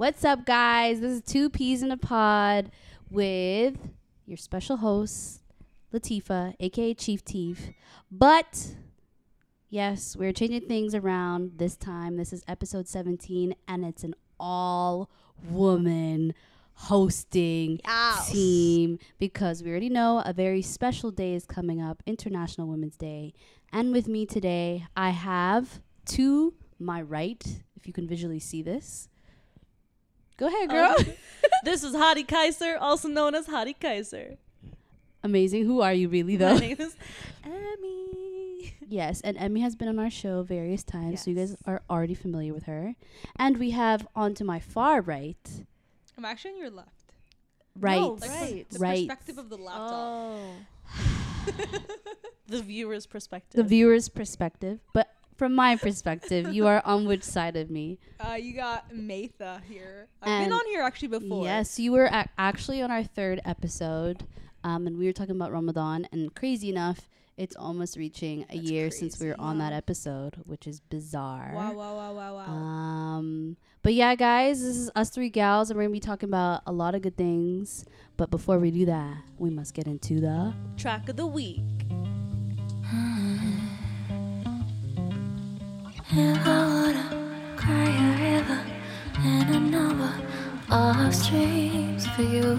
What's 0.00 0.24
up, 0.24 0.46
guys? 0.46 1.00
This 1.00 1.12
is 1.12 1.20
Two 1.20 1.50
Peas 1.50 1.82
in 1.82 1.90
a 1.90 1.96
Pod 1.98 2.70
with 3.10 3.76
your 4.24 4.38
special 4.38 4.78
host, 4.78 5.42
Latifa, 5.92 6.54
aka 6.58 6.94
Chief 6.94 7.22
Teef. 7.22 7.68
But 8.10 8.76
yes, 9.68 10.16
we're 10.16 10.32
changing 10.32 10.62
things 10.62 10.94
around 10.94 11.58
this 11.58 11.76
time. 11.76 12.16
This 12.16 12.32
is 12.32 12.42
episode 12.48 12.88
17, 12.88 13.54
and 13.68 13.84
it's 13.84 14.02
an 14.02 14.14
all 14.38 15.10
woman 15.50 16.32
hosting 16.72 17.78
Yes. 17.84 18.32
team 18.32 18.98
because 19.18 19.62
we 19.62 19.68
already 19.68 19.90
know 19.90 20.22
a 20.24 20.32
very 20.32 20.62
special 20.62 21.10
day 21.10 21.34
is 21.34 21.44
coming 21.44 21.82
up 21.82 22.02
International 22.06 22.66
Women's 22.66 22.96
Day. 22.96 23.34
And 23.70 23.92
with 23.92 24.08
me 24.08 24.24
today, 24.24 24.86
I 24.96 25.10
have 25.10 25.82
to 26.06 26.54
my 26.78 27.02
right, 27.02 27.44
if 27.76 27.86
you 27.86 27.92
can 27.92 28.08
visually 28.08 28.40
see 28.40 28.62
this. 28.62 29.10
Go 30.40 30.46
ahead, 30.46 30.70
girl. 30.70 30.94
Um, 30.98 31.04
this 31.64 31.84
is 31.84 31.94
Hadi 31.94 32.24
Kaiser, 32.34 32.78
also 32.80 33.08
known 33.08 33.34
as 33.34 33.46
Hadi 33.46 33.74
Kaiser. 33.74 34.38
Amazing. 35.22 35.66
Who 35.66 35.82
are 35.82 35.92
you 35.92 36.08
really, 36.08 36.36
though? 36.36 36.54
My 36.54 36.60
name 36.60 36.76
is 36.80 36.96
Emmy. 37.44 38.74
Yes, 38.88 39.20
and 39.20 39.36
Emmy 39.36 39.60
has 39.60 39.76
been 39.76 39.86
on 39.88 39.98
our 39.98 40.08
show 40.08 40.42
various 40.42 40.82
times, 40.82 41.22
so 41.22 41.30
you 41.30 41.36
guys 41.36 41.54
are 41.66 41.82
already 41.90 42.14
familiar 42.14 42.54
with 42.54 42.64
her. 42.64 42.94
And 43.36 43.58
we 43.58 43.70
have 43.72 44.08
on 44.16 44.32
to 44.36 44.44
my 44.44 44.58
far 44.60 45.02
right, 45.02 45.36
I'm 46.16 46.24
actually 46.24 46.52
on 46.52 46.58
your 46.58 46.70
left. 46.70 47.12
right, 47.78 48.00
No, 48.00 48.12
Like 48.20 48.30
right. 48.30 48.66
The 48.70 48.78
right, 48.78 49.06
perspective 49.08 49.36
of 49.38 49.50
the 49.50 49.56
laptop. 49.58 49.92
Oh. 49.92 50.42
the 52.48 52.62
viewer's 52.62 53.06
perspective. 53.06 53.58
the 53.58 53.68
viewer's 53.68 54.08
perspective. 54.08 54.80
But 54.94 55.14
from 55.40 55.54
my 55.54 55.74
perspective, 55.74 56.52
you 56.52 56.66
are 56.66 56.82
on 56.84 57.06
which 57.06 57.22
side 57.22 57.56
of 57.56 57.70
me? 57.70 57.98
Uh, 58.20 58.34
you 58.34 58.52
got 58.52 58.94
Matha 58.94 59.62
here. 59.66 60.06
I've 60.20 60.28
And- 60.28 60.44
been 60.44 60.52
on 60.52 60.66
here 60.66 60.82
actually 60.82 61.08
before. 61.08 61.42
Yes, 61.42 61.78
you 61.80 61.92
were 61.92 62.04
ac 62.12 62.28
actually 62.36 62.82
on 62.82 62.90
our 62.90 63.02
third 63.02 63.40
episode, 63.46 64.24
um, 64.62 64.86
and 64.86 64.98
we 64.98 65.06
were 65.06 65.14
talking 65.14 65.34
about 65.36 65.50
Ramadan. 65.52 66.06
And 66.12 66.34
crazy 66.34 66.68
enough, 66.68 67.08
it's 67.38 67.56
almost 67.56 67.96
reaching 67.96 68.42
a 68.50 68.56
That's 68.58 68.70
year 68.70 68.90
since 68.90 69.18
we 69.18 69.28
were 69.28 69.40
on 69.40 69.56
that 69.56 69.72
episode, 69.72 70.36
which 70.44 70.66
is 70.66 70.80
bizarre. 70.80 71.52
Wow, 71.54 71.72
wow, 71.72 71.96
wow, 71.96 72.12
wow, 72.12 72.34
wow. 72.34 72.44
Um, 72.52 73.56
but 73.82 73.94
yeah, 73.94 74.14
guys, 74.16 74.60
this 74.60 74.76
is 74.76 74.90
us 74.94 75.08
three 75.08 75.30
gals, 75.30 75.70
and 75.70 75.78
we're 75.78 75.84
gonna 75.84 75.92
be 75.94 76.00
talking 76.00 76.28
about 76.28 76.60
a 76.66 76.72
lot 76.72 76.94
of 76.94 77.00
good 77.00 77.16
things. 77.16 77.86
But 78.18 78.30
before 78.30 78.58
we 78.58 78.70
do 78.70 78.84
that, 78.84 79.16
we 79.38 79.48
must 79.48 79.72
get 79.72 79.86
into 79.86 80.20
the 80.20 80.52
Track 80.76 81.08
of 81.08 81.16
the 81.16 81.26
week. 81.26 81.79
If 86.12 86.44
I 86.44 86.66
wanna 86.66 87.54
cry 87.56 87.84
a 87.84 88.10
river 88.18 88.60
of 90.68 91.14
for 92.08 92.22
you. 92.22 92.58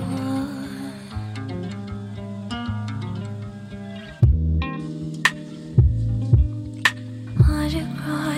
Would 7.39 7.73
you 7.73 7.85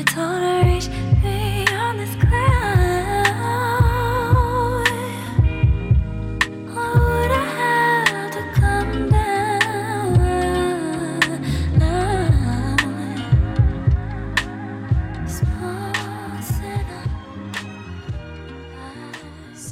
tall 0.06 0.40
to 0.40 0.64
reach 0.66 0.88
me 1.22 1.68
on 1.68 1.98
this 1.98 2.16
cloud? 2.16 2.63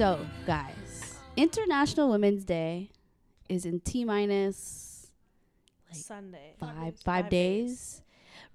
So 0.02 0.26
guys. 0.48 1.20
International 1.38 2.10
Women's 2.10 2.44
Day 2.44 2.90
is 3.48 3.66
in 3.66 3.82
t 3.82 4.04
minus 4.04 5.12
Like, 5.92 5.96
Sunday. 6.02 6.56
five 6.60 6.98
five 7.06 7.30
days 7.30 8.02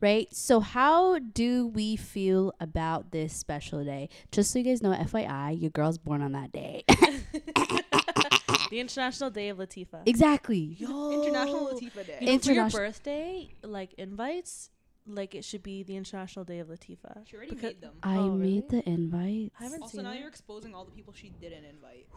right 0.00 0.26
so 0.34 0.58
how 0.58 1.20
do 1.20 1.68
we 1.68 1.94
feel 1.94 2.52
about 2.58 3.12
this 3.12 3.32
special 3.32 3.84
day 3.84 4.08
just 4.32 4.50
so 4.50 4.58
you 4.58 4.64
guys 4.64 4.82
know 4.82 4.90
fyi 4.90 5.60
your 5.60 5.70
girl's 5.70 5.98
born 5.98 6.20
on 6.20 6.32
that 6.32 6.50
day 6.50 6.82
the 6.88 8.80
International 8.80 9.30
Day 9.30 9.48
of 9.50 9.58
Latifa. 9.58 10.02
exactly 10.04 10.76
International 10.80 11.68
Latifa 11.72 12.04
Day. 12.04 12.18
You 12.22 12.26
know, 12.26 12.38
for 12.40 12.52
your 12.52 12.64
International- 12.64 12.70
birthday, 12.70 13.54
like 13.62 13.94
invites, 13.94 14.70
like 15.06 15.34
it 15.34 15.44
should 15.44 15.62
be 15.62 15.82
the 15.82 15.96
International 15.96 16.44
Day 16.44 16.58
of 16.58 16.68
Latifa. 16.68 17.26
She 17.28 17.36
already 17.36 17.50
Because- 17.54 17.62
made 17.74 17.80
them. 17.80 17.94
i 18.02 18.16
Oh, 18.16 18.30
really? 18.30 18.54
made 18.54 18.68
the 18.68 18.88
invite 18.88 19.52
I 19.60 19.64
haven't 19.64 19.82
Also, 19.82 19.98
seen 19.98 20.04
now 20.04 20.12
it. 20.12 20.18
you're 20.20 20.28
exposing 20.28 20.74
all 20.74 20.84
the 20.84 20.90
people 20.90 21.12
she 21.12 21.30
didn't 21.30 21.64
invite. 21.64 22.06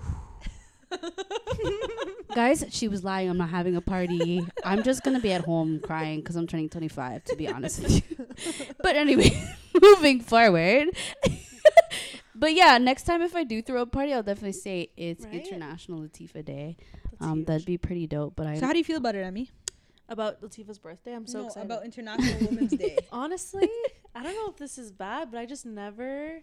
guys 2.33 2.65
she 2.71 2.87
was 2.87 3.03
lying 3.03 3.29
i'm 3.29 3.37
not 3.37 3.49
having 3.49 3.75
a 3.75 3.81
party 3.81 4.41
i'm 4.63 4.81
just 4.81 5.03
gonna 5.03 5.19
be 5.19 5.31
at 5.31 5.41
home 5.45 5.79
crying 5.79 6.19
because 6.19 6.35
i'm 6.35 6.47
turning 6.47 6.67
25 6.67 7.23
to 7.25 7.35
be 7.35 7.47
honest 7.47 7.83
with 7.83 8.09
you 8.09 8.25
but 8.83 8.95
anyway 8.95 9.29
moving 9.81 10.19
forward 10.19 10.87
but 12.33 12.53
yeah 12.53 12.77
next 12.79 13.03
time 13.03 13.21
if 13.21 13.35
i 13.35 13.43
do 13.43 13.61
throw 13.61 13.81
a 13.81 13.85
party 13.85 14.13
i'll 14.13 14.23
definitely 14.23 14.51
say 14.51 14.89
it's 14.97 15.25
Right? 15.25 15.35
international 15.45 15.99
latifa 16.01 16.43
day 16.43 16.75
That's 17.11 17.21
um 17.21 17.37
huge. 17.39 17.47
that'd 17.47 17.65
be 17.65 17.77
pretty 17.77 18.07
dope 18.07 18.35
but 18.35 18.47
i 18.47 18.57
So 18.57 18.65
how 18.65 18.71
do 18.73 18.79
you 18.79 18.83
feel 18.85 18.97
about 18.97 19.13
it, 19.15 19.19
Emmy? 19.21 19.51
About 20.09 20.41
Latifa's 20.41 20.79
birthday. 20.79 21.13
I'm 21.13 21.27
so 21.27 21.41
no, 21.41 21.47
excited. 21.47 21.65
about 21.65 21.85
International 21.85 22.47
Women's 22.47 22.71
Day. 22.71 22.97
Honestly, 23.11 23.69
I 24.13 24.23
don't 24.23 24.35
know 24.35 24.49
if 24.49 24.57
this 24.57 24.77
is 24.77 24.91
bad, 24.91 25.31
but 25.31 25.39
I 25.39 25.45
just 25.45 25.65
never 25.65 26.41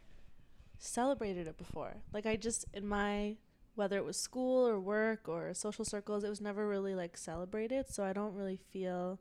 celebrated 0.79 1.47
it 1.47 1.59
before. 1.59 1.97
Like 2.13 2.27
I 2.27 2.37
just 2.37 2.65
in 2.73 2.87
my 2.87 3.37
whether 3.75 3.99
it 3.99 4.05
was 4.05 4.17
school 4.17 4.67
or 4.67 4.81
work 4.81 5.29
or 5.29 5.53
social 5.53 5.85
circles, 5.85 6.25
it 6.25 6.31
was 6.31 6.41
never 6.41 6.67
really 6.67 6.95
like 6.95 7.17
celebrated, 7.17 7.87
so 7.89 8.05
I 8.05 8.13
don't 8.13 8.35
really 8.35 8.59
feel 8.73 9.21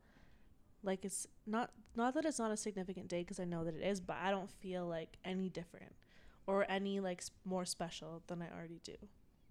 like 0.83 1.03
it's 1.03 1.27
not 1.45 1.71
not 1.95 2.13
that 2.13 2.25
it's 2.25 2.39
not 2.39 2.51
a 2.51 2.57
significant 2.57 3.07
day 3.07 3.21
because 3.21 3.39
I 3.39 3.45
know 3.45 3.63
that 3.65 3.75
it 3.75 3.85
is, 3.85 3.99
but 3.99 4.17
I 4.21 4.31
don't 4.31 4.49
feel 4.49 4.85
like 4.85 5.17
any 5.25 5.49
different 5.49 5.93
or 6.47 6.65
any 6.69 6.99
like 6.99 7.23
more 7.43 7.65
special 7.65 8.21
than 8.27 8.41
I 8.41 8.49
already 8.55 8.79
do. 8.83 8.95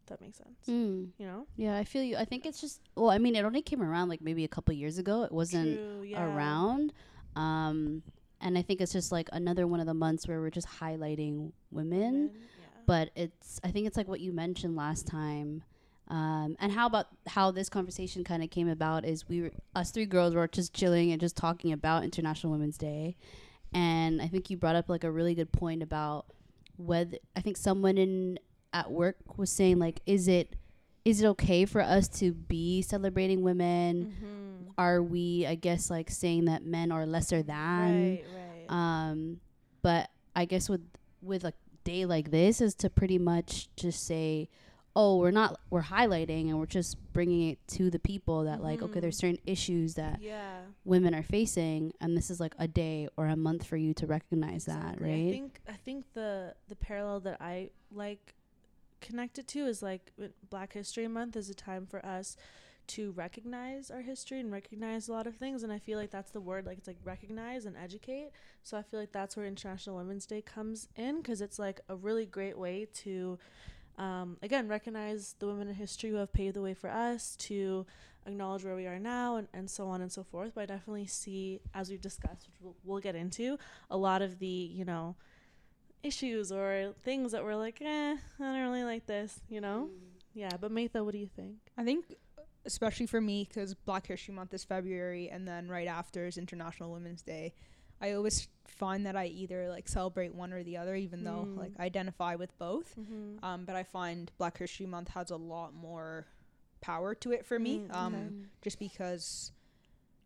That 0.07 0.21
makes 0.21 0.39
sense. 0.39 0.59
Mm. 0.69 1.09
You 1.19 1.27
know? 1.27 1.47
Yeah, 1.57 1.77
I 1.77 1.85
feel 1.85 2.03
you. 2.03 2.17
I 2.17 2.25
think 2.25 2.47
it's 2.47 2.61
just 2.61 2.81
well, 2.97 3.11
I 3.11 3.19
mean, 3.19 3.35
it 3.37 3.45
only 3.45 3.63
came 3.63 3.83
around 3.83 4.09
like 4.09 4.21
maybe 4.21 4.45
a 4.45 4.49
couple 4.49 4.75
years 4.75 4.99
ago. 4.99 5.23
It 5.23 5.33
wasn't 5.33 5.77
True, 5.77 6.03
yeah. 6.03 6.25
around. 6.25 6.93
Um 7.37 8.03
and 8.41 8.59
I 8.59 8.63
think 8.63 8.81
it's 8.81 8.93
just 8.93 9.11
like 9.13 9.29
another 9.33 9.67
one 9.67 9.81
of 9.81 9.87
the 9.87 9.95
months 9.95 10.29
where 10.29 10.41
we're 10.41 10.51
just 10.51 10.69
highlighting 10.69 11.53
women. 11.71 12.13
Women, 12.13 12.31
yeah. 12.35 12.67
But 12.87 13.11
it's 13.17 13.61
I 13.65 13.71
think 13.71 13.87
it's 13.87 13.97
like 13.97 14.09
what 14.09 14.21
you 14.21 14.33
mentioned 14.33 14.77
last 14.77 15.07
time. 15.07 15.63
Um 16.09 16.57
and 16.61 16.71
how 16.71 16.87
about 16.87 17.07
how 17.27 17.51
this 17.51 17.69
conversation 17.69 18.25
kind 18.25 18.43
of 18.43 18.51
came 18.51 18.69
about 18.69 19.05
is 19.05 19.29
we 19.29 19.41
were 19.43 19.53
us 19.75 19.91
three 19.91 20.07
girls 20.07 20.35
were 20.35 20.47
just 20.49 20.75
chilling 20.75 21.13
and 21.13 21.21
just 21.21 21.37
talking 21.37 21.73
about 21.73 22.05
International 22.05 22.53
Women's 22.53 22.77
Day. 22.77 23.17
And 23.73 24.23
I 24.23 24.29
think 24.29 24.51
you 24.51 24.57
brought 24.57 24.77
up 24.77 24.89
like 24.89 25.03
a 25.03 25.11
really 25.11 25.35
good 25.35 25.51
point 25.51 25.83
about 25.83 26.27
whether 26.77 27.19
I 27.35 27.41
think 27.41 27.57
someone 27.57 27.99
in 27.99 28.39
at 28.75 28.91
work 28.91 29.17
was 29.39 29.51
saying 29.51 29.79
like 29.79 30.01
is 30.05 30.29
it 30.29 30.57
is 31.05 31.23
it 31.23 31.27
okay 31.27 31.65
for 31.65 31.81
us 31.81 32.09
to 32.09 32.33
be 32.33 32.83
celebrating 32.83 33.43
women? 33.43 34.15
Mhm. 34.21 34.73
Are 34.77 35.03
we 35.03 35.47
I 35.47 35.55
guess 35.55 35.91
like 35.91 36.11
saying 36.11 36.47
that 36.47 36.65
men 36.67 36.91
are 36.91 37.07
lesser 37.07 37.43
than? 37.43 38.17
Right, 38.17 38.25
right. 38.35 38.67
Um 38.69 39.41
but 39.81 40.11
I 40.35 40.45
guess 40.45 40.69
with 40.69 40.83
with 41.23 41.45
a 41.45 41.53
day 41.85 42.05
like 42.05 42.31
this 42.31 42.61
is 42.61 42.75
to 42.75 42.91
pretty 42.91 43.19
much 43.19 43.69
just 43.77 44.05
say 44.05 44.49
oh 44.97 45.17
we're 45.17 45.31
not 45.31 45.61
we're 45.71 45.83
highlighting 45.83 46.49
and 46.49 46.59
we're 46.59 46.67
just 46.67 46.97
bringing 47.13 47.51
it 47.51 47.59
to 47.69 47.91
the 47.91 47.99
people 47.99 48.45
that 48.45 48.63
like 48.63 48.81
okay 48.81 49.01
there's 49.01 49.17
certain 49.19 49.39
issues 49.45 49.95
that 49.95 50.21
yeah. 50.21 50.61
women 50.85 51.15
are 51.15 51.23
facing 51.23 51.93
and 52.01 52.17
this 52.17 52.31
is 52.31 52.41
like 52.41 52.55
a 52.59 52.69
day 52.69 53.09
or 53.17 53.27
a 53.27 53.37
month 53.37 53.67
for 53.67 53.77
you 53.77 53.93
to 53.93 54.07
recognize 54.07 54.65
that 54.65 55.01
right 55.01 55.29
I 55.29 55.31
think 55.31 55.61
I 55.69 55.73
think 55.73 56.05
the 56.15 56.55
the 56.69 56.77
parallel 56.77 57.21
that 57.21 57.39
I 57.41 57.71
like 57.93 58.35
connected 59.05 59.47
to 59.49 59.67
is 59.67 59.83
like 59.83 60.13
Black 60.51 60.73
History 60.73 61.07
Month 61.07 61.37
is 61.37 61.51
a 61.51 61.55
time 61.55 61.87
for 61.87 62.05
us 62.05 62.37
to 62.87 63.13
recognize 63.13 63.91
our 63.91 64.03
history 64.03 64.41
and 64.41 64.53
recognize 64.53 65.09
a 65.09 65.13
lot 65.13 65.27
of 65.27 65.37
things 65.37 65.63
and 65.63 65.73
I 65.73 65.79
feel 65.79 65.99
like 65.99 66.11
that's 66.11 66.31
the 66.33 66.41
word 66.41 66.67
like 66.67 66.77
it's 66.79 66.87
like 66.87 66.99
recognize 67.05 67.65
and 67.65 67.77
educate. 67.77 68.31
So 68.63 68.77
I 68.77 68.83
feel 68.83 69.01
like 69.01 69.13
that's 69.13 69.37
where 69.37 69.47
International 69.47 69.97
Women's 69.97 70.27
Day 70.27 70.43
comes 70.43 70.89
in 70.97 71.23
cuz 71.23 71.41
it's 71.41 71.59
like 71.59 71.81
a 71.89 71.97
really 71.97 72.27
great 72.27 72.59
way 72.59 72.87
to 73.05 73.39
um, 73.97 74.39
again 74.43 74.69
recognize 74.69 75.35
the 75.39 75.47
women 75.47 75.69
in 75.69 75.75
history 75.75 76.11
who 76.11 76.17
have 76.17 76.33
paved 76.33 76.57
the 76.57 76.63
way 76.63 76.75
for 76.75 76.91
us 76.91 77.37
to 77.37 77.87
acknowledge 78.27 78.65
where 78.65 78.75
we 78.75 78.87
are 78.87 78.99
now 78.99 79.37
and, 79.37 79.49
and 79.53 79.71
so 79.71 79.87
on 79.87 80.01
and 80.01 80.11
so 80.11 80.25
forth 80.25 80.53
but 80.55 80.63
i 80.63 80.67
definitely 80.67 81.07
see 81.07 81.61
as 81.75 81.91
we've 81.91 82.01
discussed 82.01 82.47
which 82.47 82.57
we'll, 82.61 82.75
we'll 82.85 83.01
get 83.01 83.15
into 83.15 83.59
a 83.91 83.97
lot 83.97 84.23
of 84.23 84.39
the 84.39 84.47
you 84.47 84.85
know 84.85 85.15
issues 86.05 86.53
or 86.53 86.93
things 87.03 87.33
that 87.33 87.43
we're 87.45 87.57
like 87.57 87.81
eh 87.81 88.17
i 88.41 88.43
don't 88.43 88.61
really 88.63 88.85
like 88.85 89.07
this 89.07 89.41
you 89.49 89.61
know 89.61 89.89
yeah 90.35 90.51
but 90.61 90.71
Matha, 90.71 91.03
what 91.03 91.13
do 91.13 91.19
you 91.19 91.29
think 91.35 91.57
I 91.77 91.85
think, 91.85 92.05
especially 92.65 93.07
for 93.07 93.21
me, 93.21 93.47
because 93.49 93.75
Black 93.75 94.07
History 94.07 94.33
Month 94.35 94.55
is 94.55 94.63
February, 94.65 95.29
and 95.29 95.47
then 95.47 95.69
right 95.69 95.89
after 95.89 96.27
is 96.27 96.39
International 96.39 96.93
Women's 96.93 97.21
Day. 97.23 97.53
I 98.01 98.13
always 98.13 98.49
find 98.67 99.07
that 99.07 99.17
I 99.17 99.27
either 99.27 99.69
like 99.69 99.89
celebrate 99.89 100.35
one 100.35 100.53
or 100.53 100.63
the 100.63 100.77
other, 100.77 100.95
even 100.95 101.25
though 101.25 101.47
Mm. 101.49 101.57
like 101.59 101.73
I 101.79 101.85
identify 101.85 102.35
with 102.37 102.57
both. 102.59 102.95
Mm-hmm. 102.99 103.45
Um, 103.45 103.65
but 103.65 103.75
I 103.77 103.83
find 103.83 104.31
Black 104.39 104.57
History 104.59 104.87
Month 104.87 105.09
has 105.11 105.31
a 105.31 105.37
lot 105.37 105.75
more 105.75 106.27
power 106.81 107.15
to 107.17 107.33
it 107.33 107.45
for 107.47 107.59
me. 107.59 107.81
Mm, 107.81 107.95
Um, 107.97 108.15
okay. 108.15 108.29
just 108.63 108.79
because 108.79 109.53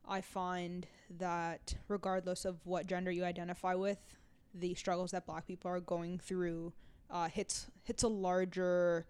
I 0.07 0.21
find 0.21 0.87
that 1.19 1.77
regardless 1.89 2.45
of 2.45 2.65
what 2.67 2.87
gender 2.87 3.11
you 3.11 3.25
identify 3.25 3.75
with, 3.75 3.99
the 4.55 4.75
struggles 4.75 5.11
that 5.13 5.27
black 5.27 5.47
people 5.47 5.71
are 5.71 5.81
going 5.81 6.19
through 6.19 6.73
uh, 7.11 7.29
hits 7.29 7.67
hits 7.85 8.03
a 8.03 8.09
larger 8.09 9.07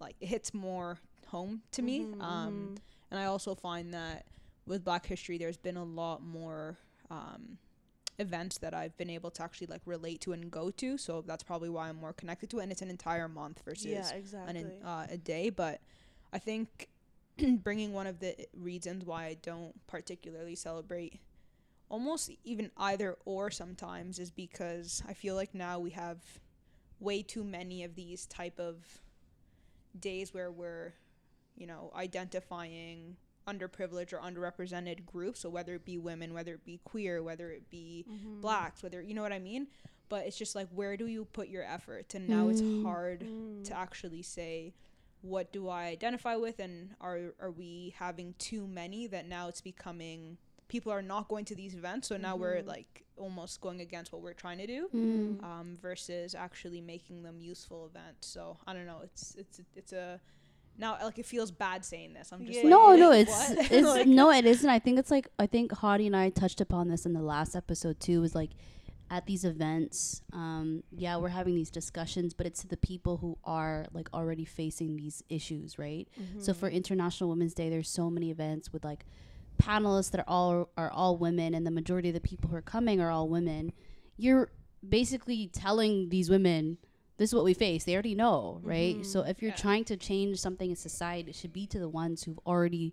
like 0.00 0.16
it 0.20 0.26
hits 0.26 0.52
more 0.54 0.98
home 1.26 1.62
to 1.72 1.82
me. 1.82 2.00
Mhm, 2.00 2.20
Um, 2.22 2.74
and 3.10 3.20
I 3.20 3.24
also 3.26 3.54
find 3.54 3.92
that 3.94 4.26
with 4.66 4.84
Black 4.84 5.06
History, 5.06 5.38
there's 5.38 5.56
been 5.56 5.76
a 5.76 5.84
lot 5.84 6.22
more 6.22 6.78
um, 7.10 7.58
events 8.18 8.58
that 8.58 8.74
I've 8.74 8.96
been 8.96 9.10
able 9.10 9.30
to 9.32 9.42
actually 9.42 9.66
like 9.66 9.82
relate 9.84 10.20
to 10.22 10.32
and 10.32 10.50
go 10.50 10.70
to. 10.70 10.96
So 10.98 11.22
that's 11.22 11.42
probably 11.42 11.68
why 11.68 11.88
I'm 11.88 11.96
more 11.96 12.12
connected 12.12 12.50
to 12.50 12.60
it. 12.60 12.64
And 12.64 12.72
it's 12.72 12.82
an 12.82 12.90
entire 12.90 13.28
month 13.28 13.62
versus 13.64 13.86
yeah, 13.86 14.08
an 14.10 14.16
exactly. 14.16 14.60
in, 14.60 14.82
uh, 14.84 15.06
a 15.10 15.16
day. 15.16 15.50
But 15.50 15.80
I 16.32 16.38
think 16.38 16.88
bringing 17.62 17.92
one 17.92 18.06
of 18.06 18.20
the 18.20 18.34
reasons 18.56 19.04
why 19.04 19.26
I 19.26 19.34
don't 19.42 19.74
particularly 19.86 20.54
celebrate 20.54 21.20
almost 21.88 22.30
even 22.44 22.70
either 22.76 23.16
or 23.24 23.50
sometimes 23.50 24.18
is 24.18 24.30
because 24.30 25.02
I 25.08 25.14
feel 25.14 25.34
like 25.34 25.54
now 25.54 25.78
we 25.78 25.90
have 25.90 26.18
way 27.00 27.22
too 27.22 27.44
many 27.44 27.84
of 27.84 27.94
these 27.94 28.26
type 28.26 28.58
of 28.58 29.00
days 29.98 30.34
where 30.34 30.50
we're 30.50 30.94
you 31.56 31.66
know 31.66 31.92
identifying 31.94 33.16
underprivileged 33.46 34.12
or 34.12 34.18
underrepresented 34.18 35.04
groups 35.06 35.40
so 35.40 35.48
whether 35.50 35.74
it 35.74 35.84
be 35.84 35.98
women 35.98 36.32
whether 36.34 36.54
it 36.54 36.64
be 36.64 36.80
queer 36.84 37.22
whether 37.22 37.50
it 37.50 37.68
be 37.70 38.04
Mhm. 38.10 38.40
blacks 38.40 38.82
whether 38.82 39.00
you 39.02 39.12
know 39.14 39.22
what 39.22 39.32
i 39.32 39.38
mean 39.38 39.68
but 40.08 40.26
it's 40.26 40.36
just 40.38 40.54
like 40.54 40.68
where 40.70 40.96
do 40.96 41.06
you 41.06 41.26
put 41.26 41.48
your 41.48 41.62
effort 41.62 42.14
and 42.14 42.26
now 42.26 42.48
it's 42.48 42.62
Mm. 42.62 42.82
hard 42.82 43.20
Mm. 43.20 43.64
to 43.64 43.74
actually 43.76 44.22
say 44.22 44.74
what 45.20 45.52
do 45.52 45.68
I 45.68 45.84
identify 45.86 46.36
with 46.36 46.58
and 46.58 46.94
are 47.00 47.34
are 47.38 47.50
we 47.50 47.94
having 47.98 48.34
too 48.34 48.66
many 48.66 49.06
that 49.06 49.26
now 49.26 49.48
it's 49.48 49.62
becoming 49.62 50.36
people 50.68 50.90
are 50.92 51.02
not 51.02 51.28
going 51.28 51.44
to 51.44 51.54
these 51.54 51.74
events 51.74 52.08
so 52.08 52.16
now 52.16 52.36
we're 52.36 52.62
Mhm. 52.62 52.66
like 52.66 53.04
almost 53.16 53.60
going 53.60 53.80
against 53.80 54.12
what 54.12 54.22
we're 54.22 54.32
trying 54.32 54.58
to 54.58 54.66
do 54.66 54.88
Mm. 54.92 55.42
um, 55.44 55.76
versus 55.80 56.34
actually 56.34 56.80
making 56.80 57.22
them 57.22 57.40
useful 57.40 57.86
events 57.86 58.26
so 58.26 58.56
I 58.66 58.72
don't 58.72 58.86
know 58.86 59.00
it's 59.04 59.34
it's 59.36 59.60
it's 59.76 59.92
a 59.92 60.20
now 60.76 60.98
like 61.02 61.18
it 61.18 61.26
feels 61.26 61.50
bad 61.52 61.84
saying 61.84 62.14
this 62.14 62.32
I'm 62.32 62.44
just 62.46 62.58
Yeah, 62.58 62.64
like 62.64 62.70
no, 62.70 62.86
Like, 62.88 62.98
no, 62.98 63.10
it's 63.12 63.50
it's 63.70 63.86
Like- 63.86 64.06
no, 64.08 64.30
it 64.32 64.44
isn't. 64.46 64.68
I 64.68 64.78
think 64.80 64.98
it's 64.98 65.10
like 65.10 65.28
I 65.38 65.46
think 65.46 65.70
Hadi 65.72 66.06
and 66.08 66.16
I 66.16 66.30
touched 66.30 66.60
upon 66.60 66.88
this 66.88 67.06
in 67.06 67.12
the 67.12 67.22
last 67.22 67.54
episode 67.54 68.00
too. 68.00 68.20
Was 68.20 68.34
like 68.34 68.50
at 69.10 69.26
these 69.26 69.44
events, 69.44 70.22
um, 70.32 70.82
yeah, 70.90 71.16
we're 71.18 71.28
having 71.28 71.54
these 71.54 71.70
discussions, 71.70 72.32
but 72.34 72.46
it's 72.46 72.62
to 72.62 72.66
the 72.66 72.76
people 72.78 73.18
who 73.18 73.38
are 73.44 73.86
like 73.92 74.08
already 74.12 74.44
facing 74.46 74.96
these 74.96 75.22
issues, 75.28 75.78
right? 75.78 76.08
So 76.40 76.52
for 76.54 76.66
Mm-hmm. 76.66 76.76
International 76.76 77.28
Women's 77.30 77.54
Day, 77.54 77.68
there's 77.68 77.88
so 77.88 78.10
many 78.10 78.30
events 78.32 78.72
with 78.72 78.82
like 78.84 79.04
panelists 79.62 80.10
that 80.12 80.20
are 80.20 80.28
all 80.28 80.70
are 80.76 80.90
all 80.90 81.16
women, 81.16 81.54
and 81.54 81.66
the 81.66 81.70
majority 81.70 82.08
of 82.08 82.14
the 82.14 82.20
people 82.20 82.50
who 82.50 82.56
are 82.56 82.62
coming 82.62 83.00
are 83.00 83.10
all 83.10 83.28
women. 83.28 83.72
You're 84.16 84.50
basically 84.86 85.48
telling 85.48 86.08
these 86.10 86.28
women 86.30 86.78
this 87.16 87.30
is 87.30 87.34
what 87.34 87.44
we 87.44 87.54
face. 87.54 87.84
They 87.84 87.94
already 87.94 88.14
know, 88.14 88.60
right? 88.62 89.06
So 89.06 89.20
if 89.22 89.40
you're 89.40 89.52
Yeah. 89.52 89.56
trying 89.56 89.84
to 89.84 89.96
change 89.96 90.40
something 90.40 90.70
in 90.70 90.76
society, 90.76 91.30
it 91.30 91.36
should 91.36 91.52
be 91.52 91.66
to 91.68 91.78
the 91.78 91.88
ones 91.88 92.24
who've 92.24 92.40
already 92.44 92.92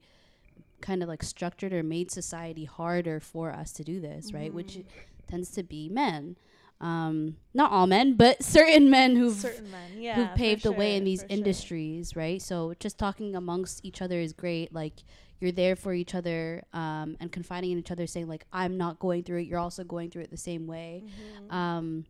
kind 0.80 1.02
of 1.02 1.10
like 1.10 1.24
structured 1.24 1.74
or 1.74 1.84
made 1.84 2.12
society 2.12 2.66
harder 2.66 3.20
for 3.20 3.52
us 3.52 3.72
to 3.74 3.84
do 3.84 4.00
this, 4.00 4.34
right? 4.34 4.54
Which 4.54 4.84
tends 5.28 5.50
to 5.52 5.64
be 5.64 5.90
men. 5.90 6.38
Um, 6.80 7.38
not 7.54 7.72
all 7.72 7.88
men, 7.88 8.14
but 8.16 8.44
certain 8.58 8.90
men 8.90 9.16
who've 9.16 9.36
certain 9.38 9.70
men, 9.72 9.92
yeah, 9.98 10.16
who 10.16 10.36
paved 10.36 10.64
the 10.64 10.72
way 10.72 10.96
in 10.96 11.04
these 11.04 11.22
for 11.22 11.30
sure. 11.30 11.38
industries, 11.38 12.16
right? 12.16 12.42
So 12.42 12.74
just 12.80 12.98
talking 12.98 13.36
amongst 13.36 13.84
each 13.86 14.02
other 14.02 14.20
is 14.20 14.34
great. 14.34 14.74
Like 14.74 15.04
you're 15.42 15.52
there 15.52 15.76
for 15.76 15.94
each 15.94 16.14
other, 16.16 16.64
um, 16.74 17.18
and 17.20 17.32
confiding 17.32 17.72
in 17.72 17.78
each 17.80 17.92
other, 17.92 18.08
saying 18.08 18.28
like, 18.28 18.46
"I'm 18.54 18.78
not 18.78 19.00
going 19.00 19.24
through 19.24 19.40
it. 19.40 19.48
You're 19.48 19.60
also 19.60 19.84
going 19.84 20.10
through 20.10 20.24
it 20.24 20.32
the 20.32 20.38
same 20.38 20.68
way." 20.68 21.04
Mhm. 21.50 21.52
Um, 21.54 22.06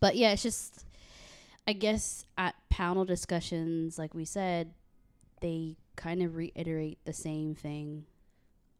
but 0.00 0.16
yeah, 0.16 0.32
it's 0.32 0.42
just, 0.42 0.84
I 1.66 1.72
guess 1.72 2.24
at 2.36 2.54
panel 2.70 3.04
discussions, 3.04 3.98
like 3.98 4.14
we 4.14 4.24
said, 4.24 4.72
they 5.40 5.76
kind 5.96 6.22
of 6.22 6.36
reiterate 6.36 6.98
the 7.04 7.12
same 7.12 7.54
thing 7.54 8.06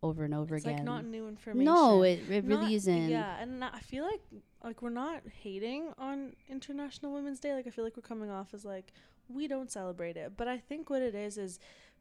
over 0.02 0.22
and 0.24 0.32
over 0.32 0.54
it's 0.54 0.64
again. 0.64 0.76
like 0.78 0.84
not 0.84 1.04
new 1.04 1.26
information. 1.26 1.64
no, 1.64 2.02
it, 2.02 2.20
it 2.30 2.44
really 2.44 2.62
Not- 2.62 2.72
isn't. 2.72 3.08
Yeah, 3.10 3.40
and 3.40 3.64
I 3.64 3.80
feel 3.80 4.04
like 4.04 4.20
like 4.64 4.82
we're 4.82 4.90
not 4.90 5.22
hating 5.42 5.92
on 5.98 6.34
International 6.48 7.12
Women's 7.12 7.40
Day. 7.40 7.52
Like 7.54 7.66
I 7.66 7.70
feel 7.70 7.84
like 7.84 7.96
we're 7.96 8.02
coming 8.02 8.30
off 8.30 8.54
as 8.54 8.64
like 8.64 8.92
we 9.28 9.46
don't 9.48 9.70
celebrate 9.70 10.16
it. 10.16 10.32
But 10.36 10.48
I 10.48 10.58
think 10.58 10.90
what 10.90 11.02
it 11.02 11.14
is 11.14 11.38
is 11.38 11.58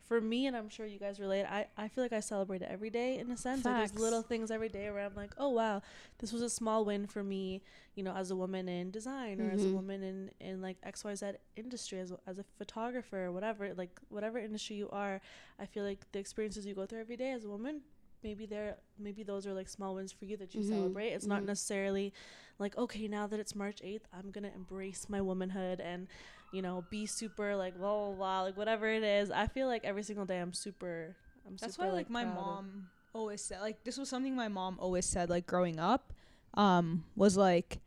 for 0.07 0.21
me, 0.21 0.45
and 0.47 0.55
I'm 0.55 0.69
sure 0.69 0.85
you 0.85 0.99
guys 0.99 1.19
relate. 1.19 1.43
I 1.45 1.67
I 1.77 1.89
feel 1.89 2.03
like 2.03 2.13
I 2.13 2.21
celebrate 2.21 2.61
it 2.61 2.69
every 2.71 2.89
day 2.89 3.17
in 3.19 3.29
a 3.31 3.37
sense. 3.37 3.65
Like 3.65 3.75
Facts. 3.75 3.91
there's 3.91 4.01
little 4.01 4.21
things 4.21 4.51
every 4.51 4.69
day 4.69 4.89
where 4.89 5.05
I'm 5.05 5.15
like, 5.15 5.31
oh 5.37 5.49
wow, 5.49 5.81
this 6.19 6.31
was 6.31 6.41
a 6.41 6.49
small 6.49 6.85
win 6.85 7.07
for 7.07 7.23
me. 7.23 7.61
You 7.95 8.03
know, 8.03 8.13
as 8.15 8.31
a 8.31 8.35
woman 8.35 8.69
in 8.69 8.91
design 8.91 9.41
or 9.41 9.51
as 9.51 9.65
a 9.65 9.69
Mhm. 9.69 9.73
woman 9.73 10.03
in 10.03 10.31
in 10.39 10.61
like 10.61 10.77
X 10.83 11.03
Y 11.03 11.13
Z 11.15 11.31
industry, 11.57 11.99
as 11.99 12.11
a, 12.11 12.19
as 12.25 12.37
a 12.39 12.45
photographer 12.57 13.25
or 13.25 13.31
whatever, 13.33 13.73
like 13.73 13.99
whatever 14.09 14.37
industry 14.39 14.77
you 14.77 14.89
are. 14.91 15.19
I 15.59 15.65
feel 15.65 15.83
like 15.83 16.09
the 16.13 16.19
experiences 16.19 16.65
you 16.65 16.73
go 16.73 16.85
through 16.85 17.01
every 17.01 17.17
day 17.17 17.31
as 17.31 17.43
a 17.43 17.49
woman 17.49 17.81
maybe 18.23 18.47
they're 18.47 18.75
maybe 18.97 19.21
those 19.21 19.45
are 19.45 19.53
like 19.53 19.69
small 19.69 19.93
wins 19.93 20.11
for 20.11 20.25
you 20.25 20.35
that 20.35 20.55
you 20.55 20.61
Mhm, 20.61 20.69
celebrate 20.75 21.09
it's 21.09 21.27
not 21.27 21.43
mhm. 21.43 21.45
necessarily 21.45 22.11
like 22.57 22.75
okay 22.75 23.07
now 23.07 23.27
that 23.27 23.39
it's 23.39 23.53
march 23.55 23.79
8th 23.83 24.07
i'm 24.11 24.31
gonna 24.31 24.51
embrace 24.55 25.05
my 25.07 25.21
womanhood 25.21 25.79
and 25.79 26.07
you 26.51 26.61
know 26.61 26.83
be 26.89 27.05
super 27.05 27.55
like 27.55 27.77
blah 27.77 28.05
blah 28.07 28.13
blah 28.15 28.41
like 28.43 28.57
whatever 28.57 28.87
it 28.87 29.03
is. 29.03 29.31
I 29.31 29.47
feel 29.47 29.67
like 29.67 29.83
every 29.83 30.03
single 30.03 30.25
day 30.25 30.39
i'm 30.39 30.53
super 30.53 31.15
i'm 31.45 31.57
That's 31.57 31.75
super 31.75 31.87
why 31.87 31.93
like 31.93 32.09
my 32.09 32.23
proud 32.23 32.37
of- 32.37 32.43
mom 32.43 32.87
always 33.13 33.41
said 33.41 33.61
like 33.61 33.83
this 33.83 33.97
was 33.97 34.09
something 34.09 34.35
my 34.35 34.47
mom 34.47 34.77
always 34.79 35.05
said 35.05 35.29
like 35.29 35.47
growing 35.47 35.79
up 35.79 36.13
um 36.53 37.03
was 37.15 37.35
like 37.35 37.79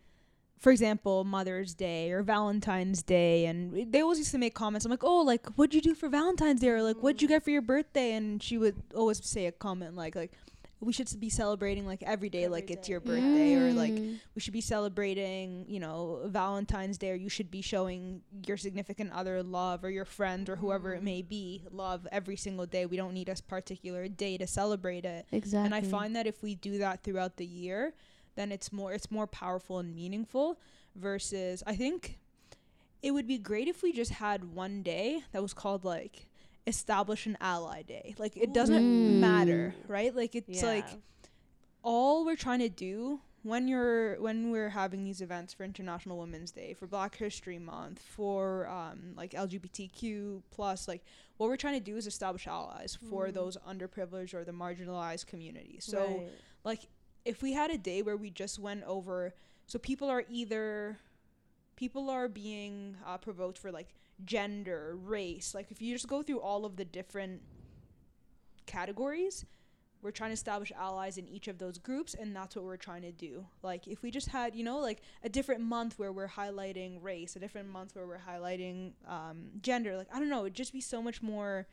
for 0.59 0.71
example 0.71 1.25
Mother's 1.25 1.73
Day 1.73 2.11
or 2.13 2.23
Valentine's 2.23 3.03
Day 3.03 3.47
and 3.47 3.91
they 3.91 4.03
always 4.03 4.19
used 4.19 4.33
to 4.33 4.39
make 4.39 4.55
comments. 4.55 4.85
I'm 4.85 4.91
like 4.91 5.03
oh 5.05 5.23
like 5.23 5.47
what'd 5.57 5.73
you 5.75 5.81
do 5.81 5.95
for 5.95 6.09
Valentine's 6.11 6.61
Day? 6.61 6.69
Or 6.69 6.83
like 6.83 6.99
what'd 7.03 7.23
you 7.23 7.29
get 7.29 7.43
for 7.43 7.49
your 7.51 7.63
birthday? 7.63 8.13
And 8.13 8.43
she 8.43 8.59
would 8.59 8.77
always 8.95 9.25
say 9.25 9.47
a 9.47 9.53
comment 9.53 9.97
like 9.97 10.15
like 10.15 10.33
we 10.83 10.93
should 10.95 11.09
be 11.21 11.29
celebrating 11.29 11.87
like 11.87 12.03
every 12.05 12.31
day 12.31 12.45
Every 12.45 12.53
like 12.53 12.71
it's 12.71 12.89
your 12.89 13.01
birthday 13.01 13.55
or 13.55 13.73
like 13.73 13.93
Mm. 13.93 14.19
we 14.35 14.41
should 14.41 14.55
be 14.55 14.63
celebrating, 14.63 15.67
you 15.69 15.79
know, 15.79 16.23
Valentine's 16.25 16.97
Day, 16.97 17.11
or 17.11 17.15
you 17.17 17.29
should 17.29 17.51
be 17.51 17.61
showing 17.61 18.23
your 18.47 18.57
significant 18.57 19.13
other 19.13 19.43
love, 19.43 19.85
or 19.85 19.91
your 19.91 20.07
friend, 20.07 20.49
or 20.49 20.57
whoever 20.57 20.95
it 20.95 21.03
may 21.03 21.21
be, 21.23 21.65
love 21.71 22.07
every 22.11 22.37
single 22.37 22.65
day. 22.67 22.87
We 22.87 22.97
don't 22.97 23.13
need 23.13 23.29
a 23.29 23.37
particular 23.47 24.09
day 24.09 24.39
to 24.39 24.47
celebrate 24.47 25.05
it. 25.05 25.27
exactly. 25.33 25.67
And 25.67 25.75
I 25.75 25.83
find 25.83 26.17
that 26.17 26.27
if 26.27 26.43
we 26.43 26.55
do 26.55 26.79
that 26.79 27.03
throughout 27.03 27.37
the 27.37 27.47
year, 27.47 27.93
then 28.37 28.51
it's 28.51 28.73
more 28.73 28.93
it's 28.93 29.11
more 29.11 29.27
powerful 29.27 29.79
and 29.79 29.95
meaningful. 29.95 30.59
Versus, 30.97 31.63
I 31.67 31.77
think 31.77 32.19
it 33.03 33.11
would 33.13 33.27
be 33.27 33.39
great 33.39 33.69
if 33.69 33.83
we 33.83 33.93
just 33.93 34.13
had 34.13 34.55
one 34.55 34.83
day 34.83 35.23
that 35.33 35.43
was 35.43 35.53
called 35.55 35.85
like 35.85 36.27
establish 36.71 37.27
an 37.27 37.37
ally 37.41 37.83
day. 37.83 38.15
Like 38.19 38.35
it 38.37 38.51
doesn't 38.55 38.83
Mm. 38.83 39.21
matter, 39.21 39.75
right? 39.89 40.15
Like 40.23 40.35
it's 40.35 40.63
yeah. 40.63 40.75
like 40.75 40.89
all 41.83 42.25
we're 42.25 42.37
trying 42.47 42.61
to 42.61 42.69
do 42.69 43.21
when 43.43 43.69
you're 43.69 44.21
when 44.21 44.51
we're 44.51 44.69
having 44.71 45.03
these 45.05 45.21
events 45.23 45.55
for 45.55 45.65
International 45.65 46.19
Women's 46.19 46.51
Day, 46.51 46.75
for 46.75 46.87
Black 46.87 47.17
History 47.17 47.59
Month, 47.59 48.01
for 48.17 48.67
um, 48.69 49.15
like 49.17 49.33
LGBTQ 49.33 50.43
plus, 50.51 50.87
like 50.89 51.03
what 51.39 51.47
we're 51.49 51.57
trying 51.57 51.79
to 51.83 51.85
do 51.91 51.97
is 51.97 52.07
establish 52.07 52.47
allies 52.47 52.99
for 53.09 53.29
Mm. 53.29 53.35
those 53.35 53.57
underprivileged 53.73 54.35
or 54.35 54.45
the 54.45 54.53
marginalized 54.53 55.27
communities. 55.27 55.85
So 55.85 56.01
Right. 56.07 56.29
like 56.65 56.81
if 57.25 57.43
we 57.43 57.53
had 57.55 57.71
a 57.71 57.79
day 57.79 58.03
where 58.03 58.17
we 58.17 58.31
just 58.31 58.59
went 58.59 58.83
over, 58.85 59.35
so 59.67 59.79
people 59.79 60.09
are 60.11 60.25
either 60.31 60.99
people 61.77 62.11
are 62.11 62.29
being 62.29 62.97
uh, 63.07 63.17
provoked 63.17 63.57
for 63.59 63.73
like 63.73 63.89
gender, 64.25 64.97
race. 65.01 65.55
Like 65.55 65.71
if 65.71 65.81
you 65.83 65.95
just 65.95 66.09
go 66.09 66.23
through 66.23 66.41
all 66.41 66.65
of 66.65 66.77
the 66.77 66.85
different 66.85 67.43
categories, 68.67 69.45
we're 70.03 70.11
trying 70.11 70.31
to 70.31 70.35
establish 70.35 70.73
allies 70.79 71.19
in 71.19 71.29
each 71.29 71.47
of 71.49 71.59
those 71.59 71.77
groups 71.77 72.15
and 72.15 72.35
that's 72.35 72.57
what 72.57 72.65
we're 72.65 72.79
trying 72.79 73.03
to 73.03 73.13
do 73.13 73.45
like 73.63 73.87
if 73.87 74.01
we 74.03 74.11
just 74.11 74.29
had 74.29 74.55
you 74.55 74.65
know 74.65 74.79
like 74.79 75.03
a 75.23 75.29
different 75.29 75.61
month 75.61 75.99
where 75.99 76.11
we're 76.11 76.27
highlighting 76.29 76.97
race 77.03 77.37
a 77.37 77.39
different 77.39 77.69
month 77.69 77.95
where 77.95 78.07
we're 78.07 78.17
highlighting 78.27 78.93
um, 79.07 79.43
gender 79.61 79.99
like 79.99 80.07
i 80.11 80.19
don't 80.19 80.31
know 80.31 80.41
it'd 80.41 80.55
just 80.55 80.73
be 80.73 80.81
so 80.81 81.03
much 81.03 81.21
more 81.21 81.67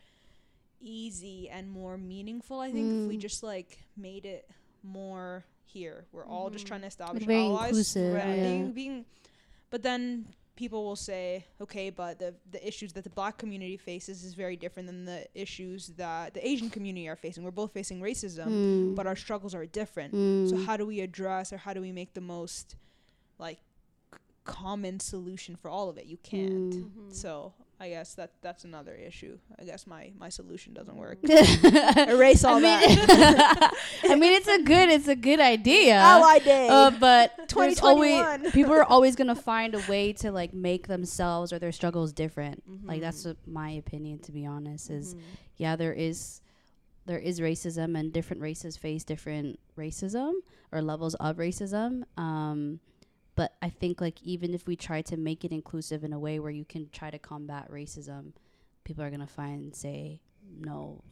easy 0.81 1.47
and 1.49 1.71
more 1.71 1.97
meaningful 1.97 2.59
i 2.59 2.69
think 2.69 2.91
if 2.91 3.07
we 3.07 3.15
Mm. 3.15 3.21
just 3.21 3.43
like 3.43 3.79
made 3.95 4.25
it 4.25 4.49
more 4.83 5.45
here 5.63 6.05
we're 6.11 6.25
all 6.25 6.49
just 6.49 6.65
Mhm. 6.65 6.67
trying 6.67 6.81
to 6.81 6.87
establish 6.87 7.23
very 7.23 7.39
allies 7.39 7.69
inclusive, 7.69 8.13
right, 8.13 8.27
yeah. 8.35 8.43
being, 8.43 8.71
being 8.73 9.05
but 9.69 9.83
then 9.83 10.27
people 10.57 10.83
will 10.83 10.97
say, 10.97 11.45
okay, 11.61 11.89
but 11.89 12.19
the 12.19 12.33
the 12.51 12.61
issues 12.67 12.91
that 12.93 13.03
the 13.05 13.09
black 13.19 13.37
community 13.37 13.77
faces 13.77 14.23
is 14.25 14.33
very 14.33 14.57
different 14.57 14.87
than 14.87 15.05
the 15.05 15.25
issues 15.33 15.87
that 15.95 16.33
the 16.33 16.45
Asian 16.45 16.69
community 16.69 17.07
are 17.07 17.15
facing. 17.15 17.43
We're 17.45 17.51
both 17.63 17.71
facing 17.71 18.01
racism, 18.01 18.47
Mm. 18.47 18.95
but 18.95 19.07
our 19.07 19.15
struggles 19.15 19.53
are 19.55 19.65
different. 19.65 20.13
Mm. 20.13 20.49
So 20.49 20.57
how 20.67 20.75
do 20.75 20.85
we 20.85 20.99
address 20.99 21.53
or 21.53 21.57
how 21.57 21.73
do 21.73 21.81
we 21.81 21.91
make 21.93 22.13
the 22.13 22.21
most 22.35 22.75
like 23.39 23.59
c- 24.13 24.19
common 24.43 24.99
solution 24.99 25.55
for 25.55 25.69
all 25.69 25.87
of 25.89 25.97
it? 25.97 26.05
You 26.07 26.17
can't. 26.17 26.73
Mm. 26.73 26.89
Mhm. 26.91 27.13
So 27.13 27.53
I 27.79 27.89
guess 27.89 28.15
that 28.15 28.31
that's 28.41 28.63
another 28.63 28.95
issue. 28.95 29.37
I 29.59 29.63
guess 29.63 29.85
my 29.85 30.11
my 30.17 30.29
solution 30.29 30.73
doesn't 30.73 30.95
work. 30.95 31.19
Erase 31.23 32.43
all 32.43 32.55
I 32.57 32.59
mean, 32.59 32.63
that. 32.63 33.73
I 34.09 34.15
mean, 34.15 34.33
it's 34.33 34.47
a 34.47 34.63
good, 34.63 34.89
it's 34.89 35.07
a 35.07 35.15
good 35.15 35.39
idea. 35.39 35.93
Ally 35.99 36.39
Day. 36.39 36.67
Uh, 36.69 36.89
but 36.91 37.33
there's 37.53 37.79
always 37.79 38.17
2021. 38.17 38.51
people 38.51 38.73
are 38.73 38.83
always 38.83 39.15
gonna 39.15 39.35
find 39.35 39.75
a 39.75 39.83
way 39.87 40.11
to 40.13 40.31
like 40.31 40.53
make 40.53 40.87
themselves 40.87 41.53
or 41.53 41.59
their 41.59 41.71
struggles 41.71 42.11
different. 42.13 42.63
Like 42.83 43.01
that's 43.01 43.23
Mhm. 43.23 43.27
what 43.27 43.37
my 43.47 43.69
opinion, 43.71 44.19
to 44.19 44.31
be 44.31 44.45
honest. 44.45 44.89
Is 44.89 45.13
Mhm. 45.13 45.19
yeah, 45.57 45.75
there 45.75 45.93
is 45.93 46.41
there 47.05 47.19
is 47.19 47.39
racism 47.39 47.97
and 47.97 48.11
different 48.11 48.41
races 48.41 48.75
face 48.75 49.03
different 49.03 49.59
racism 49.77 50.33
or 50.71 50.81
levels 50.81 51.13
of 51.15 51.37
racism. 51.37 52.03
Um, 52.17 52.79
but 53.37 53.53
I 53.61 53.69
think 53.69 54.01
like 54.01 54.21
even 54.23 54.53
if 54.53 54.67
we 54.67 54.75
try 54.75 55.01
to 55.03 55.15
make 55.15 55.45
it 55.45 55.51
inclusive 55.53 56.03
in 56.03 56.11
a 56.11 56.19
way 56.19 56.39
where 56.39 56.51
you 56.51 56.65
can 56.65 56.89
try 56.91 57.09
to 57.11 57.19
combat 57.19 57.71
racism, 57.71 58.33
people 58.83 59.03
are 59.03 59.09
gonna 59.11 59.27
find 59.27 59.73
say 59.75 60.19
no, 60.59 61.03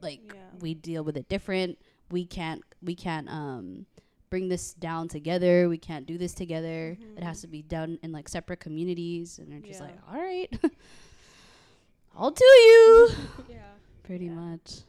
like 0.00 0.20
Yeah. 0.32 0.50
we 0.60 0.74
deal 0.74 1.02
with 1.02 1.16
it 1.16 1.28
different. 1.28 1.78
We 2.10 2.24
can't 2.24 2.62
we 2.82 2.94
can't 2.94 3.28
um 3.28 3.86
bring 4.30 4.48
this 4.48 4.74
down 4.74 5.08
together. 5.08 5.68
We 5.70 5.78
can't 5.78 6.04
do 6.06 6.18
this 6.18 6.34
together. 6.34 6.98
It 7.16 7.22
has 7.24 7.38
Mhm. 7.38 7.40
to 7.42 7.46
be 7.48 7.62
done 7.62 7.98
in 8.02 8.12
like 8.12 8.28
separate 8.28 8.60
communities 8.60 9.38
and 9.38 9.50
they're 9.50 9.60
just 9.60 9.80
Yeah. 9.80 9.86
like, 9.86 9.98
All 10.08 10.20
right. 10.20 10.50
I'll 12.16 12.30
do 12.30 12.44
you 12.44 13.08
yeah. 13.48 13.72
pretty 14.02 14.26
Yeah. 14.26 14.34
much. 14.34 14.80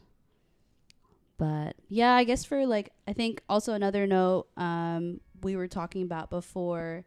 But 1.37 1.77
yeah, 1.87 2.13
I 2.15 2.25
guess 2.25 2.43
for 2.43 2.65
like 2.65 2.91
I 3.07 3.13
think 3.13 3.41
also 3.47 3.73
another 3.73 4.05
note 4.07 4.47
um 4.57 5.21
we 5.43 5.55
were 5.55 5.67
talking 5.67 6.03
about 6.03 6.29
before 6.29 7.05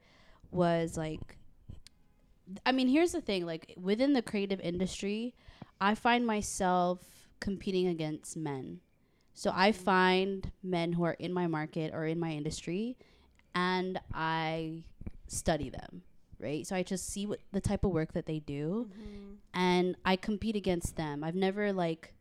was 0.51 0.97
like 0.97 1.37
I 2.67 2.73
mean, 2.73 2.89
here's 2.89 3.12
the 3.12 3.21
thing, 3.21 3.47
like 3.47 3.73
within 3.81 4.12
the 4.12 4.23
creative 4.23 4.61
industry, 4.61 5.35
I 5.81 5.95
find 5.95 6.27
myself 6.27 7.01
competing 7.41 7.87
against 7.87 8.37
men. 8.37 8.81
So 9.35 9.51
I 9.55 9.73
find 9.73 10.51
men 10.62 10.93
who 10.93 11.05
are 11.05 11.15
in 11.15 11.33
my 11.33 11.47
market 11.47 11.95
or 11.95 12.05
in 12.05 12.19
my 12.19 12.31
industry 12.33 12.99
and 13.55 13.99
I 14.12 14.83
study 15.29 15.71
them, 15.71 16.03
right? 16.39 16.67
So 16.67 16.77
I 16.77 16.83
just 16.83 17.07
see 17.09 17.27
what 17.27 17.39
the 17.53 17.61
type 17.61 17.85
of 17.85 17.93
work 17.93 18.12
that 18.12 18.27
they 18.27 18.41
do 18.41 18.91
Mhm. 18.91 19.37
and 19.55 19.97
I 20.05 20.17
compete 20.17 20.57
against 20.57 20.97
them. 20.97 21.25
I've 21.25 21.35
never 21.35 21.73
like 21.73 22.12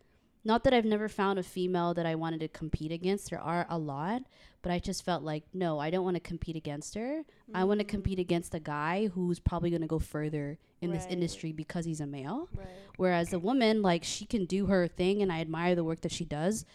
not 0.43 0.63
that 0.63 0.73
I've 0.73 0.85
never 0.85 1.07
found 1.07 1.37
a 1.39 1.43
female 1.43 1.93
that 1.93 2.05
I 2.05 2.15
wanted 2.15 2.39
to 2.41 2.47
compete 2.47 2.91
against. 2.91 3.29
There 3.29 3.39
are 3.39 3.65
a 3.69 3.77
lot, 3.77 4.23
but 4.61 4.71
I 4.71 4.79
just 4.79 5.03
felt 5.05 5.23
like 5.23 5.43
no, 5.53 5.79
I 5.79 5.89
don't 5.89 6.03
want 6.03 6.15
to 6.15 6.19
compete 6.21 6.55
against 6.55 6.95
her. 6.95 7.23
I 7.53 7.63
want 7.63 7.79
to 7.79 7.83
compete 7.85 8.17
against 8.19 8.55
a 8.55 8.59
guy 8.59 9.07
who's 9.07 9.39
probably 9.39 9.69
going 9.69 9.81
to 9.81 9.87
go 9.87 9.99
further 9.99 10.57
in 10.81 10.91
this 10.91 11.05
industry 11.09 11.51
because 11.51 11.85
he's 11.85 12.01
a 12.01 12.07
male. 12.07 12.49
Right. 12.55 12.67
Whereas 12.97 13.33
a 13.33 13.39
woman 13.39 13.81
like 13.81 14.03
she 14.03 14.25
can 14.25 14.45
do 14.45 14.65
her 14.67 14.87
thing 14.87 15.21
and 15.21 15.31
I 15.31 15.41
admire 15.41 15.75
the 15.75 15.83
work 15.83 16.01
that 16.01 16.11
she 16.11 16.25
does, 16.25 16.65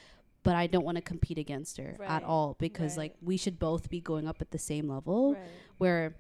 but 0.45 0.55
I 0.55 0.69
don't 0.69 0.85
want 0.85 0.97
to 0.97 1.03
compete 1.03 1.39
against 1.39 1.77
her 1.79 1.97
Right. 1.99 2.09
at 2.09 2.23
all 2.23 2.55
because 2.61 2.97
Right. 2.97 3.05
like 3.11 3.15
we 3.21 3.37
should 3.37 3.59
both 3.59 3.91
be 3.91 4.01
going 4.01 4.29
up 4.29 4.41
at 4.41 4.53
the 4.53 4.59
same 4.59 4.89
level 4.89 5.33
Right. 5.33 5.41
where 5.79 6.15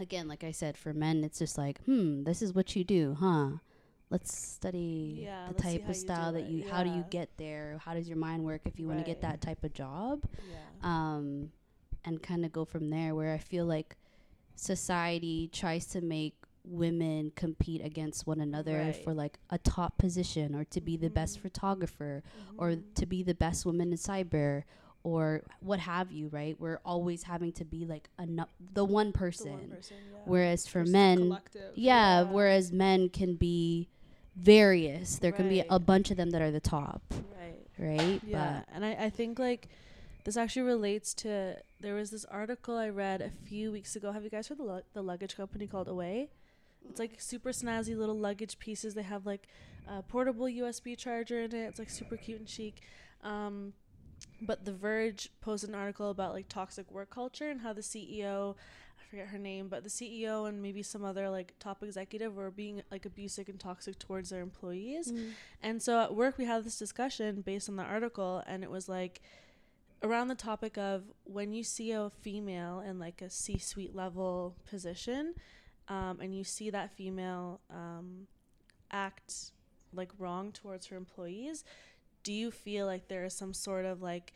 again 0.00 0.28
like 0.28 0.44
i 0.44 0.52
said 0.52 0.78
for 0.78 0.92
men 0.94 1.24
it's 1.24 1.40
just 1.40 1.58
like 1.58 1.82
hmm 1.84 2.22
this 2.22 2.40
is 2.40 2.54
what 2.54 2.76
you 2.76 2.84
do 2.84 3.16
huh 3.18 3.48
let's 4.10 4.36
study 4.36 5.20
Yeah, 5.22 5.46
the 5.48 5.52
let's 5.52 5.62
type 5.62 5.88
of 5.88 5.96
style 5.96 6.32
that 6.32 6.46
you 6.48 6.64
how 6.68 6.82
do 6.82 6.90
you 6.90 7.04
get 7.10 7.28
there 7.36 7.78
how 7.84 7.94
does 7.94 8.08
your 8.08 8.16
mind 8.16 8.42
work 8.44 8.62
if 8.64 8.78
you 8.80 8.86
want 8.86 8.98
to 9.00 9.04
get 9.04 9.20
that 9.22 9.40
type 9.40 9.62
of 9.64 9.72
job 9.74 10.22
Yeah. 10.50 10.56
um 11.14 11.52
and 12.04 12.22
kind 12.22 12.44
of 12.44 12.52
go 12.52 12.64
from 12.64 12.88
there 12.90 13.14
where 13.14 13.34
i 13.34 13.38
feel 13.38 13.66
like 13.66 13.96
society 14.54 15.48
tries 15.52 15.86
to 15.86 16.00
make 16.00 16.34
women 16.64 17.32
compete 17.34 17.82
against 17.84 18.26
one 18.26 18.40
another 18.40 18.78
Right. 18.78 19.04
for 19.04 19.14
like 19.14 19.38
a 19.50 19.56
top 19.58 19.96
position 19.96 20.54
or 20.54 20.64
to 20.64 20.80
be 20.80 20.96
the 20.96 21.08
best 21.08 21.38
Mhm. 21.38 21.42
photographer 21.42 22.22
or 22.58 22.70
Mhm. 22.72 22.94
to 22.94 23.06
be 23.06 23.22
the 23.22 23.34
best 23.34 23.64
woman 23.64 23.90
in 23.92 23.96
cyber 23.98 24.64
or 25.04 25.42
what 25.60 25.78
have 25.80 26.10
you 26.12 26.28
right 26.28 26.60
we're 26.60 26.80
always 26.84 27.22
having 27.22 27.52
to 27.52 27.64
be 27.64 27.86
like 27.86 28.10
a 28.18 28.26
nu- 28.26 28.44
the 28.74 28.84
one 28.84 29.12
The 29.12 29.18
person, 29.18 29.52
one 29.52 29.68
person, 29.70 29.96
yeah. 30.12 30.18
whereas 30.26 30.66
for 30.66 30.80
Versus 30.80 30.92
men 30.92 31.18
yeah, 31.30 31.38
Yeah. 31.74 32.22
whereas 32.24 32.72
men 32.72 33.08
can 33.08 33.36
be 33.36 33.88
various 34.40 35.18
there 35.18 35.32
can 35.32 35.48
be 35.48 35.64
a 35.68 35.78
bunch 35.78 36.10
of 36.10 36.16
them 36.16 36.30
that 36.30 36.40
are 36.40 36.50
the 36.50 36.60
top 36.60 37.02
right. 37.40 37.66
right 37.78 38.20
Yeah, 38.24 38.62
and 38.72 38.84
I, 38.84 38.92
I 38.92 39.10
think 39.10 39.38
like 39.38 39.68
this 40.24 40.36
actually 40.36 40.62
relates 40.62 41.14
to 41.14 41.56
there 41.80 41.94
was 41.94 42.10
this 42.10 42.24
article 42.26 42.76
I 42.76 42.88
read 42.90 43.20
a 43.20 43.30
few 43.46 43.72
weeks 43.72 43.96
ago. 43.96 44.12
Have 44.12 44.24
you 44.24 44.30
guys 44.30 44.48
heard 44.48 44.58
the 44.58 44.64
lu- 44.64 44.82
the 44.92 45.02
luggage 45.02 45.36
company 45.36 45.66
called 45.66 45.88
Away? 45.88 46.28
It's 46.88 47.00
like 47.00 47.20
super 47.20 47.50
snazzy 47.50 47.96
little 47.96 48.18
luggage 48.18 48.58
pieces. 48.58 48.94
They 48.94 49.02
have 49.02 49.26
like 49.26 49.48
a 49.88 50.02
portable 50.02 50.46
USB 50.46 50.96
charger 50.96 51.40
in 51.40 51.54
it. 51.54 51.66
It's 51.66 51.78
like 51.78 51.90
super 51.90 52.16
cute 52.16 52.40
and 52.40 52.48
chic. 52.48 52.82
Um, 53.22 53.72
but 54.40 54.64
The 54.64 54.72
Verge 54.72 55.30
posted 55.40 55.70
an 55.70 55.74
article 55.74 56.10
about 56.10 56.32
like 56.32 56.48
toxic 56.48 56.90
work 56.90 57.10
culture 57.10 57.50
and 57.50 57.60
how 57.60 57.72
the 57.72 57.80
CEO, 57.80 58.54
forget 59.08 59.28
her 59.28 59.38
name, 59.38 59.68
but 59.68 59.82
the 59.82 59.88
CEO 59.88 60.48
and 60.48 60.60
maybe 60.62 60.82
some 60.82 61.04
other 61.04 61.30
like 61.30 61.54
top 61.58 61.82
executive 61.82 62.34
were 62.36 62.50
being 62.50 62.82
like 62.90 63.06
abusive 63.06 63.48
and 63.48 63.58
toxic 63.58 63.98
towards 63.98 64.30
their 64.30 64.40
employees. 64.42 65.08
And 65.62 65.82
so 65.82 66.00
at 66.00 66.14
work, 66.14 66.38
we 66.38 66.44
had 66.44 66.64
this 66.64 66.78
discussion 66.78 67.40
based 67.40 67.68
on 67.68 67.76
the 67.76 67.82
article, 67.82 68.42
and 68.46 68.62
it 68.62 68.70
was 68.70 68.88
like 68.88 69.20
around 70.02 70.28
the 70.28 70.34
topic 70.34 70.78
of 70.78 71.04
when 71.24 71.52
you 71.52 71.64
see 71.64 71.90
a 71.92 72.10
female 72.20 72.80
in 72.80 72.98
like 72.98 73.20
a 73.22 73.30
C 73.30 73.58
suite 73.58 73.94
level 73.94 74.56
position, 74.68 75.34
um, 75.88 76.18
and 76.20 76.36
you 76.36 76.44
see 76.44 76.70
that 76.70 76.94
female 76.96 77.60
um, 77.70 78.26
act 78.90 79.52
like 79.92 80.10
wrong 80.18 80.52
towards 80.52 80.86
her 80.88 80.96
employees, 80.96 81.64
do 82.22 82.32
you 82.32 82.50
feel 82.50 82.86
like 82.86 83.08
there 83.08 83.24
is 83.24 83.34
some 83.34 83.54
sort 83.54 83.84
of 83.84 84.02
like 84.02 84.32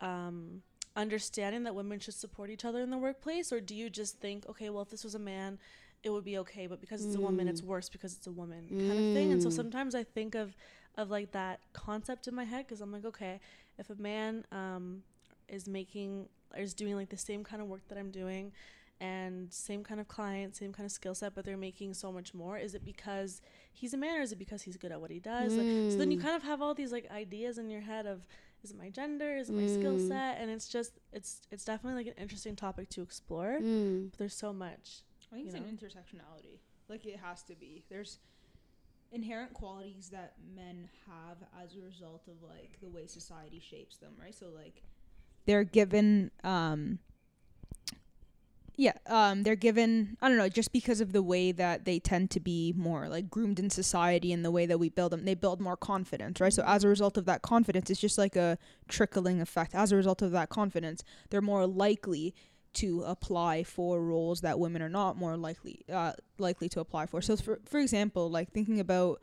um, 0.00 0.62
understanding 0.96 1.64
that 1.64 1.74
women 1.74 2.00
should 2.00 2.14
support 2.14 2.50
each 2.50 2.64
other 2.64 2.80
in 2.80 2.90
the 2.90 2.98
workplace, 2.98 3.52
or 3.52 3.60
do 3.60 3.74
you 3.74 3.90
just 3.90 4.18
think, 4.20 4.48
okay, 4.48 4.70
well, 4.70 4.82
if 4.82 4.90
this 4.90 5.04
was 5.04 5.14
a 5.14 5.18
man, 5.20 5.58
it 6.02 6.10
would 6.10 6.24
be 6.24 6.38
okay, 6.38 6.66
but 6.66 6.80
because 6.80 7.04
it's 7.04 7.14
a 7.14 7.20
woman, 7.20 7.48
it's 7.48 7.62
Mm. 7.62 7.66
worse 7.66 7.88
because 7.88 8.14
it's 8.16 8.26
a 8.26 8.32
woman 8.32 8.74
kind 8.78 8.98
of 8.98 9.06
thing. 9.06 9.32
And 9.32 9.42
so 9.42 9.48
Mm. 9.48 9.52
sometimes 9.52 9.94
I 9.94 10.04
think 10.04 10.34
of 10.34 10.56
of 10.96 11.10
like 11.10 11.32
that 11.32 11.60
concept 11.74 12.26
in 12.26 12.34
my 12.34 12.44
head 12.44 12.66
because 12.66 12.80
I'm 12.80 12.90
like, 12.92 13.04
okay, 13.04 13.38
if 13.78 13.90
a 13.90 13.96
man 13.96 14.46
um, 14.50 15.02
is 15.48 15.68
making 15.68 16.28
or 16.54 16.60
is 16.62 16.72
doing 16.74 16.94
like 16.96 17.10
the 17.10 17.18
same 17.18 17.44
kind 17.44 17.60
of 17.60 17.68
work 17.68 17.86
that 17.88 17.98
I'm 17.98 18.10
doing 18.10 18.52
and 18.98 19.52
same 19.52 19.84
kind 19.84 20.00
of 20.00 20.08
client, 20.08 20.56
same 20.56 20.72
kind 20.72 20.86
of 20.86 20.90
skill 20.92 21.14
set, 21.14 21.34
but 21.34 21.44
they're 21.44 21.58
making 21.58 21.92
so 21.92 22.10
much 22.10 22.32
more, 22.32 22.56
is 22.56 22.74
it 22.74 22.82
because 22.82 23.42
he's 23.74 23.92
a 23.92 23.96
man 23.98 24.18
or 24.18 24.22
is 24.22 24.32
it 24.32 24.38
because 24.38 24.62
he's 24.62 24.78
good 24.78 24.90
at 24.90 25.00
what 25.00 25.10
he 25.10 25.20
does? 25.20 25.58
Like, 25.58 25.68
so 25.86 26.00
then 26.00 26.10
you 26.10 26.16
Mm. 26.16 26.22
kind 26.22 26.34
of 26.36 26.42
have 26.44 26.62
all 26.62 26.72
these 26.72 26.92
like 26.92 27.10
ideas 27.10 27.58
in 27.58 27.68
your 27.68 27.82
head 27.82 28.06
of 28.06 28.26
is 28.66 28.72
it 28.72 28.78
my 28.78 28.90
gender, 28.90 29.36
is 29.36 29.48
it 29.48 29.54
my 29.54 29.66
skill 29.66 29.94
Mm. 29.96 30.08
set, 30.08 30.38
and 30.40 30.50
it's 30.50 30.68
just 30.68 30.98
it's 31.12 31.40
it's 31.52 31.64
definitely 31.64 32.02
like 32.04 32.16
an 32.16 32.20
interesting 32.22 32.56
topic 32.56 32.88
to 32.90 33.00
explore. 33.02 33.60
Mm. 33.62 34.10
But 34.10 34.18
there's 34.18 34.34
so 34.34 34.52
much. 34.52 35.02
I 35.30 35.36
think 35.36 35.46
it's 35.46 35.54
know? 35.54 35.62
an 35.62 35.76
intersectionality. 35.76 36.58
Like 36.88 37.06
it 37.06 37.18
has 37.20 37.42
to 37.44 37.54
be. 37.54 37.84
There's 37.88 38.18
inherent 39.12 39.54
qualities 39.54 40.08
that 40.10 40.34
men 40.54 40.88
have 41.06 41.36
as 41.62 41.76
a 41.76 41.80
result 41.80 42.26
of 42.26 42.42
like 42.42 42.78
the 42.82 42.88
way 42.88 43.06
society 43.06 43.60
shapes 43.60 43.98
them, 43.98 44.14
right? 44.20 44.34
So 44.34 44.46
like 44.54 44.82
they're 45.46 45.64
given 45.64 46.32
um 46.42 46.98
yeah, 48.76 48.92
um 49.06 49.42
they're 49.42 49.56
given 49.56 50.16
I 50.20 50.28
don't 50.28 50.36
know, 50.36 50.48
just 50.48 50.72
because 50.72 51.00
of 51.00 51.12
the 51.12 51.22
way 51.22 51.52
that 51.52 51.84
they 51.84 51.98
tend 51.98 52.30
to 52.32 52.40
be 52.40 52.74
more 52.76 53.08
like 53.08 53.30
groomed 53.30 53.58
in 53.58 53.70
society 53.70 54.32
and 54.32 54.44
the 54.44 54.50
way 54.50 54.66
that 54.66 54.78
we 54.78 54.88
build 54.90 55.12
them, 55.12 55.24
they 55.24 55.34
build 55.34 55.60
more 55.60 55.76
confidence, 55.76 56.40
right? 56.40 56.52
So 56.52 56.62
as 56.66 56.84
a 56.84 56.88
result 56.88 57.16
of 57.16 57.24
that 57.24 57.42
confidence, 57.42 57.88
it's 57.90 58.00
just 58.00 58.18
like 58.18 58.36
a 58.36 58.58
trickling 58.88 59.40
effect. 59.40 59.74
As 59.74 59.92
a 59.92 59.96
result 59.96 60.20
of 60.22 60.30
that 60.32 60.50
confidence, 60.50 61.02
they're 61.30 61.40
more 61.40 61.66
likely 61.66 62.34
to 62.74 63.02
apply 63.04 63.62
for 63.64 64.02
roles 64.02 64.42
that 64.42 64.58
women 64.58 64.82
are 64.82 64.90
not 64.90 65.16
more 65.16 65.38
likely 65.38 65.82
uh, 65.90 66.12
likely 66.38 66.68
to 66.68 66.80
apply 66.80 67.06
for. 67.06 67.22
So 67.22 67.36
for 67.36 67.60
for 67.64 67.78
example, 67.78 68.30
like 68.30 68.52
thinking 68.52 68.78
about 68.80 69.22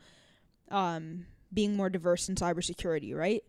um, 0.70 1.26
being 1.52 1.76
more 1.76 1.90
diverse 1.90 2.28
in 2.28 2.34
cybersecurity, 2.34 3.14
right? 3.14 3.44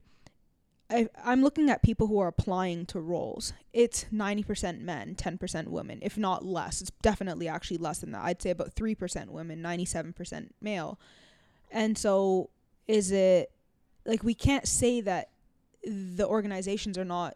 I, 0.90 1.10
I'm 1.24 1.42
looking 1.42 1.70
at 1.70 1.82
people 1.82 2.08
who 2.08 2.20
are 2.20 2.28
applying 2.28 2.86
to 2.88 3.00
roles. 3.00 3.54
It's 3.74 4.06
90% 4.14 4.82
men, 4.82 5.16
10% 5.16 5.68
women, 5.68 6.00
if 6.02 6.18
not 6.18 6.46
less. 6.46 6.82
It's 6.82 6.92
definitely 7.02 7.48
actually 7.48 7.78
less 7.78 8.00
than 8.00 8.12
that. 8.12 8.24
I'd 8.24 8.42
say 8.42 8.52
about 8.52 8.76
3% 8.76 9.30
women, 9.30 9.64
97% 9.64 10.50
male. 10.62 11.00
And 11.72 11.98
so 11.98 12.50
is 12.88 13.12
it 13.12 13.52
like 14.06 14.24
we 14.24 14.36
can't 14.36 14.68
say 14.68 15.02
that 15.02 15.30
the 15.84 16.28
organizations 16.28 16.98
are 16.98 17.06
not 17.06 17.36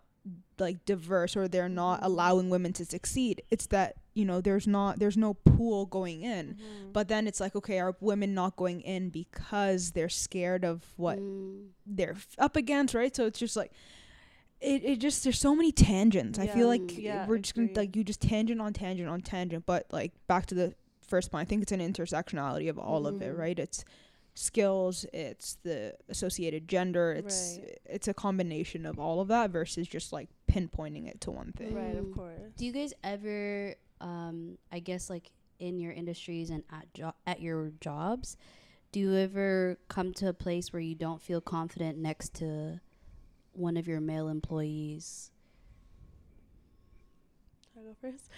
like 0.59 0.83
diverse 0.85 1.35
or 1.37 1.47
they're 1.47 1.69
not 1.69 1.99
allowing 2.03 2.49
women 2.49 2.73
to 2.73 2.85
succeed 2.85 3.41
it's 3.49 3.67
that 3.67 3.95
you 4.13 4.25
know 4.25 4.41
there's 4.41 4.67
not 4.67 4.99
there's 4.99 5.15
no 5.17 5.33
pool 5.33 5.85
going 5.85 6.21
in 6.21 6.55
Mhm. 6.55 6.93
but 6.93 7.07
then 7.07 7.27
it's 7.27 7.39
like 7.39 7.55
okay 7.55 7.79
are 7.79 7.95
women 8.01 8.33
not 8.33 8.55
going 8.55 8.81
in 8.81 9.09
because 9.09 9.91
they're 9.91 10.09
scared 10.09 10.65
of 10.65 10.83
what 10.97 11.17
Mm. 11.19 11.67
they're 11.85 12.11
f- 12.13 12.35
up 12.37 12.55
against 12.55 12.93
right 12.93 13.15
so 13.15 13.25
it's 13.25 13.39
just 13.39 13.55
like 13.55 13.71
it, 14.61 14.83
it 14.83 14.99
just 14.99 15.23
there's 15.23 15.39
so 15.39 15.55
many 15.55 15.71
tangents 15.71 16.37
i 16.37 16.47
feel 16.47 16.67
like 16.67 16.97
Yeah. 16.97 17.13
Yeah, 17.15 17.27
we're 17.27 17.37
just 17.37 17.55
gonna 17.55 17.69
like 17.75 17.95
you 17.95 18.03
just 18.03 18.21
tangent 18.21 18.59
on 18.59 18.73
tangent 18.73 19.07
on 19.09 19.21
tangent 19.21 19.65
but 19.65 19.85
like 19.91 20.11
back 20.27 20.45
to 20.47 20.55
the 20.55 20.73
first 21.07 21.31
point 21.31 21.41
i 21.41 21.45
think 21.45 21.61
it's 21.61 21.71
an 21.71 21.79
intersectionality 21.79 22.69
of 22.69 22.77
all 22.77 23.07
of 23.07 23.21
it 23.21 23.33
Mhm. 23.33 23.37
right 23.37 23.57
it's 23.59 23.85
skills 24.39 25.05
it's 25.11 25.55
the 25.63 25.93
associated 26.07 26.65
gender 26.67 27.11
it's 27.11 27.59
Right. 27.61 27.77
it's 27.85 28.07
a 28.07 28.13
combination 28.13 28.85
of 28.85 28.97
all 28.97 29.19
of 29.19 29.27
that 29.27 29.49
versus 29.49 29.85
just 29.87 30.13
like 30.13 30.29
pinpointing 30.49 31.07
it 31.07 31.19
to 31.19 31.29
one 31.31 31.51
thing 31.51 31.73
Right, 31.75 31.95
of 31.97 32.09
course. 32.15 32.53
Do 32.57 32.65
you 32.65 32.71
guys 32.71 32.93
ever, 33.03 33.75
um, 33.99 34.57
I 34.71 34.79
guess, 34.79 35.09
like 35.09 35.31
in 35.59 35.79
your 35.79 35.91
industries 35.91 36.49
and 36.51 36.63
at 36.71 36.93
jo- 36.93 37.15
at 37.27 37.41
your 37.41 37.71
jobs, 37.81 38.37
do 38.93 38.99
you 39.01 39.13
ever 39.15 39.77
come 39.89 40.13
to 40.13 40.29
a 40.29 40.33
place 40.33 40.71
where 40.71 40.81
you 40.81 40.95
don't 40.95 41.21
feel 41.21 41.41
confident 41.41 41.97
next 41.97 42.33
to 42.35 42.79
one 43.51 43.75
of 43.75 43.87
your 43.87 43.99
male 43.99 44.29
employees? 44.29 45.31
Should 47.73 47.81
I 47.81 47.83
go 47.83 47.95
first? 48.01 48.29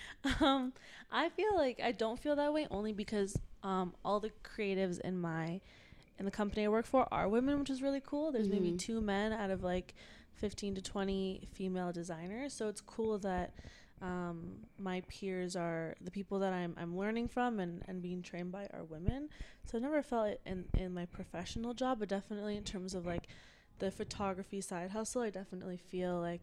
Um, 0.43 0.73
I 1.11 1.29
feel 1.29 1.55
like 1.55 1.79
I 1.83 1.91
don't 1.91 2.19
feel 2.19 2.35
that 2.35 2.53
way 2.53 2.67
only 2.71 2.93
because 2.93 3.37
um, 3.63 3.93
all 4.03 4.19
the 4.19 4.31
creatives 4.43 4.99
in 4.99 5.19
my 5.19 5.61
in 6.21 6.25
the 6.25 6.31
company 6.31 6.65
I 6.65 6.69
work 6.69 6.85
for 6.85 7.07
are 7.11 7.27
women, 7.27 7.57
which 7.57 7.71
is 7.71 7.81
really 7.81 7.99
cool. 8.05 8.31
There's 8.31 8.47
maybe 8.47 8.71
Mhm. 8.71 8.77
two 8.77 9.01
men 9.01 9.33
out 9.33 9.49
of 9.49 9.63
like 9.63 9.95
15 10.35 10.75
to 10.75 10.81
20 10.81 11.47
female 11.51 11.91
designers, 11.91 12.53
so 12.53 12.67
it's 12.67 12.79
cool 12.81 13.17
that 13.19 13.53
um, 14.03 14.67
my 14.77 15.01
peers 15.07 15.55
are 15.55 15.95
the 15.99 16.11
people 16.11 16.37
that 16.39 16.53
I'm 16.53 16.75
I'm 16.77 16.95
learning 16.95 17.27
from 17.27 17.59
and, 17.59 17.83
and 17.87 18.01
being 18.03 18.21
trained 18.21 18.51
by 18.51 18.67
are 18.73 18.83
women. 18.83 19.29
So 19.65 19.77
I 19.77 19.81
never 19.81 20.01
felt 20.03 20.27
it 20.27 20.41
in 20.45 20.65
in 20.75 20.93
my 20.93 21.05
professional 21.07 21.73
job, 21.73 21.97
but 21.99 22.07
definitely 22.09 22.55
in 22.55 22.63
terms 22.63 22.93
of 22.93 23.05
like 23.05 23.27
the 23.79 23.89
photography 23.91 24.61
side 24.61 24.91
hustle, 24.91 25.23
I 25.23 25.31
definitely 25.31 25.77
feel 25.77 26.19
like 26.19 26.41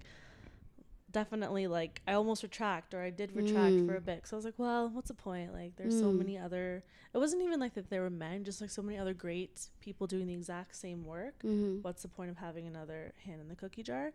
definitely 1.11 1.67
like 1.67 2.03
I 2.07 2.13
almost 2.13 2.43
retract 2.43 2.93
or 2.95 3.01
I 3.01 3.11
did 3.11 3.35
retract 3.35 3.81
for 3.87 3.97
a 3.97 4.01
Mm. 4.01 4.05
bit. 4.05 4.27
So 4.27 4.37
I 4.37 4.39
was 4.39 4.45
like, 4.45 4.59
well, 4.59 4.89
what's 4.91 5.09
the 5.09 5.15
point? 5.15 5.53
Like 5.53 5.77
there's 5.77 5.99
so 5.99 6.07
Mm. 6.13 6.19
many 6.19 6.39
other 6.39 6.83
it 7.15 7.19
wasn't 7.19 7.43
even 7.43 7.59
like 7.59 7.75
that 7.75 7.89
there 7.89 8.03
were 8.03 8.11
men, 8.11 8.45
just 8.45 8.61
like 8.61 8.71
so 8.71 8.83
many 8.83 8.99
other 8.99 9.15
great 9.15 9.69
people 9.81 10.07
doing 10.07 10.27
the 10.27 10.35
exact 10.35 10.77
same 10.77 11.05
work. 11.05 11.39
Mm-hmm. 11.43 11.81
What's 11.83 12.03
the 12.03 12.09
point 12.09 12.31
of 12.31 12.37
having 12.37 12.67
another 12.67 13.13
hand 13.25 13.41
in 13.41 13.49
the 13.49 13.57
cookie 13.57 13.83
jar? 13.83 14.13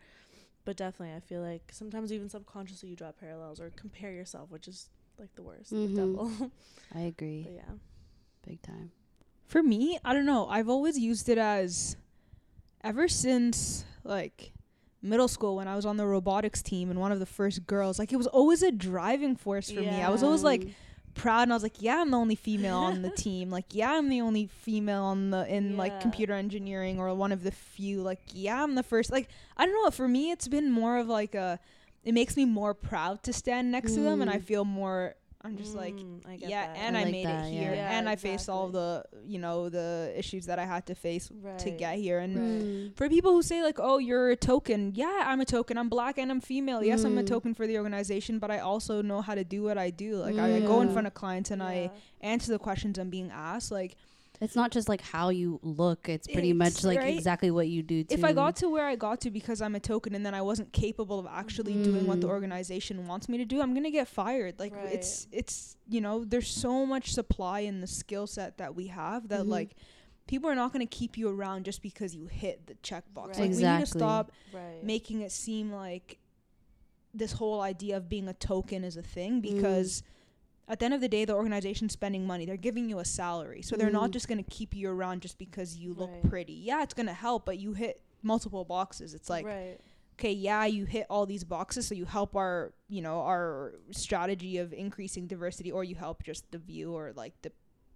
But 0.65 0.77
definitely 0.77 1.15
I 1.15 1.19
feel 1.19 1.41
like 1.41 1.71
sometimes 1.73 2.13
even 2.13 2.29
subconsciously 2.29 2.89
you 2.89 2.95
draw 2.95 3.11
parallels 3.11 3.59
or 3.59 3.71
compare 3.75 4.11
yourself, 4.11 4.51
which 4.51 4.67
is 4.67 4.89
like 5.17 5.33
the 5.35 5.41
worst, 5.43 5.73
Mhm. 5.73 5.89
the 5.89 5.95
devil. 5.95 6.51
I 6.95 6.99
agree, 7.01 7.43
but 7.43 7.53
yeah. 7.53 7.73
big 8.47 8.61
time. 8.61 8.91
for 9.45 9.61
me 9.63 9.99
i 10.05 10.13
don't 10.13 10.25
know 10.25 10.47
i've 10.47 10.67
always 10.69 10.97
used 10.97 11.29
it 11.29 11.37
as 11.37 11.95
ever 12.83 13.07
since 13.07 13.85
like 14.03 14.51
middle 15.03 15.27
school 15.27 15.57
when 15.57 15.67
i 15.67 15.75
was 15.75 15.85
on 15.85 15.97
the 15.97 16.05
robotics 16.07 16.61
team 16.63 16.89
and 16.89 16.99
one 16.99 17.11
of 17.11 17.19
the 17.19 17.25
first 17.25 17.67
girls 17.67 17.99
like 17.99 18.11
it 18.11 18.15
was 18.17 18.27
always 18.27 18.63
a 18.63 18.71
driving 18.71 19.35
force 19.35 19.69
for 19.69 19.81
me 19.81 20.01
i 20.01 20.09
was 20.09 20.23
always 20.23 20.43
like 20.43 20.67
proud 21.15 21.43
and 21.43 21.53
I 21.53 21.55
was 21.55 21.61
like, 21.61 21.79
yeah, 21.79 22.01
I'm 22.01 22.09
the 22.09 22.17
only 22.17 22.33
female 22.33 22.77
on 22.79 23.03
the 23.03 23.11
team. 23.15 23.51
Like, 23.51 23.65
yeah, 23.69 23.91
I'm 23.91 24.09
the 24.09 24.21
only 24.21 24.47
female 24.47 25.03
on 25.03 25.29
the 25.29 25.45
in 25.47 25.77
like 25.77 25.99
computer 25.99 26.33
engineering 26.33 26.97
or 26.97 27.13
one 27.13 27.31
of 27.31 27.43
the 27.43 27.51
few. 27.51 28.01
Like, 28.01 28.19
yeah, 28.33 28.63
I'm 28.63 28.73
the 28.73 28.81
first. 28.81 29.11
Like, 29.11 29.29
I 29.55 29.67
don't 29.67 29.75
know. 29.83 29.91
For 29.91 30.07
me, 30.07 30.31
it's 30.31 30.47
been 30.47 30.71
more 30.71 30.97
of 30.97 31.07
like 31.07 31.35
a. 31.35 31.59
It 32.03 32.15
makes 32.15 32.35
me 32.35 32.45
more 32.45 32.73
proud 32.73 33.21
to 33.25 33.31
stand 33.31 33.71
next 33.71 33.93
to 33.93 33.99
them, 33.99 34.21
and 34.23 34.29
I 34.31 34.37
Mm. 34.39 34.43
feel 34.43 34.65
more. 34.65 35.13
I'm 35.45 35.57
just 35.57 35.75
like, 35.75 35.95
Mm, 35.95 36.21
I 36.25 36.37
get 36.37 36.49
yeah, 36.49 36.67
that. 36.67 36.77
and 36.77 36.95
I 36.95 37.01
I, 37.01 37.03
like 37.03 37.11
made 37.11 37.25
that, 37.27 37.47
it 37.47 37.53
yeah. 37.53 37.59
here, 37.59 37.73
Yeah, 37.75 37.97
and 37.99 38.07
I 38.07 38.15
faced 38.15 38.47
all 38.47 38.69
the 38.69 39.03
you 39.25 39.39
know 39.39 39.67
the 39.69 40.13
issues 40.15 40.45
that 40.45 40.57
I 40.57 40.65
had 40.65 40.85
to 40.87 40.95
face 40.95 41.29
to 41.57 41.69
get 41.71 41.97
here, 41.97 42.19
and 42.19 42.37
Right. 42.37 42.61
mm, 42.61 42.95
for 42.95 43.09
people 43.09 43.31
who 43.33 43.41
say 43.43 43.61
like, 43.61 43.77
"Oh, 43.77 43.97
you're 43.97 44.29
a 44.31 44.35
token," 44.37 44.93
yeah, 44.95 45.23
I'm 45.27 45.41
a 45.41 45.45
token. 45.45 45.77
I'm 45.77 45.89
black 45.89 46.17
and 46.17 46.31
I'm 46.31 46.39
female. 46.39 46.81
Yes, 46.83 47.03
I'm 47.03 47.17
a 47.17 47.23
Mm. 47.23 47.27
token 47.27 47.53
for 47.53 47.67
the 47.67 47.77
organization, 47.77 48.39
but 48.39 48.51
I 48.51 48.59
also 48.59 49.01
know 49.01 49.19
how 49.21 49.35
to 49.35 49.43
do 49.43 49.63
what 49.63 49.77
I 49.77 49.89
do. 49.89 50.15
Like 50.15 50.39
I, 50.39 50.55
I 50.57 50.59
go 50.61 50.79
in 50.81 50.89
front 50.89 51.07
of 51.07 51.13
clients 51.13 51.51
and 51.51 51.61
I 51.61 51.91
answer 52.21 52.51
the 52.51 52.59
questions 52.59 52.97
I'm 52.97 53.09
being 53.09 53.29
asked. 53.31 53.69
Like 53.71 53.97
It's 54.41 54.55
not 54.55 54.71
just 54.71 54.89
like 54.89 55.01
how 55.01 55.29
you 55.29 55.59
look; 55.61 56.09
it's 56.09 56.27
pretty 56.27 56.49
It's- 56.49 56.73
much 56.75 56.83
like 56.83 56.99
right? 56.99 57.13
exactly 57.15 57.51
what 57.51 57.67
you 57.69 57.81
do. 57.83 58.03
Too. 58.03 58.13
if 58.13 58.23
I 58.23 58.33
got 58.33 58.55
to 58.57 58.69
where 58.69 58.85
I 58.85 58.95
got 58.95 59.21
to 59.21 59.31
because 59.31 59.61
I'm 59.61 59.75
a 59.75 59.79
token 59.79 60.15
and 60.15 60.25
then 60.25 60.33
I 60.33 60.41
wasn't 60.41 60.73
capable 60.73 61.19
of 61.19 61.27
actually 61.27 61.73
doing 61.83 62.07
what 62.07 62.19
the 62.19 62.27
Mm. 62.27 62.31
organization 62.31 63.07
wants 63.07 63.29
me 63.29 63.37
to 63.37 63.45
do, 63.45 63.61
I'm 63.61 63.73
gonna 63.73 63.91
get 63.91 64.07
fired. 64.07 64.59
Like 64.59 64.73
it's 64.91 65.27
it's 65.31 65.77
you 65.87 66.01
know 66.01 66.25
there's 66.25 66.47
so 66.49 66.85
much 66.85 67.13
supply 67.13 67.59
in 67.61 67.79
the 67.79 67.87
skill 67.87 68.27
set 68.27 68.57
that 68.57 68.75
we 68.75 68.87
have 68.87 69.29
that 69.29 69.41
Mhm. 69.45 69.49
like. 69.49 69.75
People 70.25 70.49
are 70.49 70.55
not 70.55 70.71
going 70.71 70.79
to 70.87 70.89
keep 70.89 71.17
you 71.17 71.27
around 71.27 71.65
just 71.65 71.81
because 71.81 72.15
you 72.15 72.27
hit 72.27 72.65
the 72.67 72.75
checkbox. 72.75 73.27
Right. 73.37 73.39
Like 73.39 73.49
we 73.51 73.57
need 73.57 73.79
to 73.81 73.85
stop 73.85 74.31
Right. 74.53 74.81
making 74.81 75.19
it 75.19 75.33
seem 75.33 75.69
like 75.69 76.17
this 77.13 77.33
whole 77.33 77.59
idea 77.59 77.97
of 77.97 78.07
being 78.07 78.29
a 78.29 78.33
token 78.33 78.85
is 78.85 78.95
a 78.95 79.01
thing 79.03 79.41
Mm. 79.41 80.01
At 80.67 80.79
the 80.79 80.85
end 80.85 80.93
of 80.93 81.01
the 81.01 81.09
day 81.09 81.25
the 81.25 81.33
organization's 81.33 81.93
spending 81.93 82.25
money 82.25 82.45
they're 82.45 82.57
giving 82.57 82.87
you 82.89 82.99
a 82.99 83.05
salary 83.05 83.61
so 83.61 83.75
they're 83.75 83.89
not 83.89 84.09
Mm. 84.09 84.13
just 84.13 84.27
going 84.27 84.43
to 84.43 84.49
keep 84.49 84.73
you 84.75 84.89
around 84.89 85.21
just 85.21 85.37
because 85.37 85.75
you 85.77 85.93
look 85.93 86.09
Right. 86.11 86.29
pretty 86.29 86.53
yeah 86.53 86.83
it's 86.83 86.93
going 86.93 87.07
to 87.07 87.13
help 87.13 87.45
but 87.45 87.59
you 87.59 87.73
hit 87.73 88.01
multiple 88.21 88.63
boxes 88.63 89.13
it's 89.13 89.29
like 89.29 89.45
right. 89.45 89.77
okay 90.17 90.31
yeah 90.31 90.65
you 90.65 90.85
hit 90.85 91.05
all 91.09 91.25
these 91.25 91.43
boxes 91.43 91.87
so 91.87 91.93
you 91.95 92.05
help 92.05 92.35
our 92.35 92.73
you 92.87 93.01
know 93.01 93.19
our 93.21 93.73
strategy 93.91 94.57
of 94.57 94.71
increasing 94.73 95.27
diversity 95.27 95.71
or 95.71 95.83
you 95.83 95.95
help 95.95 96.23
just 96.23 96.49
the 96.51 96.57
view 96.57 96.93
or 96.93 97.11
like 97.15 97.33
the 97.41 97.51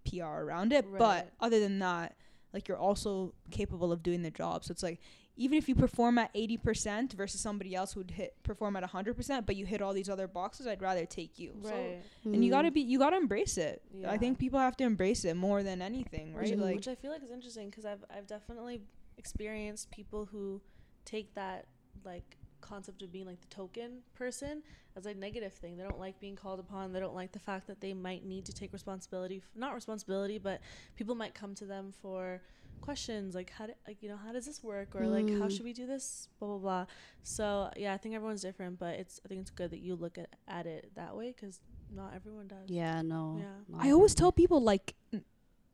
pr 0.06 0.22
around 0.24 0.72
it 0.72 0.84
Right. 0.86 0.98
but 0.98 1.32
other 1.40 1.60
than 1.60 1.78
that 1.78 2.16
like 2.52 2.68
you're 2.68 2.78
also 2.78 3.34
capable 3.50 3.92
of 3.92 4.02
doing 4.02 4.22
the 4.22 4.30
job 4.30 4.64
so 4.64 4.72
it's 4.72 4.82
like 4.82 5.00
even 5.40 5.56
if 5.56 5.68
you 5.68 5.74
perform 5.74 6.18
at 6.18 6.34
80% 6.34 7.12
versus 7.14 7.40
somebody 7.40 7.74
else 7.74 7.92
who'd 7.94 8.10
hit 8.10 8.34
perform 8.42 8.76
at 8.76 8.82
100% 8.82 9.46
but 9.46 9.56
you 9.56 9.64
hit 9.64 9.80
all 9.80 9.92
these 9.94 10.08
other 10.10 10.26
boxes 10.26 10.66
i'd 10.66 10.82
rather 10.82 11.06
take 11.06 11.38
you 11.38 11.54
So- 11.62 11.70
Right. 11.70 12.02
and 12.24 12.44
you 12.44 12.50
got 12.50 12.62
to 12.62 12.70
Mm. 12.70 12.74
be 12.74 12.80
you 12.82 12.98
got 12.98 13.10
to 13.10 13.16
embrace 13.16 13.56
it 13.56 13.80
i 14.06 14.18
think 14.18 14.38
people 14.38 14.58
have 14.58 14.76
to 14.78 14.84
embrace 14.84 15.24
it 15.24 15.34
more 15.36 15.62
than 15.62 15.80
anything 15.80 16.34
which, 16.34 16.50
right 16.50 16.58
Mhm. 16.58 16.62
like 16.62 16.76
which 16.76 16.88
I 16.88 16.94
feel 16.96 17.10
like 17.12 17.22
is 17.22 17.30
interesting 17.30 17.70
because 17.70 17.84
I've 17.86 18.04
I've 18.10 18.26
definitely 18.26 18.82
experienced 19.16 19.90
people 19.90 20.26
who 20.26 20.60
take 21.04 21.34
that 21.34 21.66
like 22.04 22.36
concept 22.60 23.02
of 23.02 23.12
being 23.12 23.26
like 23.26 23.40
the 23.40 23.46
token 23.46 24.02
person 24.14 24.62
as 24.96 25.06
a 25.06 25.14
negative 25.14 25.52
thing. 25.52 25.76
They 25.76 25.84
don't 25.84 25.98
like 25.98 26.18
being 26.20 26.34
called 26.36 26.58
upon. 26.60 26.92
They 26.92 26.98
don't 27.00 27.14
like 27.14 27.30
the 27.32 27.38
fact 27.38 27.66
that 27.68 27.80
they 27.80 27.94
might 27.94 28.24
need 28.24 28.44
to 28.46 28.52
take 28.52 28.72
responsibility, 28.72 29.36
f- 29.38 29.50
not 29.54 29.74
responsibility, 29.74 30.38
but 30.38 30.60
people 30.96 31.14
might 31.14 31.34
come 31.34 31.54
to 31.54 31.64
them 31.66 31.92
for 31.92 32.42
questions 32.80 33.34
like 33.34 33.50
how 33.50 33.66
do, 33.66 33.72
like 33.86 34.02
you 34.02 34.08
know 34.08 34.16
how 34.16 34.32
does 34.32 34.46
this 34.46 34.62
work 34.62 34.94
or 34.94 35.06
like 35.06 35.28
how 35.38 35.46
Mm. 35.46 35.50
should 35.50 35.64
we 35.64 35.72
do 35.72 35.86
this 35.86 36.28
blah 36.38 36.48
blah 36.48 36.58
blah 36.58 36.86
so 37.22 37.70
yeah 37.76 37.92
i 37.94 37.96
think 37.96 38.14
everyone's 38.14 38.42
different 38.42 38.78
but 38.78 38.94
it's 38.98 39.20
i 39.24 39.28
think 39.28 39.40
it's 39.40 39.50
good 39.50 39.70
that 39.70 39.80
you 39.80 39.94
look 39.94 40.18
at, 40.18 40.28
at 40.46 40.66
it 40.66 40.90
that 40.94 41.16
way 41.16 41.34
because 41.34 41.60
not 41.94 42.12
everyone 42.14 42.46
does 42.48 42.68
Yeah, 42.68 43.02
no. 43.02 43.38
Yeah. 43.40 43.78
i 43.80 43.90
always 43.90 44.14
tell 44.14 44.32
people 44.32 44.60
like 44.62 44.94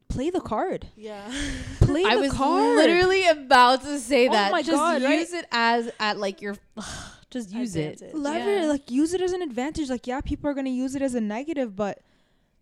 play 0.09 0.31
the 0.31 0.41
card 0.41 0.87
yeah 0.97 1.31
play 1.81 2.03
the 2.03 2.09
I 2.09 2.15
the 2.17 2.23
was 2.23 2.33
card 2.33 2.77
literally 2.77 3.27
about 3.27 3.83
to 3.83 3.99
say 3.99 4.29
Oh 4.29 4.33
that. 4.33 4.53
my 4.53 4.63
just 4.63 4.77
God, 4.77 5.03
right? 5.03 5.19
use 5.21 5.33
it 5.33 5.47
as 5.51 5.91
at 5.99 6.19
like 6.19 6.41
your. 6.43 6.57
just 7.31 7.51
use 7.51 7.75
it. 7.75 7.95
Advantage. 7.95 8.15
lever 8.15 8.57
Yeah. 8.61 8.67
like 8.67 8.91
use 8.93 9.13
it 9.13 9.21
as 9.21 9.33
an 9.33 9.43
advantage 9.43 9.91
like 9.91 10.07
yeah 10.07 10.21
people 10.21 10.49
are 10.49 10.55
going 10.55 10.67
to 10.67 10.71
use 10.71 10.95
it 10.95 11.03
as 11.03 11.15
a 11.17 11.21
negative 11.21 11.75
but 11.75 12.01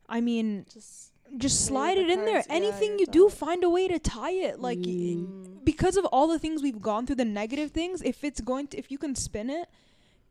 i 0.09 0.19
mean 0.23 0.65
just 0.73 1.12
just 1.39 1.65
slide 1.67 1.97
the 1.97 2.03
it 2.03 2.11
in 2.11 2.25
there. 2.25 2.37
yeah, 2.39 2.43
anything 2.49 2.99
you 2.99 3.07
do 3.07 3.29
find 3.29 3.65
a 3.65 3.71
way 3.71 3.89
to 3.89 3.99
tie 3.99 4.33
it. 4.33 4.61
Like 4.61 4.79
Mm. 4.81 5.65
because 5.65 5.97
of 5.97 6.05
all 6.07 6.27
the 6.29 6.39
things 6.39 6.63
we've 6.63 6.81
gone 6.83 7.07
through 7.07 7.17
the 7.17 7.25
negative 7.25 7.71
things 7.71 8.03
if 8.03 8.25
it's 8.25 8.41
going 8.41 8.67
to 8.69 8.79
if 8.79 8.91
you 8.91 8.99
can 8.99 9.15
spin 9.15 9.49
it 9.51 9.69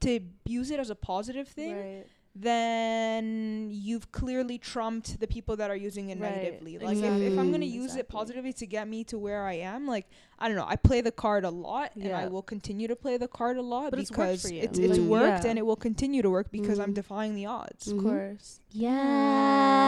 to 0.01 0.19
use 0.45 0.71
it 0.71 0.79
as 0.79 0.89
a 0.89 0.95
positive 0.95 1.47
thing 1.47 1.75
right. 1.75 2.05
then 2.35 3.69
you've 3.71 4.11
clearly 4.11 4.57
trumped 4.57 5.19
the 5.19 5.27
people 5.27 5.55
that 5.55 5.69
are 5.69 5.75
using 5.75 6.09
it 6.09 6.19
Right, 6.19 6.35
negatively. 6.35 6.77
Like 6.79 6.97
if, 6.97 7.03
if 7.33 7.37
i'm 7.39 7.49
going 7.49 7.61
to 7.61 7.67
exactly. 7.67 7.69
use 7.69 7.95
it 7.95 8.09
positively 8.09 8.53
to 8.53 8.65
get 8.65 8.87
me 8.87 9.03
to 9.05 9.17
where 9.17 9.43
i 9.45 9.53
am 9.53 9.87
like 9.87 10.07
i 10.41 10.47
don't 10.47 10.57
know 10.57 10.65
i 10.67 10.75
play 10.75 10.99
the 11.01 11.11
card 11.11 11.43
a 11.45 11.49
lot 11.49 11.91
and 11.95 12.11
i 12.13 12.27
will 12.27 12.41
continue 12.41 12.87
to 12.87 12.95
play 12.95 13.15
the 13.17 13.27
card 13.27 13.55
a 13.57 13.61
lot 13.61 13.91
But 13.91 13.99
it's 13.99 14.09
worked 14.11 14.43
because 14.43 14.45
it's, 14.45 14.77
it's 14.79 14.97
Mm. 14.97 15.07
worked 15.07 15.43
Yeah. 15.45 15.51
and 15.51 15.59
it 15.59 15.65
will 15.65 15.75
continue 15.77 16.21
to 16.21 16.29
work 16.29 16.51
because 16.51 16.79
i'm 16.79 16.91
Mm. 16.91 16.95
defying 16.95 17.35
the 17.35 17.45
odds 17.45 17.87
of 17.87 17.97
Mhm. 17.99 18.03
course 18.03 18.59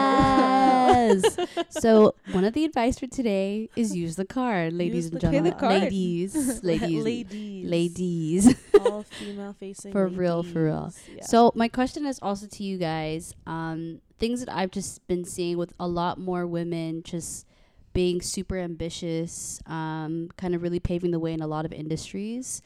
Yes. 0.04 1.36
so 1.70 2.14
one 2.32 2.44
of 2.44 2.52
the 2.54 2.64
advice 2.64 2.98
for 2.98 3.06
today 3.06 3.68
is 3.76 3.94
use 3.96 4.16
the 4.16 4.24
card, 4.26 4.72
ladies 4.74 4.96
Use 4.96 5.06
and 5.06 5.14
the 5.14 5.20
Play 5.20 5.38
the 5.40 5.50
gentlemen. 5.50 5.58
card. 5.58 5.82
Ladies, 5.82 6.62
ladies, 6.72 7.04
ladies 7.04 7.70
ladies. 7.70 8.54
all 8.80 9.02
female 9.04 9.54
facing 9.58 9.92
For 9.92 10.06
real, 10.08 10.42
for 10.42 10.64
real. 10.66 10.92
Yeah. 11.16 11.24
So 11.24 11.52
my 11.54 11.68
question 11.68 12.04
is 12.06 12.18
also 12.22 12.46
to 12.46 12.62
you 12.64 12.76
guys. 12.78 13.34
Um, 13.46 14.00
things 14.18 14.40
that 14.40 14.54
I've 14.54 14.70
just 14.70 15.06
been 15.06 15.24
seeing 15.24 15.56
with 15.56 15.72
a 15.80 15.88
lot 15.88 16.18
more 16.18 16.46
women 16.46 17.02
just 17.02 17.46
being 17.94 18.20
super 18.20 18.58
ambitious, 18.58 19.60
um, 19.66 20.28
kind 20.36 20.54
of 20.54 20.62
really 20.62 20.80
paving 20.80 21.12
the 21.12 21.18
way 21.18 21.32
in 21.32 21.40
a 21.40 21.46
lot 21.46 21.64
of 21.64 21.72
industries. 21.72 22.60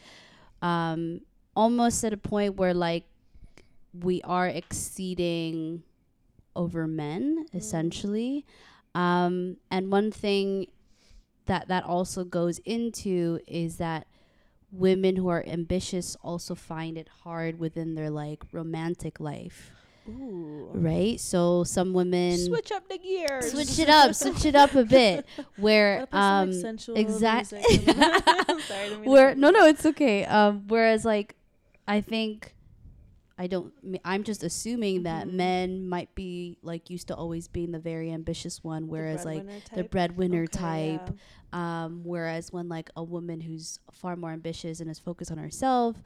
Um, 0.60 1.20
almost 1.58 2.04
at 2.04 2.12
a 2.12 2.16
point 2.16 2.56
where 2.56 2.72
like 2.72 3.04
we 3.92 4.22
are 4.22 4.46
exceeding 4.46 5.82
over 6.54 6.86
men 6.86 7.46
essentially. 7.52 8.46
Um 8.94 9.56
and 9.70 9.90
one 9.90 10.12
thing 10.12 10.68
that 11.46 11.66
that 11.66 11.84
also 11.84 12.22
goes 12.24 12.58
into 12.60 13.40
is 13.48 13.76
that 13.78 14.06
women 14.70 15.16
who 15.16 15.28
are 15.28 15.44
ambitious 15.46 16.16
also 16.22 16.54
find 16.54 16.96
it 16.96 17.08
hard 17.24 17.58
within 17.58 17.96
their 17.96 18.10
like 18.10 18.44
romantic 18.52 19.18
life 19.18 19.72
Ooh. 20.08 20.70
right 20.72 21.20
so 21.20 21.64
some 21.64 21.92
women 21.92 22.38
Switch 22.38 22.72
up 22.72 22.88
the 22.88 22.98
gears. 22.98 23.50
switch 23.52 23.78
it 23.78 23.88
up 23.90 24.14
switch 24.14 24.44
it 24.46 24.54
up 24.54 24.74
a 24.74 24.84
bit 24.84 25.26
where 25.56 26.00
What 26.00 26.08
about 26.08 26.18
some, 26.18 26.42
um 26.42 26.50
like, 26.50 26.60
sensual 26.60 26.96
exact- 26.96 27.52
music? 27.52 27.84
I'm 27.88 28.60
sorry, 28.60 28.80
I 28.80 28.88
didn't 28.88 29.00
mean 29.00 29.04
to 29.04 29.10
where 29.10 29.34
no 29.34 29.50
no 29.50 29.66
it's 29.66 29.84
okay 29.86 30.24
um 30.24 30.64
whereas 30.68 31.04
like 31.04 31.34
i 31.86 32.00
think 32.00 32.54
i 33.38 33.46
don't 33.46 33.72
I'm 34.04 34.24
just 34.24 34.42
assuming 34.42 35.04
that 35.04 35.26
Mhm. 35.28 35.32
men 35.34 35.88
might 35.88 36.14
be 36.14 36.56
like 36.62 36.90
used 36.90 37.08
to 37.08 37.14
always 37.14 37.46
being 37.48 37.70
the 37.72 37.78
very 37.78 38.10
ambitious 38.10 38.64
one 38.64 38.86
The 38.86 38.92
whereas 38.92 39.24
like 39.24 39.44
breadwinner 39.44 39.74
the 39.74 39.84
breadwinner 39.84 40.42
Okay, 40.44 40.98
type 40.98 41.14
yeah. 41.52 41.84
um 41.84 42.02
whereas 42.04 42.52
when 42.52 42.68
like 42.68 42.90
a 42.96 43.02
woman 43.04 43.40
who's 43.40 43.78
far 43.92 44.16
more 44.16 44.30
ambitious 44.32 44.80
and 44.80 44.90
is 44.90 44.98
focused 44.98 45.30
on 45.30 45.38
herself 45.38 46.02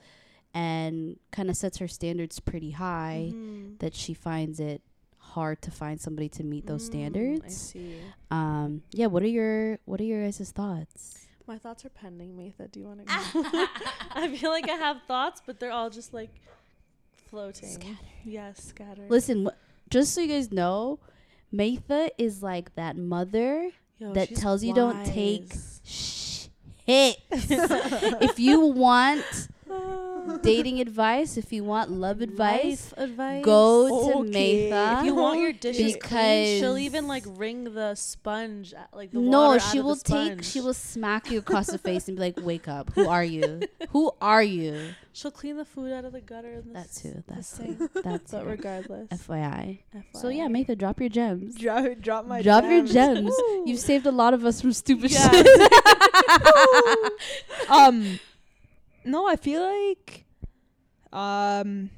and 0.54 1.18
kind 1.30 1.48
of 1.50 1.56
sets 1.56 1.78
her 1.78 1.88
standards 1.88 2.38
pretty 2.40 2.72
high 2.72 3.30
Mhm. 3.34 3.78
that 3.80 3.94
she 3.94 4.12
finds 4.14 4.60
it 4.60 4.82
hard 5.18 5.62
to 5.62 5.70
find 5.70 6.00
somebody 6.00 6.28
to 6.28 6.44
meet 6.44 6.66
those 6.66 6.82
Mm, 6.82 6.88
I 6.88 6.90
standards 6.90 7.56
see. 7.56 7.96
um 8.30 8.82
yeah 8.92 9.06
what 9.06 9.22
are 9.22 9.28
your 9.28 9.78
what 9.86 9.98
are 10.00 10.04
your 10.04 10.22
guys' 10.24 10.50
thoughts 10.52 11.18
My 11.46 11.58
thoughts 11.58 11.84
are 11.84 11.90
pending, 11.90 12.36
Matha. 12.36 12.68
Do 12.68 12.78
you 12.80 12.86
want 12.86 13.00
to 13.00 13.04
go? 13.52 13.66
I 14.14 14.28
feel 14.36 14.50
like 14.50 14.68
I 14.70 14.74
have 14.74 14.98
thoughts, 15.08 15.42
but 15.44 15.58
they're 15.58 15.72
all 15.72 15.90
just 15.90 16.14
like 16.14 16.30
floating. 17.30 17.68
Scattered. 17.68 17.98
Yes, 18.24 18.62
scattered. 18.62 19.10
Listen, 19.10 19.46
wh- 19.46 19.90
just 19.90 20.14
so 20.14 20.20
you 20.20 20.28
guys 20.28 20.52
know, 20.52 21.00
Matha 21.50 22.10
is 22.16 22.42
like 22.44 22.74
that 22.76 22.96
mother 22.96 23.70
Yo, 23.98 24.12
that 24.12 24.28
she's 24.28 24.38
tells 24.40 24.62
you 24.62 24.72
don't 24.72 25.04
take 25.04 25.48
wise. 25.50 25.80
shit. 25.84 27.18
if 27.30 28.38
you 28.38 28.60
want 28.60 29.48
dating 30.42 30.80
advice, 30.80 31.36
if 31.36 31.52
you 31.52 31.64
want 31.64 31.90
love 31.90 32.20
advice, 32.20 32.92
Life 32.92 32.94
advice. 32.96 33.44
go 33.44 33.88
to 34.12 34.18
Okay. 34.28 34.70
Matha. 34.70 35.00
If 35.00 35.06
you 35.06 35.14
want 35.14 35.40
your 35.40 35.52
dishes 35.52 35.96
clean, 36.00 36.60
she'll 36.60 36.78
even 36.78 37.06
like 37.08 37.24
wring 37.26 37.64
the 37.74 37.94
sponge, 37.94 38.74
like 38.94 39.10
the 39.12 39.20
no, 39.20 39.48
water 39.48 39.60
she 39.60 39.78
of 39.78 39.84
will 39.84 39.94
the 39.96 40.04
take. 40.04 40.42
She 40.42 40.60
will 40.60 40.74
smack 40.74 41.30
you 41.30 41.38
across 41.38 41.66
the 41.68 41.78
face 41.78 42.08
and 42.08 42.16
be 42.16 42.20
like, 42.22 42.38
"Wake 42.40 42.68
up! 42.68 42.90
Who 42.94 43.08
are 43.08 43.24
you? 43.24 43.62
Who 43.90 44.12
are 44.20 44.42
you?" 44.42 44.90
She'll 45.14 45.30
clean 45.30 45.58
the 45.58 45.64
food 45.66 45.92
out 45.92 46.06
of 46.06 46.12
the 46.12 46.22
gutter. 46.22 46.52
And 46.54 46.64
the 46.70 46.72
That's 46.72 46.96
s- 46.96 47.02
who. 47.02 47.10
the 47.10 47.24
That's 47.28 47.46
sink. 47.48 47.92
That's 48.02 48.30
But 48.32 48.46
regardless, 48.46 49.08
FYI. 49.08 49.80
FYI. 49.94 50.04
So 50.14 50.28
yeah, 50.28 50.48
Matha, 50.48 50.74
drop 50.74 51.00
your 51.00 51.10
gems. 51.10 51.56
drop, 51.56 51.84
drop 52.00 52.26
my 52.26 52.40
gems. 52.40 52.44
Drop 52.44 52.64
your 52.70 52.86
gems. 52.86 53.24
gems. 53.24 53.34
You've 53.66 53.78
saved 53.80 54.06
a 54.06 54.10
lot 54.12 54.32
of 54.34 54.44
us 54.46 54.60
from 54.62 54.72
stupid 54.72 55.10
Yes. 55.10 55.30
shit. 55.30 55.46
um 57.70 58.18
no 59.04 59.26
i 59.26 59.36
feel 59.36 59.62
like 59.62 60.24
um 61.12 61.90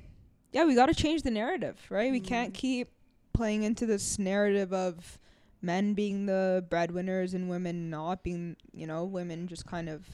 yeah 0.52 0.64
we 0.64 0.74
got 0.74 0.86
to 0.86 0.94
change 0.94 1.22
the 1.22 1.30
narrative 1.30 1.78
right 1.90 2.10
we 2.10 2.20
can't 2.20 2.52
Mm. 2.52 2.56
keep 2.56 2.88
playing 3.32 3.62
into 3.64 3.86
this 3.86 4.18
narrative 4.18 4.72
of 4.72 5.18
men 5.62 5.94
being 5.94 6.26
the 6.26 6.64
breadwinners 6.68 7.34
and 7.34 7.48
women 7.48 7.90
not 7.90 8.22
being 8.22 8.56
you 8.72 8.86
know 8.86 9.04
women 9.04 9.46
just 9.48 9.66
kind 9.66 9.88
of 9.88 10.04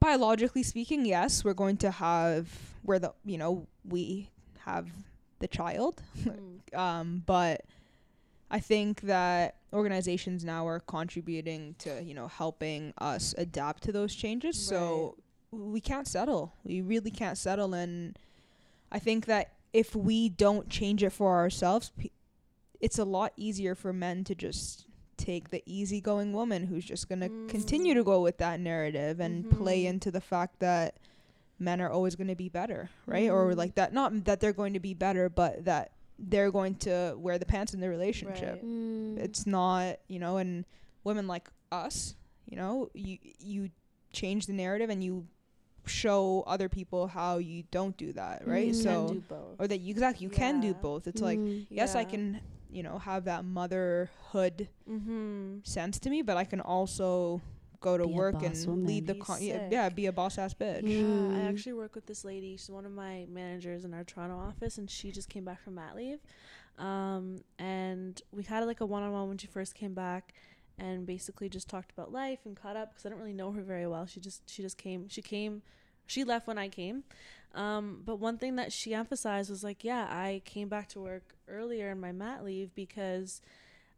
biologically 0.00 0.62
speaking 0.62 1.04
yes 1.04 1.44
we're 1.44 1.54
going 1.54 1.76
to 1.78 1.90
have 1.90 2.48
where 2.82 2.98
the 2.98 3.12
you 3.24 3.38
know 3.38 3.66
we 3.88 4.30
have 4.60 4.88
the 5.40 5.48
child 5.48 6.02
Mm. 6.18 6.60
um, 6.78 7.22
but 7.26 7.62
I 8.50 8.60
think 8.60 9.00
that 9.02 9.56
organizations 9.72 10.44
now 10.44 10.66
are 10.68 10.80
contributing 10.80 11.74
to 11.80 12.02
you 12.02 12.14
know 12.14 12.28
helping 12.28 12.92
us 12.98 13.34
adapt 13.38 13.82
to 13.84 13.92
those 13.92 14.14
changes. 14.14 14.56
So 14.60 15.16
we 15.54 15.80
can't 15.80 16.06
settle. 16.06 16.52
We 16.64 16.80
really 16.80 17.10
can't 17.10 17.38
settle, 17.38 17.74
and 17.74 18.18
I 18.92 18.98
think 18.98 19.26
that 19.26 19.52
if 19.72 19.94
we 19.96 20.28
don't 20.28 20.68
change 20.68 21.02
it 21.02 21.10
for 21.10 21.34
ourselves, 21.36 21.90
pe- 21.98 22.10
it's 22.80 22.98
a 22.98 23.04
lot 23.04 23.32
easier 23.36 23.74
for 23.74 23.92
men 23.92 24.24
to 24.24 24.34
just 24.34 24.86
take 25.16 25.50
the 25.50 25.62
easygoing 25.66 26.32
woman 26.32 26.66
who's 26.66 26.84
just 26.84 27.08
gonna 27.08 27.28
continue 27.48 27.94
to 27.94 28.02
Mm. 28.02 28.06
go 28.06 28.20
with 28.22 28.38
that 28.38 28.60
narrative 28.60 29.20
and 29.20 29.48
play 29.50 29.84
Mhm. 29.84 29.88
into 29.90 30.10
the 30.10 30.20
fact 30.20 30.58
that 30.60 30.96
men 31.58 31.80
are 31.80 31.88
always 31.90 32.16
going 32.16 32.26
to 32.26 32.34
be 32.34 32.48
better, 32.48 32.90
right? 33.06 33.30
Or 33.30 33.52
Mhm. 33.52 33.56
like 33.56 33.74
that 33.76 33.92
not 33.94 34.24
that 34.24 34.40
they're 34.40 34.52
going 34.52 34.72
to 34.74 34.80
be 34.80 34.92
better, 34.92 35.28
but 35.28 35.64
that 35.64 35.92
they're 36.18 36.50
going 36.50 36.74
to 36.76 37.14
wear 37.16 37.38
the 37.38 37.46
pants 37.46 37.72
in 37.74 37.80
the 37.80 37.88
relationship. 37.88 38.54
Right. 38.56 38.64
Mm. 38.64 39.18
It's 39.18 39.46
not, 39.46 39.98
you 40.08 40.18
know, 40.18 40.36
and 40.36 40.64
women 41.04 41.26
like 41.28 41.48
us, 41.70 42.16
you 42.44 42.56
know, 42.56 42.90
you 42.92 43.18
you 43.38 43.70
change 44.12 44.46
the 44.46 44.52
narrative 44.52 44.90
and 44.90 45.02
you 45.02 45.26
show 45.86 46.42
other 46.46 46.68
people 46.68 47.06
how 47.08 47.38
you 47.38 47.64
don't 47.70 47.96
do 47.96 48.12
that, 48.14 48.46
right? 48.46 48.64
Mm. 48.64 48.68
You 48.68 48.74
So 48.74 49.06
can 49.06 49.14
do 49.16 49.20
both. 49.28 49.56
or 49.60 49.68
that 49.68 49.78
you 49.80 49.90
exactly 49.90 50.24
you 50.24 50.30
can 50.30 50.60
do 50.60 50.74
both. 50.74 51.06
It's 51.06 51.20
like 51.22 51.38
Mm. 51.38 51.66
yes, 51.70 51.94
I 51.94 52.04
can, 52.04 52.40
you 52.70 52.82
know, 52.82 52.98
have 52.98 53.24
that 53.24 53.44
motherhood 53.44 54.68
Mm-hmm. 54.90 55.58
sense 55.62 55.98
to 56.00 56.10
me, 56.10 56.22
but 56.22 56.36
I 56.36 56.44
can 56.44 56.60
also 56.60 57.40
go 57.80 57.98
to 57.98 58.06
Be 58.06 58.12
work 58.14 58.42
and 58.42 58.56
woman. 58.66 58.86
lead 58.86 59.06
the 59.06 59.14
con- 59.14 59.42
yeah, 59.42 59.68
yeah, 59.70 59.88
be 59.90 60.06
a 60.06 60.12
boss 60.12 60.38
ass 60.38 60.54
bitch. 60.54 60.82
Mm. 60.84 61.32
Yeah, 61.32 61.38
I 61.38 61.48
actually 61.48 61.74
work 61.74 61.94
with 61.94 62.06
this 62.06 62.24
lady. 62.24 62.56
She's 62.56 62.70
one 62.70 62.86
of 62.86 62.92
my 62.92 63.26
managers 63.28 63.84
in 63.84 63.92
our 63.92 64.04
Toronto 64.04 64.36
office, 64.38 64.78
and 64.78 64.90
she 64.90 65.10
just 65.12 65.28
came 65.28 65.44
back 65.44 65.60
from 65.62 65.74
mat 65.74 65.94
leave. 65.94 66.20
Um, 66.78 67.42
and 67.58 68.20
we 68.32 68.42
had 68.42 68.64
like 68.64 68.80
a 68.80 68.86
one-on-one 68.86 69.28
when 69.28 69.38
she 69.38 69.46
first 69.46 69.74
came 69.74 69.94
back, 69.94 70.34
and 70.78 71.06
basically 71.06 71.48
just 71.48 71.68
talked 71.68 71.92
about 71.92 72.12
life 72.12 72.40
and 72.44 72.56
caught 72.56 72.76
up 72.76 72.90
because 72.90 73.06
I 73.06 73.08
didn't 73.10 73.20
really 73.20 73.34
know 73.34 73.52
her 73.52 73.62
very 73.62 73.86
well. 73.86 74.06
She 74.06 74.20
just 74.20 74.48
she 74.50 74.62
just 74.62 74.78
came. 74.78 75.08
She 75.08 75.22
came. 75.22 75.62
She 76.06 76.24
left 76.24 76.46
when 76.46 76.58
I 76.58 76.68
came. 76.68 77.04
Um, 77.54 78.02
but 78.04 78.16
one 78.16 78.36
thing 78.36 78.56
that 78.56 78.72
she 78.72 78.94
emphasized 78.94 79.48
was 79.48 79.62
like, 79.62 79.84
yeah, 79.84 80.06
I 80.10 80.42
came 80.44 80.68
back 80.68 80.88
to 80.90 81.00
work 81.00 81.34
earlier 81.48 81.90
in 81.90 82.00
my 82.00 82.10
mat 82.12 82.44
leave 82.44 82.74
because 82.74 83.40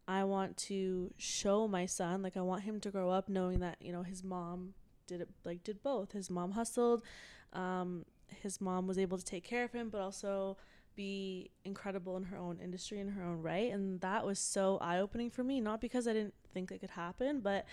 I 0.06 0.24
want 0.24 0.56
to 0.58 1.12
show 1.16 1.66
my 1.66 1.86
son, 1.86 2.22
like 2.22 2.36
I 2.36 2.42
want 2.42 2.62
him 2.62 2.80
to 2.80 2.90
grow 2.90 3.10
up 3.10 3.28
knowing 3.28 3.60
that, 3.60 3.76
you 3.80 3.92
know, 3.92 4.02
his 4.02 4.22
mom 4.22 4.74
did 5.06 5.20
it 5.22 5.28
like 5.44 5.64
did 5.64 5.82
both. 5.82 6.12
His 6.12 6.30
mom 6.30 6.52
hustled, 6.52 7.02
um, 7.52 8.04
his 8.42 8.60
mom 8.60 8.86
was 8.86 8.98
able 8.98 9.18
to 9.18 9.24
take 9.24 9.44
care 9.44 9.64
of 9.64 9.72
him, 9.72 9.88
but 9.88 10.00
also 10.00 10.58
be 10.96 11.50
incredible 11.64 12.16
in 12.16 12.24
her 12.24 12.36
own 12.36 12.58
industry 12.62 12.98
in 12.98 13.08
her 13.10 13.22
own 13.22 13.42
right. 13.42 13.70
And 13.72 14.00
that 14.00 14.24
was 14.26 14.38
so 14.38 14.78
eye 14.80 14.98
opening 14.98 15.30
for 15.30 15.44
me. 15.44 15.60
Not 15.60 15.80
because 15.80 16.08
I 16.08 16.12
didn't 16.12 16.34
think 16.52 16.72
it 16.72 16.80
could 16.80 16.90
happen, 16.90 17.40
but 17.40 17.66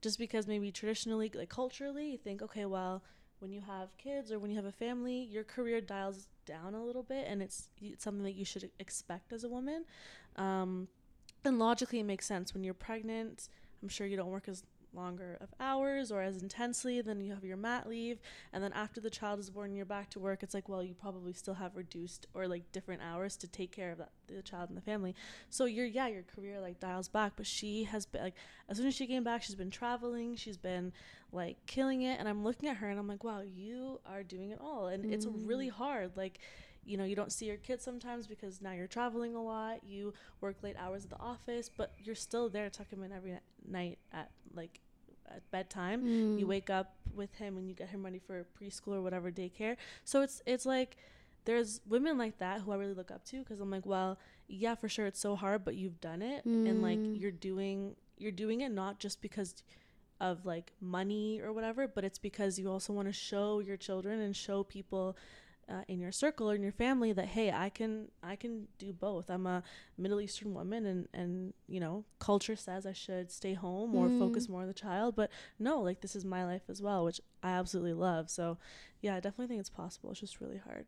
just 0.00 0.18
because 0.18 0.46
maybe 0.46 0.70
traditionally, 0.70 1.30
like 1.34 1.48
culturally, 1.48 2.12
you 2.12 2.18
think, 2.18 2.40
okay, 2.42 2.64
well, 2.64 3.02
when 3.40 3.52
you 3.52 3.60
have 3.60 3.96
kids 3.98 4.32
or 4.32 4.38
when 4.38 4.50
you 4.50 4.56
have 4.56 4.64
a 4.64 4.72
family, 4.72 5.28
your 5.30 5.44
career 5.44 5.80
dials 5.80 6.28
down 6.46 6.74
a 6.74 6.84
little 6.84 7.02
bit, 7.02 7.26
and 7.28 7.42
it's, 7.42 7.68
it's 7.80 8.02
something 8.02 8.24
that 8.24 8.34
you 8.34 8.44
should 8.44 8.70
expect 8.78 9.32
as 9.32 9.44
a 9.44 9.48
woman. 9.48 9.84
Um, 10.36 10.88
and 11.44 11.58
logically, 11.58 12.00
it 12.00 12.04
makes 12.04 12.26
sense 12.26 12.54
when 12.54 12.64
you're 12.64 12.74
pregnant. 12.74 13.48
I'm 13.82 13.88
sure 13.88 14.06
you 14.06 14.16
don't 14.16 14.30
work 14.30 14.48
as 14.48 14.64
longer 14.98 15.38
of 15.40 15.48
hours 15.60 16.10
or 16.10 16.20
as 16.20 16.42
intensely 16.42 17.00
then 17.00 17.20
you 17.20 17.32
have 17.32 17.44
your 17.44 17.56
mat 17.56 17.88
leave 17.88 18.18
and 18.52 18.62
then 18.62 18.72
after 18.72 19.00
the 19.00 19.10
child 19.10 19.38
is 19.38 19.48
born 19.48 19.72
you're 19.72 19.86
back 19.86 20.10
to 20.10 20.18
work 20.18 20.42
it's 20.42 20.54
like 20.54 20.68
well 20.68 20.82
you 20.82 20.94
probably 20.94 21.32
still 21.32 21.54
have 21.54 21.76
reduced 21.76 22.26
or 22.34 22.48
like 22.48 22.70
different 22.72 23.00
hours 23.02 23.36
to 23.36 23.46
take 23.46 23.70
care 23.70 23.92
of 23.92 23.98
that, 23.98 24.10
the 24.26 24.42
child 24.42 24.68
and 24.68 24.76
the 24.76 24.82
family. 24.82 25.14
So 25.50 25.64
your 25.64 25.86
yeah 25.86 26.08
your 26.08 26.22
career 26.22 26.60
like 26.60 26.80
dials 26.80 27.08
back 27.08 27.32
but 27.36 27.46
she 27.46 27.84
has 27.84 28.06
been 28.06 28.22
like 28.22 28.34
as 28.68 28.76
soon 28.76 28.86
as 28.86 28.94
she 28.94 29.06
came 29.06 29.24
back 29.24 29.42
she's 29.42 29.54
been 29.54 29.70
traveling 29.70 30.36
she's 30.36 30.56
been 30.56 30.92
like 31.32 31.56
killing 31.66 32.02
it 32.02 32.18
and 32.18 32.28
i'm 32.28 32.42
looking 32.42 32.68
at 32.68 32.78
her 32.78 32.88
and 32.88 32.98
i'm 32.98 33.06
like 33.06 33.22
wow 33.24 33.40
you 33.40 34.00
are 34.06 34.22
doing 34.22 34.50
it 34.50 34.58
all 34.60 34.86
and 34.86 35.12
it's 35.12 35.26
really 35.26 35.68
mm. 35.68 35.72
hard 35.72 36.10
like 36.16 36.38
you 36.84 36.96
know 36.96 37.04
you 37.04 37.14
don't 37.14 37.32
see 37.32 37.46
your 37.46 37.56
kids 37.56 37.84
sometimes 37.84 38.26
because 38.26 38.62
now 38.62 38.72
you're 38.72 38.86
traveling 38.86 39.34
a 39.34 39.42
lot 39.42 39.84
you 39.84 40.12
work 40.40 40.56
late 40.62 40.76
hours 40.78 41.04
at 41.04 41.10
the 41.10 41.18
office 41.18 41.70
but 41.74 41.92
you're 41.98 42.14
still 42.14 42.48
there 42.48 42.64
to 42.64 42.78
tuck 42.78 42.90
him 42.90 43.02
in 43.02 43.12
every 43.12 43.38
night 43.66 43.98
at 44.12 44.30
like 44.54 44.80
at 45.34 45.48
bedtime 45.50 46.02
Mm. 46.02 46.38
you 46.38 46.46
wake 46.46 46.70
up 46.70 46.94
with 47.14 47.34
him 47.34 47.56
and 47.56 47.68
you 47.68 47.74
get 47.74 47.88
him 47.88 48.04
ready 48.04 48.18
for 48.18 48.46
preschool 48.60 48.94
or 48.94 49.02
whatever 49.02 49.30
daycare 49.30 49.76
so 50.04 50.22
it's 50.22 50.40
it's 50.46 50.66
like 50.66 50.96
there's 51.44 51.80
women 51.88 52.18
like 52.18 52.38
that 52.38 52.60
who 52.60 52.72
i 52.72 52.76
really 52.76 52.94
look 52.94 53.10
up 53.10 53.24
to 53.24 53.38
because 53.38 53.60
i'm 53.60 53.70
like 53.70 53.86
well 53.86 54.18
yeah 54.48 54.74
for 54.74 54.88
sure 54.88 55.06
it's 55.06 55.20
so 55.20 55.34
hard 55.36 55.64
but 55.64 55.74
you've 55.74 56.00
done 56.00 56.22
it 56.22 56.44
and 56.44 56.82
like 56.82 56.98
Mm. 56.98 57.20
you're 57.20 57.30
doing 57.30 57.96
you're 58.16 58.32
doing 58.32 58.60
it 58.60 58.70
not 58.70 58.98
just 58.98 59.20
because 59.22 59.54
of 60.20 60.44
like 60.44 60.72
money 60.80 61.40
or 61.40 61.52
whatever 61.52 61.86
but 61.86 62.02
it's 62.04 62.18
because 62.18 62.58
you 62.58 62.70
also 62.70 62.92
want 62.92 63.06
to 63.08 63.12
show 63.12 63.60
your 63.60 63.76
children 63.76 64.20
and 64.20 64.34
show 64.34 64.62
people 64.64 65.16
uh, 65.70 65.82
in 65.88 66.00
your 66.00 66.12
circle 66.12 66.50
or 66.50 66.54
in 66.54 66.62
your 66.62 66.72
family 66.72 67.12
that 67.12 67.26
hey 67.26 67.50
i 67.52 67.68
can 67.68 68.08
i 68.22 68.34
can 68.36 68.66
do 68.78 68.92
both 68.92 69.28
i'm 69.30 69.46
a 69.46 69.62
middle 69.98 70.20
eastern 70.20 70.54
woman 70.54 70.86
and 70.86 71.08
and 71.12 71.52
you 71.68 71.78
know 71.78 72.04
culture 72.18 72.56
says 72.56 72.86
i 72.86 72.92
should 72.92 73.30
stay 73.30 73.54
home 73.54 73.94
or 73.94 74.08
Mm. 74.08 74.18
focus 74.18 74.48
more 74.48 74.62
on 74.62 74.68
the 74.68 74.74
child 74.74 75.14
but 75.14 75.30
no 75.58 75.80
like 75.80 76.00
this 76.00 76.16
is 76.16 76.24
my 76.24 76.44
life 76.44 76.62
as 76.68 76.80
well 76.80 77.04
which 77.04 77.20
i 77.42 77.50
absolutely 77.50 77.92
love 77.92 78.30
so 78.30 78.56
yeah 79.02 79.14
i 79.16 79.20
definitely 79.20 79.46
think 79.48 79.60
it's 79.60 79.68
possible 79.70 80.10
it's 80.10 80.20
just 80.20 80.40
really 80.40 80.58
hard 80.58 80.86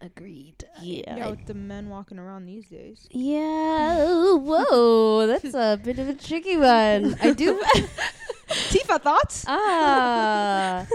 Agreed. 0.00 0.64
Yeah. 0.82 1.16
Yeah, 1.16 1.30
with 1.30 1.46
the 1.46 1.54
men 1.54 1.88
walking 1.88 2.18
around 2.18 2.44
these 2.44 2.68
days. 2.68 3.06
Yeah. 3.10 4.34
Whoa, 4.34 5.26
that's 5.26 5.54
a 5.54 5.80
bit 5.82 5.98
of 5.98 6.08
a 6.10 6.14
tricky 6.14 6.58
one. 6.58 7.16
I 7.22 7.32
do. 7.32 7.54
Tifa, 8.68 9.00
thoughts? 9.00 9.44
ah. 9.48 10.86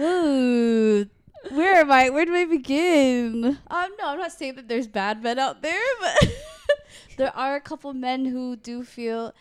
Ooh. 0.00 1.06
Where 1.50 1.76
am 1.76 1.90
I? 1.90 2.10
Where 2.10 2.24
do 2.24 2.34
I 2.34 2.44
begin? 2.46 3.44
Um, 3.68 3.90
no, 3.98 4.08
I'm 4.08 4.18
not 4.18 4.32
saying 4.32 4.54
that 4.56 4.68
there's 4.68 4.86
bad 4.86 5.22
men 5.22 5.38
out 5.38 5.62
there, 5.62 5.80
but 6.00 6.32
there 7.16 7.36
are 7.36 7.56
a 7.56 7.60
couple 7.60 7.92
men 7.92 8.24
who 8.24 8.56
do 8.56 8.82
feel. 8.82 9.34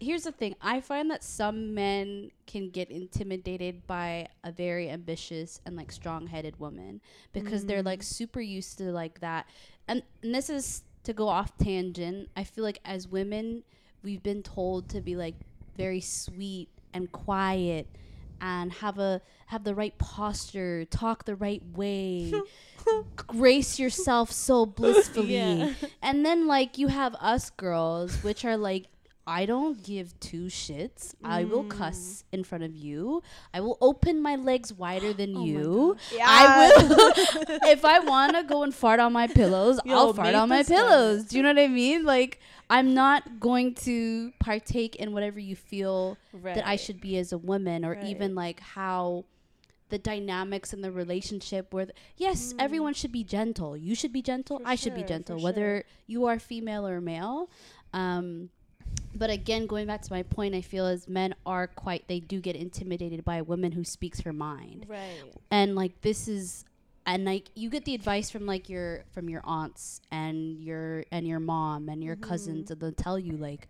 Here's 0.00 0.22
the 0.22 0.32
thing: 0.32 0.54
I 0.60 0.80
find 0.80 1.10
that 1.10 1.24
some 1.24 1.74
men 1.74 2.30
can 2.46 2.70
get 2.70 2.90
intimidated 2.90 3.86
by 3.86 4.28
a 4.44 4.52
very 4.52 4.88
ambitious 4.88 5.60
and 5.66 5.76
like 5.76 5.90
strong-headed 5.90 6.58
woman 6.60 7.00
because 7.32 7.66
they're 7.66 7.82
like 7.82 8.02
super 8.02 8.40
used 8.40 8.78
to 8.78 8.84
like 8.84 9.20
that. 9.20 9.46
And, 9.88 10.02
and 10.22 10.34
this 10.34 10.48
is 10.48 10.84
to 11.04 11.12
go 11.12 11.28
off 11.28 11.56
tangent. 11.58 12.28
I 12.36 12.44
feel 12.44 12.62
like 12.62 12.78
as 12.84 13.08
women, 13.08 13.64
we've 14.02 14.22
been 14.22 14.42
told 14.42 14.88
to 14.90 15.00
be 15.00 15.16
like 15.16 15.34
very 15.76 16.00
sweet 16.00 16.68
and 16.94 17.10
quiet 17.10 17.88
and 18.40 18.72
have 18.72 18.98
a 18.98 19.20
have 19.46 19.64
the 19.64 19.74
right 19.74 19.96
posture, 19.98 20.84
talk 20.84 21.24
the 21.24 21.34
right 21.36 21.62
way, 21.74 22.32
grace 23.16 23.78
yourself 23.78 24.30
so 24.30 24.66
blissfully. 24.78 25.34
Yeah. 25.34 25.72
And 26.02 26.24
then 26.24 26.46
like 26.46 26.78
you 26.78 26.88
have 26.88 27.14
us 27.16 27.50
girls, 27.50 28.22
which 28.22 28.44
are 28.44 28.56
like 28.56 28.86
I 29.28 29.44
don't 29.46 29.82
give 29.82 30.18
two 30.20 30.46
shits. 30.46 31.14
I 31.22 31.44
will 31.44 31.64
Mm. 31.64 31.70
cuss 31.70 32.24
in 32.32 32.44
front 32.44 32.64
of 32.64 32.74
you. 32.74 33.22
I 33.52 33.60
will 33.60 33.76
open 33.80 34.22
my 34.22 34.36
legs 34.36 34.72
wider 34.72 35.12
than 35.12 35.36
Oh 35.36 35.44
you. 35.44 35.96
Yeah. 36.16 36.24
I 36.26 36.72
will. 36.88 37.12
if 37.74 37.84
I 37.84 37.98
want 38.00 38.34
to 38.36 38.42
go 38.44 38.62
and 38.62 38.74
fart 38.74 39.00
on 39.00 39.12
my 39.12 39.26
pillows, 39.26 39.78
Yo, 39.84 39.94
I'll 39.94 40.12
fart 40.14 40.34
on 40.34 40.48
my 40.48 40.62
pillows. 40.62 41.24
Do 41.26 41.36
you 41.36 41.42
know 41.42 41.50
what 41.50 41.58
I 41.58 41.68
mean? 41.68 42.04
Like, 42.04 42.40
I'm 42.70 42.94
not 42.94 43.38
going 43.38 43.74
to 43.86 44.32
partake 44.40 44.96
in 44.96 45.12
whatever 45.12 45.38
you 45.38 45.56
feel 45.56 46.16
right 46.32 46.54
that 46.54 46.66
I 46.66 46.76
should 46.76 47.00
be 47.00 47.18
as 47.18 47.32
a 47.32 47.38
woman, 47.38 47.84
or 47.84 47.92
Right. 47.92 48.04
even 48.04 48.34
like 48.34 48.60
how 48.60 49.24
the 49.90 49.98
dynamics 49.98 50.72
in 50.74 50.80
the 50.82 50.92
relationship 50.92 51.72
where, 51.72 51.86
th- 51.86 51.96
yes, 52.16 52.54
everyone 52.58 52.92
should 52.94 53.12
be 53.12 53.24
gentle. 53.24 53.74
You 53.76 53.94
should 53.94 54.12
be 54.12 54.20
gentle. 54.22 54.58
Mm. 54.58 54.62
For 54.64 54.68
I 54.68 54.74
should 54.74 54.94
be 54.94 55.00
sure, 55.00 55.08
gentle, 55.08 55.36
sure. 55.38 55.44
whether 55.44 55.84
you 56.06 56.26
are 56.26 56.38
female 56.38 56.86
or 56.86 57.00
male. 57.00 57.48
Um, 57.94 58.50
but 59.14 59.30
again, 59.30 59.66
going 59.66 59.86
back 59.86 60.02
to 60.02 60.12
my 60.12 60.22
point, 60.22 60.54
I 60.54 60.60
feel 60.60 60.86
as 60.86 61.08
men 61.08 61.34
are 61.44 61.66
quite, 61.66 62.06
they 62.08 62.20
do 62.20 62.40
get 62.40 62.56
intimidated 62.56 63.24
by 63.24 63.36
a 63.36 63.44
woman 63.44 63.72
who 63.72 63.84
speaks 63.84 64.20
her 64.20 64.32
mind. 64.32 64.86
Right. 64.88 65.22
And 65.50 65.74
like 65.74 66.00
this 66.02 66.28
is 66.28 66.64
and 67.06 67.24
like 67.24 67.50
you 67.54 67.70
get 67.70 67.84
the 67.86 67.94
advice 67.94 68.30
from 68.30 68.44
like 68.44 68.68
your 68.68 69.04
from 69.12 69.30
your 69.30 69.40
aunts 69.44 70.00
and 70.10 70.60
your 70.60 71.04
and 71.10 71.26
your 71.26 71.40
mom 71.40 71.88
and 71.88 72.04
your 72.04 72.16
Mm-hmm. 72.16 72.28
cousins 72.28 72.70
and 72.70 72.80
they'll 72.80 72.92
tell 72.92 73.18
you 73.18 73.36
like 73.36 73.68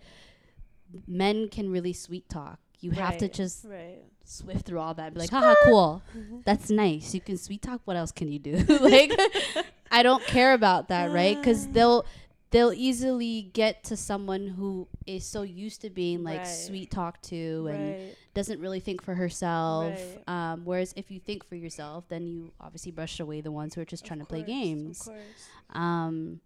men 1.07 1.49
can 1.49 1.71
really 1.71 1.93
sweet 1.93 2.29
talk. 2.29 2.59
You 2.81 2.93
have 2.93 3.19
to 3.19 3.29
just 3.29 3.65
right. 3.65 4.03
swift 4.25 4.65
through 4.67 4.79
all 4.79 4.95
that 4.95 5.07
and 5.07 5.15
be 5.15 5.21
like 5.21 5.31
haha 5.31 5.55
cool. 5.65 6.03
That's 6.45 6.71
nice. 6.71 7.15
You 7.15 7.21
can 7.21 7.37
sweet 7.37 7.63
talk. 7.63 7.81
What 7.85 7.97
else 7.97 8.13
can 8.13 8.31
you 8.31 8.39
do? 8.39 8.65
Like 8.81 9.13
i 9.91 10.03
don't 10.03 10.23
care 10.25 10.53
about 10.53 10.89
that 10.89 11.11
right? 11.11 11.37
Because 11.37 11.67
they'll 11.69 12.05
they'll 12.51 12.73
easily 12.73 13.51
get 13.53 13.85
to 13.85 13.97
someone 13.97 14.47
who 14.49 14.89
is 15.07 15.25
so 15.25 15.43
used 15.43 15.83
to 15.83 15.91
being 15.91 16.23
like 16.25 16.39
Right. 16.39 16.47
sweet 16.47 16.91
talked 16.91 17.25
to 17.25 17.69
and 17.71 17.95
right 17.95 18.15
doesn't 18.35 18.61
really 18.61 18.79
think 18.79 19.03
for 19.03 19.15
herself. 19.17 19.99
Right. 20.29 20.53
Um, 20.53 20.65
whereas 20.65 20.93
if 20.97 21.11
you 21.11 21.19
think 21.19 21.45
for 21.45 21.57
yourself, 21.57 22.05
then 22.09 22.29
you 22.29 22.53
obviously 22.61 22.93
brush 22.93 23.19
away 23.19 23.41
the 23.41 23.51
ones 23.51 23.75
who 23.75 23.81
are 23.81 23.85
just 23.85 24.05
trying 24.05 24.21
Of 24.21 24.29
to 24.29 24.33
play 24.35 24.43
games. 24.45 25.01
of 25.01 25.07
course 25.15 25.49
Um, 25.71 26.41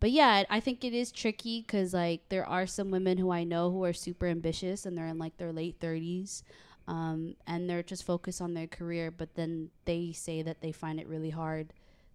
but 0.00 0.10
yeah, 0.10 0.44
I 0.50 0.60
think 0.60 0.84
it 0.84 0.92
is 0.94 1.10
tricky 1.10 1.62
because 1.62 1.94
like 1.94 2.28
there 2.28 2.44
are 2.46 2.66
some 2.66 2.90
women 2.90 3.16
who 3.18 3.30
I 3.30 3.44
know 3.44 3.70
who 3.70 3.82
are 3.84 3.94
super 3.94 4.26
ambitious 4.26 4.84
and 4.84 4.96
they're 4.96 5.06
in 5.06 5.18
like 5.18 5.38
their 5.38 5.52
late 5.52 5.76
thirties. 5.80 6.42
Um, 6.86 7.34
and 7.46 7.68
they're 7.68 7.82
just 7.82 8.04
focused 8.04 8.40
on 8.40 8.54
their 8.54 8.66
career, 8.66 9.10
but 9.10 9.34
then 9.34 9.70
they 9.84 10.12
say 10.12 10.40
that 10.42 10.60
they 10.62 10.72
find 10.72 10.98
it 11.00 11.06
really 11.08 11.30
hard 11.30 11.72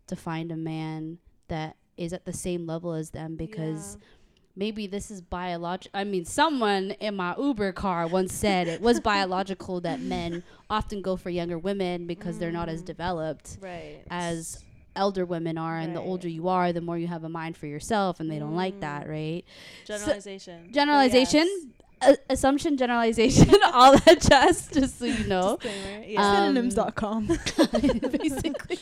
to 0.08 0.16
find 0.16 0.52
a 0.52 0.56
man 0.58 1.20
that 1.48 1.76
is 1.98 2.14
at 2.14 2.26
the 2.26 2.34
same 2.34 2.66
level 2.68 2.94
as 2.94 3.12
them 3.12 3.36
because 3.36 3.98
maybe 4.56 4.88
this 4.88 5.10
is 5.12 5.22
biological. 5.22 6.00
I 6.00 6.04
mean, 6.04 6.26
someone 6.26 6.92
in 7.00 7.16
my 7.16 7.36
Uber 7.38 7.72
car 7.74 8.08
once 8.08 8.34
said 8.34 8.68
it 8.68 8.82
was 8.82 9.00
biological 9.00 9.82
that 9.82 10.00
men 10.16 10.44
often 10.70 11.02
go 11.02 11.16
for 11.16 11.30
younger 11.30 11.58
women 11.58 12.06
because 12.08 12.38
they're 12.40 12.52
not 12.52 12.70
as 12.70 12.82
Mm. 12.82 12.86
developed 12.86 13.58
right 13.62 14.02
as 14.10 14.64
elder 14.96 15.26
women 15.26 15.58
are. 15.58 15.78
And 15.80 15.96
the 15.96 16.02
older 16.02 16.28
you 16.28 16.48
are, 16.50 16.72
the 16.72 16.82
more 16.82 16.98
you 17.00 17.08
have 17.08 17.24
a 17.24 17.30
mind 17.30 17.58
for 17.58 17.66
yourself, 17.66 18.20
and 18.20 18.30
they 18.30 18.38
don't 18.38 18.56
like 18.56 18.80
that, 18.82 19.08
Mm. 19.08 19.10
right? 19.10 19.46
generalization 19.86 20.64
But 20.66 20.74
Generalization. 20.74 21.48
yes. 21.48 21.66
A- 22.06 22.18
assumption, 22.34 22.78
generalization, 22.78 23.50
all 23.74 23.98
that 24.00 24.22
just, 24.22 24.74
just 24.74 25.00
so 25.00 25.06
you 25.06 25.24
know. 25.26 25.58
Disclaimer, 25.62 25.98
Um, 25.98 26.04
yeah. 26.08 26.36
Synonyms.com. 26.48 27.28
basically. 28.12 28.80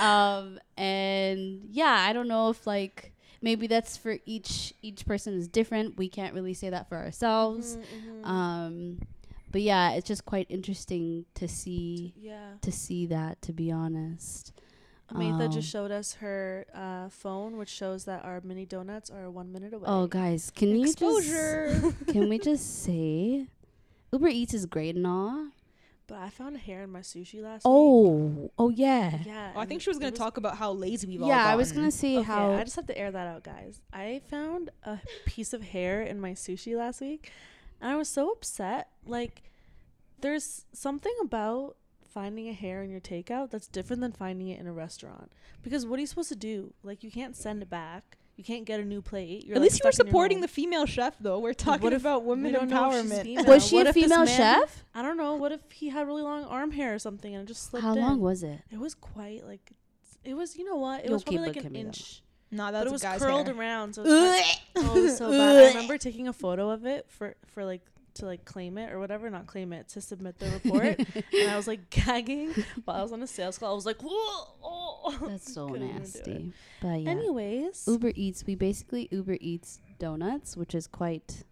Um, 0.00 0.58
and 0.76 1.68
yeah, 1.70 2.04
I 2.08 2.12
don't 2.12 2.28
know 2.28 2.50
if 2.50 2.66
like 2.66 3.12
maybe 3.42 3.66
that's 3.66 3.96
for 3.96 4.18
each 4.26 4.74
each 4.82 5.06
person 5.06 5.34
is 5.34 5.48
different. 5.48 5.96
We 5.96 6.08
can't 6.08 6.34
really 6.34 6.54
say 6.54 6.70
that 6.70 6.88
for 6.88 6.96
ourselves. 6.96 7.76
Mhm, 7.76 8.22
mhm. 8.22 8.26
Um, 8.26 8.98
but 9.50 9.62
yeah, 9.62 9.92
it's 9.92 10.06
just 10.06 10.24
quite 10.24 10.46
interesting 10.50 11.24
to 11.34 11.48
see 11.48 12.14
yeah 12.20 12.52
to 12.62 12.70
see 12.72 13.06
that. 13.06 13.40
To 13.42 13.52
be 13.52 13.70
honest, 13.72 14.52
Ametha 15.10 15.44
Um, 15.44 15.50
just 15.50 15.68
showed 15.70 15.90
us 15.90 16.14
her 16.14 16.66
uh, 16.74 17.08
phone, 17.08 17.56
which 17.56 17.70
shows 17.70 18.04
that 18.04 18.24
our 18.24 18.40
mini 18.44 18.66
donuts 18.66 19.10
are 19.10 19.30
one 19.30 19.52
minute 19.52 19.72
away. 19.72 19.84
oh 19.86 20.06
guys, 20.06 20.50
can 20.54 20.68
you 20.76 20.84
just 20.84 20.98
can 22.08 22.28
we 22.28 22.38
just 22.38 22.82
say 22.82 23.46
Uber 24.12 24.28
Eats 24.28 24.54
is 24.54 24.66
great 24.66 24.96
and 24.96 25.06
all? 25.06 25.48
But 26.06 26.18
I 26.20 26.30
found 26.30 26.56
a 26.56 26.58
hair 26.58 26.84
in 26.84 26.90
my 26.90 27.00
sushi 27.00 27.42
last 27.42 27.64
week. 27.66 27.70
Oh, 27.70 28.50
oh 28.58 28.70
yeah. 28.70 29.18
yeah. 29.26 29.52
Oh, 29.54 29.60
I 29.60 29.66
think 29.66 29.82
she 29.82 29.90
was 29.90 29.98
gonna 29.98 30.10
talk 30.10 30.38
about 30.38 30.56
how 30.56 30.72
lazy 30.72 31.06
we've 31.06 31.22
all 31.22 31.28
Yeah, 31.28 31.46
I 31.46 31.54
was 31.54 31.70
gonna 31.72 31.90
say 31.90 32.16
Okay, 32.16 32.24
how 32.24 32.52
I 32.52 32.64
just 32.64 32.76
have 32.76 32.86
to 32.86 32.96
air 32.96 33.10
that 33.10 33.26
out, 33.26 33.44
guys. 33.44 33.80
I 33.92 34.22
found 34.30 34.70
a 34.84 35.00
piece 35.26 35.52
of 35.52 35.62
hair 35.62 36.00
in 36.02 36.18
my 36.18 36.30
sushi 36.32 36.74
last 36.76 37.02
week, 37.02 37.30
and 37.80 37.90
I 37.90 37.96
was 37.96 38.08
so 38.08 38.30
upset. 38.30 38.88
Like, 39.06 39.42
there's 40.20 40.64
something 40.72 41.14
about 41.22 41.76
finding 42.08 42.48
a 42.48 42.52
hair 42.52 42.82
in 42.82 42.90
your 42.90 43.00
takeout 43.00 43.50
that's 43.50 43.68
different 43.68 44.00
than 44.02 44.12
finding 44.12 44.48
it 44.48 44.58
in 44.60 44.66
a 44.66 44.72
restaurant. 44.72 45.30
Because 45.62 45.86
what 45.86 45.98
are 45.98 46.00
you 46.00 46.06
supposed 46.06 46.28
to 46.30 46.36
do? 46.36 46.72
Like, 46.82 47.02
you 47.02 47.10
can't 47.10 47.36
send 47.36 47.62
it 47.62 47.70
back. 47.70 48.16
You 48.36 48.44
can't 48.44 48.64
get 48.64 48.78
a 48.78 48.84
new 48.84 49.02
plate. 49.02 49.44
You're 49.44 49.56
At 49.56 49.60
like, 49.62 49.70
least 49.72 49.80
you 49.82 49.88
were 49.88 49.92
stuck 49.92 50.04
in 50.04 50.06
your 50.06 50.10
supporting 50.12 50.40
the 50.40 50.48
female 50.48 50.86
chef, 50.86 51.16
though. 51.18 51.40
We're 51.40 51.54
talking 51.54 51.82
what 51.82 51.92
if 51.92 52.02
about 52.02 52.24
women 52.24 52.52
don't 52.52 52.68
know 52.70 52.92
if 52.92 53.02
she's 53.02 53.12
empowerment. 53.12 53.46
was 53.48 53.66
she 53.66 53.74
What 53.76 53.86
a 53.88 53.92
female 53.92 54.24
man- 54.24 54.26
chef? 54.28 54.84
I 54.94 55.02
don't 55.02 55.16
know. 55.16 55.34
What 55.34 55.50
if 55.52 55.60
he 55.72 55.88
had 55.88 56.06
really 56.06 56.22
long 56.22 56.44
arm 56.44 56.70
hair 56.70 56.94
or 56.94 56.98
something 57.00 57.34
and 57.34 57.42
it 57.44 57.48
just 57.48 57.64
slipped 57.64 57.84
How 57.84 57.94
in? 57.94 58.00
long 58.00 58.20
was 58.20 58.42
it? 58.44 58.60
It 58.70 58.78
was 58.78 58.94
quite 58.94 59.44
like. 59.46 59.72
It 60.24 60.34
was, 60.34 60.56
you 60.56 60.64
know 60.64 60.76
what? 60.76 61.00
It 61.00 61.06
You'll 61.06 61.14
was 61.14 61.24
probably 61.24 61.40
like 61.46 61.56
an 61.56 61.66
at 61.66 61.72
me, 61.72 61.82
though. 61.82 61.88
inch. 61.88 62.22
Nah, 62.50 62.66
but 62.66 62.72
that's 62.72 62.88
a 62.88 62.92
was 62.92 63.02
guy's 63.02 63.18
curled 63.20 63.46
hair. 63.48 63.56
around, 63.56 63.94
so 63.94 64.02
it 64.02 64.06
was, 64.08 64.30
quite- 64.40 64.60
oh, 64.76 64.96
it 64.96 65.02
was 65.02 65.16
so 65.18 65.30
bad. 65.30 65.56
I 65.64 65.68
remember 65.68 65.98
taking 65.98 66.28
a 66.28 66.32
photo 66.32 66.70
of 66.70 66.86
it 66.86 67.06
for 67.10 67.34
for 67.46 67.64
like 67.64 67.82
to 68.18 68.26
like 68.26 68.44
claim 68.44 68.78
it 68.78 68.92
or 68.92 68.98
whatever, 68.98 69.28
not 69.30 69.46
claim 69.46 69.72
it 69.72 69.88
to 69.90 70.00
submit 70.00 70.38
the 70.38 70.50
report, 70.50 70.98
and 71.32 71.50
I 71.50 71.56
was 71.56 71.66
like 71.66 71.90
gagging 71.90 72.54
while 72.84 72.96
I 72.98 73.02
was 73.02 73.12
on 73.12 73.22
a 73.22 73.26
sales 73.26 73.58
call. 73.58 73.72
I 73.72 73.74
was 73.74 73.86
like, 73.86 74.00
whoa, 74.02 74.10
oh. 74.62 75.18
That's 75.28 75.52
so 75.52 75.68
Couldn't 75.68 75.88
even 75.88 75.96
do 75.96 76.02
it. 76.02 76.14
nasty. 76.14 76.52
But 76.82 77.00
yeah. 77.00 77.10
Anyways, 77.10 77.84
Uber 77.86 78.12
Eats, 78.14 78.44
we 78.46 78.54
basically 78.54 79.08
Uber 79.10 79.38
Eats 79.40 79.80
donuts, 79.98 80.56
which 80.56 80.74
is 80.74 80.86
quite. 80.86 81.44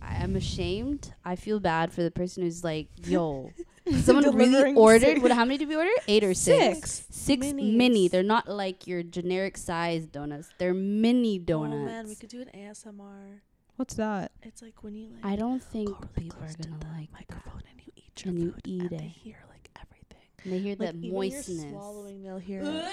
I 0.00 0.22
am 0.22 0.36
ashamed. 0.36 1.12
I 1.24 1.34
feel 1.34 1.58
bad 1.58 1.92
for 1.92 2.04
the 2.04 2.10
person 2.12 2.44
who's 2.44 2.62
like, 2.62 2.86
yo, 3.04 3.50
someone 3.96 4.32
really 4.36 4.74
ordered. 4.74 5.00
six. 5.00 5.20
What? 5.20 5.32
How 5.32 5.44
many 5.44 5.58
did 5.58 5.68
we 5.68 5.74
order? 5.74 5.90
Eight 6.06 6.22
or 6.22 6.34
six? 6.34 6.90
Six. 6.92 7.06
Six 7.10 7.46
Minis. 7.48 7.74
mini. 7.74 8.06
They're 8.08 8.22
not 8.22 8.48
like 8.48 8.86
your 8.86 9.02
generic 9.02 9.56
size 9.56 10.06
donuts. 10.06 10.50
They're 10.58 10.72
mini 10.72 11.40
donuts. 11.40 11.82
Oh 11.82 11.84
man, 11.86 12.06
we 12.06 12.14
could 12.14 12.28
do 12.28 12.40
an 12.40 12.50
ASMR. 12.54 13.40
What's 13.78 13.94
that? 13.94 14.32
It's 14.42 14.60
like 14.60 14.82
when 14.82 14.94
you 14.94 15.08
like. 15.08 15.24
I 15.24 15.36
don't 15.36 15.62
think 15.62 15.88
go 15.88 15.94
really 16.00 16.08
people 16.30 16.38
are 16.42 16.46
gonna 16.62 16.78
the 16.80 16.86
like 16.88 17.10
that. 17.12 17.12
microphone 17.12 17.62
and 17.70 17.80
you 17.80 17.92
eat 17.96 18.24
your 18.24 18.30
And 18.34 18.38
you 18.42 18.54
eat 18.64 18.80
and 18.82 18.92
it. 18.92 18.98
they 18.98 19.06
hear 19.06 19.36
like 19.48 19.70
everything. 19.80 20.26
And 20.44 20.52
they 20.52 20.58
hear 20.58 20.76
Like 20.76 20.88
that 20.90 20.94
even 20.96 21.12
moistness. 21.12 21.48
You're 21.62 21.70
swallowing, 21.70 22.22
they'll 22.22 22.38
hear 22.38 22.62
it. 22.64 22.84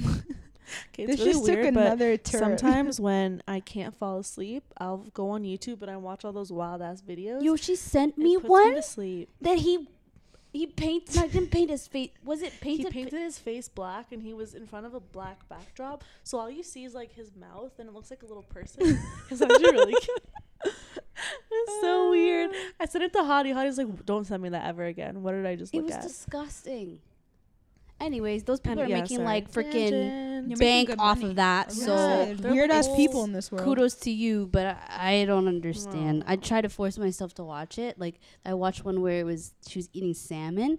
Okay, 0.92 1.04
it's 1.04 1.12
this 1.12 1.20
really 1.20 1.32
just 1.32 1.44
weird, 1.44 1.58
took 1.60 1.66
another 1.68 2.16
turn. 2.18 2.40
sometimes 2.40 3.00
when 3.08 3.42
I 3.48 3.60
can't 3.60 3.96
fall 3.96 4.18
asleep, 4.18 4.62
I'll 4.76 4.98
go 5.14 5.30
on 5.30 5.42
YouTube 5.42 5.80
and 5.80 5.90
I 5.90 5.96
watch 5.96 6.24
all 6.26 6.32
those 6.32 6.52
wild 6.52 6.82
ass 6.82 7.00
videos. 7.00 7.42
Yo, 7.42 7.56
she 7.56 7.74
sent 7.74 8.14
It 8.14 8.18
me 8.18 8.36
puts 8.36 8.48
one 8.48 8.74
to 8.74 8.82
sleep. 8.82 9.30
that 9.40 9.58
he 9.58 9.88
He 10.52 10.66
painted. 10.66 11.16
No, 11.16 11.22
he 11.22 11.28
didn't 11.28 11.50
paint 11.50 11.70
his 11.70 11.86
face. 11.86 12.10
Was 12.24 12.42
it 12.42 12.52
painted? 12.60 12.92
He 12.92 13.04
painted? 13.04 13.20
his 13.20 13.38
face 13.38 13.68
black, 13.68 14.12
and 14.12 14.22
he 14.22 14.32
was 14.32 14.54
in 14.54 14.66
front 14.66 14.86
of 14.86 14.94
a 14.94 15.00
black 15.00 15.46
backdrop. 15.48 16.04
So 16.24 16.38
all 16.38 16.50
you 16.50 16.62
see 16.62 16.84
is 16.84 16.94
like 16.94 17.12
his 17.12 17.30
mouth, 17.36 17.72
and 17.78 17.88
it 17.88 17.94
looks 17.94 18.10
like 18.10 18.22
a 18.22 18.26
little 18.26 18.42
person. 18.44 18.82
It's 19.30 19.42
actually 19.42 19.70
really 19.72 19.94
cute. 20.00 20.24
it's 20.64 21.80
so 21.82 22.10
weird. 22.10 22.50
I 22.80 22.86
sent 22.86 23.04
it 23.04 23.12
to 23.12 23.24
Hadi. 23.24 23.50
Hadi's 23.52 23.76
like, 23.78 24.06
"Don't 24.06 24.26
send 24.26 24.42
me 24.42 24.48
that 24.48 24.66
ever 24.66 24.84
again." 24.84 25.22
What 25.22 25.32
did 25.32 25.44
I 25.46 25.54
just 25.54 25.74
it 25.74 25.78
look 25.78 25.86
was 25.86 25.94
at? 25.96 26.02
disgusting. 26.02 27.00
Anyways, 28.00 28.44
those 28.44 28.60
people 28.60 28.80
are 28.82 28.86
yeah, 28.86 29.00
making 29.00 29.16
sorry. 29.18 29.26
like 29.26 29.50
freaking 29.50 29.90
Tangent. 29.90 30.48
You're 30.48 30.58
making 30.58 30.86
bank 30.96 31.00
off 31.00 31.18
money. 31.18 31.30
of 31.30 31.36
that. 31.36 31.74
Yeah, 31.76 31.84
So 31.84 32.36
weird 32.50 32.70
ass 32.70 32.88
people 32.94 33.24
in 33.24 33.32
this 33.32 33.50
world. 33.50 33.64
kudos 33.64 33.94
to 33.96 34.10
you, 34.10 34.46
but 34.46 34.78
I, 34.88 35.22
I 35.22 35.24
don't 35.24 35.48
understand. 35.48 36.22
I 36.26 36.36
try 36.36 36.60
to 36.60 36.68
force 36.68 36.96
myself 36.96 37.34
to 37.34 37.44
watch 37.44 37.76
it. 37.78 37.98
Like 37.98 38.20
I 38.46 38.54
watched 38.54 38.84
one 38.84 39.00
where 39.02 39.20
it 39.20 39.24
was 39.24 39.52
she 39.66 39.80
was 39.80 39.88
eating 39.92 40.14
salmon, 40.14 40.78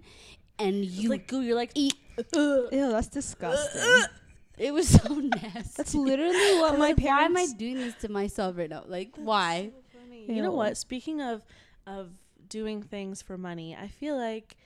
and 0.58 0.76
It's 0.84 0.92
you 0.92 1.10
like 1.10 1.26
goo. 1.26 1.42
You're 1.42 1.56
like, 1.56 1.72
eat. 1.74 1.94
Ew, 2.34 2.68
that's 2.70 3.08
disgusting. 3.08 3.82
It 4.58 4.74
was 4.74 4.88
so 4.90 5.14
nasty. 5.14 5.70
That's 5.78 5.94
literally 5.94 6.58
what 6.58 6.74
my 6.78 6.88
like, 6.88 7.00
Why 7.00 7.22
am 7.22 7.34
I 7.34 7.46
doing 7.56 7.76
this 7.76 7.94
to 8.02 8.10
myself 8.10 8.58
right 8.58 8.68
now? 8.68 8.84
Like 8.86 9.12
why? 9.16 9.70
So 9.72 9.98
funny. 10.00 10.26
You 10.30 10.42
know 10.42 10.50
what? 10.50 10.76
Speaking 10.76 11.22
of 11.22 11.42
of 11.86 12.10
doing 12.46 12.82
things 12.82 13.22
for 13.22 13.38
money, 13.38 13.74
I 13.74 13.88
feel 13.88 14.18
like 14.18 14.58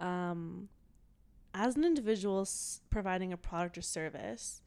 um, 0.00 0.68
as 1.54 1.76
an 1.76 1.84
individual 1.84 2.40
s- 2.42 2.80
providing 2.90 3.32
a 3.32 3.36
product 3.36 3.76
or 3.78 3.82
service, 3.82 4.62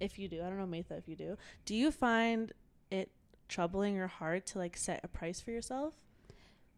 if 0.00 0.18
you 0.18 0.28
do, 0.28 0.42
I 0.42 0.48
don't 0.48 0.58
know, 0.58 0.66
Matha, 0.66 0.96
if 0.96 1.08
you 1.08 1.16
do, 1.16 1.36
do 1.64 1.74
you 1.74 1.90
find 1.90 2.52
it 2.90 3.10
troubling 3.48 3.98
or 3.98 4.06
hard 4.06 4.46
to 4.46 4.58
like 4.58 4.76
set 4.76 5.00
a 5.04 5.08
price 5.08 5.40
for 5.40 5.50
yourself? 5.50 5.94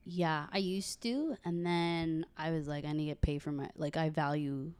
Yeah, 0.05 0.47
I 0.53 0.59
used 0.59 1.03
to, 1.03 1.37
and 1.45 1.67
then 1.67 2.27
I 2.37 2.53
was 2.53 2.69
like, 2.69 2.85
I 2.85 2.93
need 2.93 3.05
to 3.07 3.11
get 3.11 3.21
paid 3.23 3.43
for 3.43 3.51
my 3.51 3.69
like. 3.77 3.97
I 3.97 4.09
value. 4.11 4.73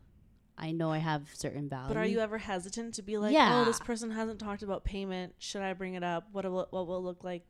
I 0.57 0.71
know 0.71 0.91
I 0.93 0.99
have 0.99 1.29
certain 1.35 1.69
value. 1.69 1.89
But 1.89 1.97
are 1.97 2.07
you 2.07 2.21
ever 2.21 2.39
hesitant 2.39 2.95
to 2.95 3.03
be 3.03 3.19
like, 3.19 3.31
oh, 3.31 3.35
Yeah. 3.35 3.61
oh, 3.61 3.65
this 3.65 3.81
person 3.81 4.13
hasn't 4.13 4.39
talked 4.39 4.63
about 4.63 4.85
payment. 4.85 5.35
Should 5.39 5.63
I 5.63 5.73
bring 5.75 5.95
it 5.95 6.03
up? 6.05 6.29
What 6.33 6.45
will, 6.51 6.67
what 6.71 6.87
will 6.87 6.99
it 6.99 7.01
look 7.01 7.25
like 7.25 7.43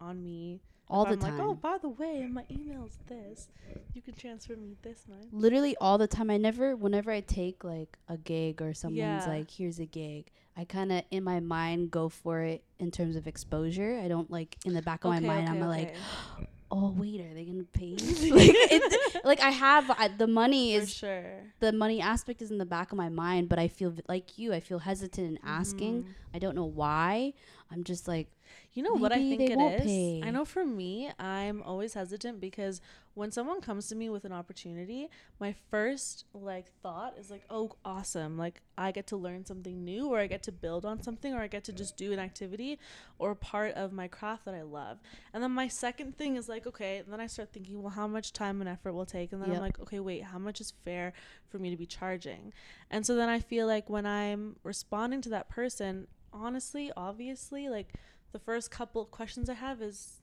on 0.00 0.20
me? 0.24 0.60
All 0.90 1.04
If 1.04 1.08
the 1.20 1.26
I'm 1.26 1.32
time? 1.32 1.38
Like, 1.38 1.46
oh, 1.48 1.54
by 1.54 1.78
the 1.80 1.88
way, 1.88 2.26
my 2.30 2.44
email's 2.50 2.98
this. 3.08 3.48
You 3.94 4.02
can 4.02 4.14
transfer 4.14 4.56
me 4.56 4.76
this 4.82 5.06
much. 5.08 5.28
literally 5.32 5.76
all 5.80 5.96
the 5.98 6.06
time. 6.08 6.30
I 6.30 6.36
never, 6.36 6.74
whenever 6.76 7.10
I 7.10 7.20
take 7.20 7.62
like 7.64 7.96
a 8.08 8.16
gig 8.16 8.60
or 8.60 8.74
someone's 8.74 8.98
Yeah. 8.98 9.24
like, 9.28 9.50
here's 9.50 9.78
a 9.78 9.86
gig, 9.86 10.30
I 10.56 10.64
kind 10.64 10.92
of 10.92 11.02
in 11.10 11.22
my 11.24 11.40
mind 11.40 11.90
go 11.90 12.08
for 12.08 12.40
it 12.42 12.62
in 12.78 12.90
terms 12.90 13.16
of 13.16 13.26
exposure. 13.26 14.00
I 14.04 14.08
don't 14.08 14.30
like 14.30 14.56
in 14.66 14.74
the 14.74 14.82
back 14.82 15.04
of 15.04 15.10
my 15.10 15.20
mind. 15.20 15.48
I'm 15.48 15.60
like, 15.60 15.94
oh 16.72 16.94
wait, 16.96 17.20
are 17.20 17.34
they 17.34 17.44
gonna 17.44 17.64
pay? 17.64 17.94
me? 17.96 18.30
like, 18.30 18.50
it, 18.54 19.24
like 19.24 19.40
I 19.40 19.50
have 19.50 19.90
I, 19.92 20.08
the 20.08 20.26
money 20.26 20.76
for 20.76 20.82
is 20.82 20.92
sure. 20.94 21.40
the 21.60 21.72
money 21.72 22.00
aspect 22.00 22.42
is 22.42 22.50
in 22.50 22.58
the 22.58 22.66
back 22.66 22.92
of 22.92 22.98
my 22.98 23.08
mind, 23.08 23.48
but 23.48 23.58
I 23.58 23.68
feel 23.68 23.94
like 24.08 24.38
you. 24.38 24.52
I 24.52 24.60
feel 24.60 24.80
hesitant 24.80 25.26
in 25.26 25.38
asking. 25.44 26.02
Mhm. 26.02 26.06
I 26.34 26.38
don't 26.38 26.54
know 26.54 26.64
why. 26.66 27.32
I'm 27.72 27.84
just 27.84 28.08
like, 28.08 28.28
You 28.72 28.82
know 28.82 28.94
what 28.94 29.12
I 29.12 29.20
think 29.20 29.48
it 29.48 29.60
is? 29.60 29.84
pay. 29.84 30.20
I 30.22 30.30
know 30.30 30.44
for 30.44 30.64
me, 30.64 31.10
I'm 31.18 31.62
always 31.62 31.94
hesitant 31.94 32.40
because 32.40 32.80
when 33.14 33.30
someone 33.30 33.60
comes 33.60 33.88
to 33.88 33.94
me 33.96 34.08
with 34.08 34.24
an 34.24 34.32
opportunity, 34.32 35.08
my 35.38 35.54
first 35.70 36.24
like 36.34 36.66
thought 36.82 37.16
is 37.18 37.30
like, 37.30 37.42
"Oh, 37.50 37.72
awesome. 37.84 38.36
Like 38.38 38.62
I 38.78 38.90
get 38.92 39.06
to 39.08 39.16
learn 39.16 39.44
something 39.46 39.84
new 39.84 40.08
or 40.08 40.18
I 40.18 40.26
get 40.26 40.42
to 40.44 40.52
build 40.52 40.84
on 40.84 41.02
something 41.02 41.32
or 41.34 41.40
I 41.40 41.46
get 41.48 41.64
to 41.64 41.72
just 41.72 41.96
do 41.96 42.12
an 42.12 42.18
activity 42.18 42.78
or 43.18 43.34
part 43.34 43.74
of 43.74 43.92
my 43.92 44.08
craft 44.08 44.44
that 44.46 44.54
I 44.54 44.62
love." 44.62 44.98
And 45.32 45.42
then 45.42 45.52
my 45.52 45.68
second 45.68 46.16
thing 46.18 46.36
is 46.36 46.48
like, 46.48 46.66
okay, 46.66 46.98
and 46.98 47.12
then 47.12 47.20
I 47.20 47.26
start 47.26 47.52
thinking, 47.52 47.80
"Well, 47.82 47.90
how 47.92 48.06
much 48.06 48.32
time 48.32 48.60
and 48.60 48.68
effort 48.68 48.92
will 48.92 49.06
take?" 49.06 49.32
And 49.32 49.40
then 49.42 49.48
Yep. 49.50 49.56
I'm 49.56 49.62
like, 49.62 49.80
"Okay, 49.80 50.00
wait, 50.00 50.24
how 50.24 50.38
much 50.38 50.60
is 50.60 50.72
fair 50.84 51.12
for 51.48 51.58
me 51.58 51.70
to 51.70 51.76
be 51.76 51.86
charging?" 51.86 52.52
And 52.90 53.04
so 53.06 53.14
then 53.16 53.28
I 53.28 53.38
feel 53.40 53.66
like 53.66 53.88
when 53.90 54.06
I'm 54.06 54.56
responding 54.64 55.20
to 55.22 55.28
that 55.30 55.48
person, 55.48 56.06
honestly, 56.32 56.90
obviously, 56.96 57.68
like 57.68 57.94
the 58.32 58.38
first 58.38 58.70
couple 58.70 59.02
of 59.02 59.10
questions 59.10 59.48
I 59.50 59.54
have 59.54 59.80
is 59.82 60.20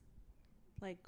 like 0.81 0.99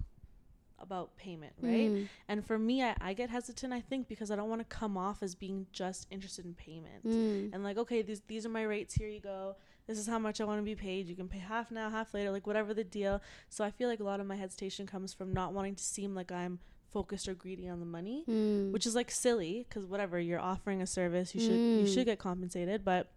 about 0.81 1.15
payment, 1.17 1.53
right? 1.61 1.91
mm, 1.91 2.07
And 2.29 2.45
for 2.45 2.57
me, 2.57 2.81
I, 2.83 2.95
I 3.01 3.13
get 3.13 3.29
hesitant, 3.29 3.73
I 3.73 3.81
think, 3.81 4.07
because 4.07 4.31
I 4.31 4.35
don't 4.37 4.49
want 4.49 4.61
to 4.61 4.75
come 4.77 4.97
off 4.97 5.21
as 5.21 5.35
being 5.35 5.67
just 5.73 6.07
interested 6.09 6.45
in 6.45 6.53
payment. 6.53 7.05
mm, 7.05 7.49
And 7.53 7.63
like, 7.63 7.77
okay, 7.77 8.01
these 8.01 8.21
these 8.27 8.45
are 8.45 8.49
my 8.49 8.63
rates, 8.63 8.93
here 8.95 9.09
you 9.09 9.19
go. 9.19 9.55
This 9.87 9.97
is 9.97 10.07
how 10.07 10.19
much 10.19 10.39
I 10.39 10.43
want 10.45 10.59
to 10.59 10.63
be 10.63 10.75
paid. 10.75 11.07
You 11.07 11.15
can 11.15 11.27
pay 11.27 11.39
half 11.39 11.71
now, 11.71 11.89
half 11.89 12.13
later, 12.13 12.29
like 12.31 12.45
whatever 12.45 12.73
the 12.75 12.83
deal. 12.83 13.21
So 13.49 13.63
I 13.63 13.71
feel 13.71 13.89
like 13.89 13.99
a 13.99 14.03
lot 14.03 14.19
of 14.19 14.27
my 14.27 14.35
hesitation 14.35 14.85
comes 14.85 15.13
from 15.13 15.33
not 15.33 15.51
wanting 15.53 15.75
to 15.75 15.83
seem 15.83 16.13
like 16.15 16.31
I'm 16.31 16.59
focused 16.91 17.27
or 17.27 17.35
greedy 17.35 17.69
on 17.69 17.79
the 17.79 17.85
money 17.85 18.23
mm. 18.27 18.71
which 18.71 18.87
is 18.87 18.95
like 18.95 19.11
silly 19.11 19.63
because 19.69 19.85
whatever 19.85 20.19
you're 20.19 20.39
offering 20.39 20.81
a 20.81 20.87
service 20.87 21.35
you 21.35 21.39
should 21.39 21.51
you 21.59 21.83
Mm. 21.85 21.93
should 21.93 22.05
get 22.05 22.17
compensated 22.17 22.83
but 22.83 23.11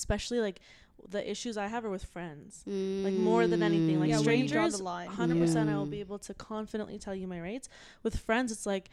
especially 0.00 0.40
like 0.48 0.58
the 1.14 1.22
issues 1.30 1.54
i 1.64 1.66
have 1.74 1.84
are 1.86 1.90
with 1.98 2.06
friends 2.16 2.62
like 3.06 3.14
more 3.30 3.44
than 3.52 3.62
anything. 3.70 3.96
Like 4.00 4.08
Yeah, 4.10 4.16
you 4.16 4.22
strangers 4.22 4.52
draw 4.52 4.68
the 4.78 4.82
line. 4.94 5.10
100% 5.10 5.68
i 5.68 5.76
will 5.76 5.86
be 5.98 6.00
able 6.06 6.18
to 6.28 6.32
confidently 6.52 6.98
tell 7.04 7.14
you 7.20 7.26
my 7.34 7.40
rates. 7.50 7.66
With 8.04 8.14
friends 8.28 8.48
it's 8.54 8.66
like 8.74 8.86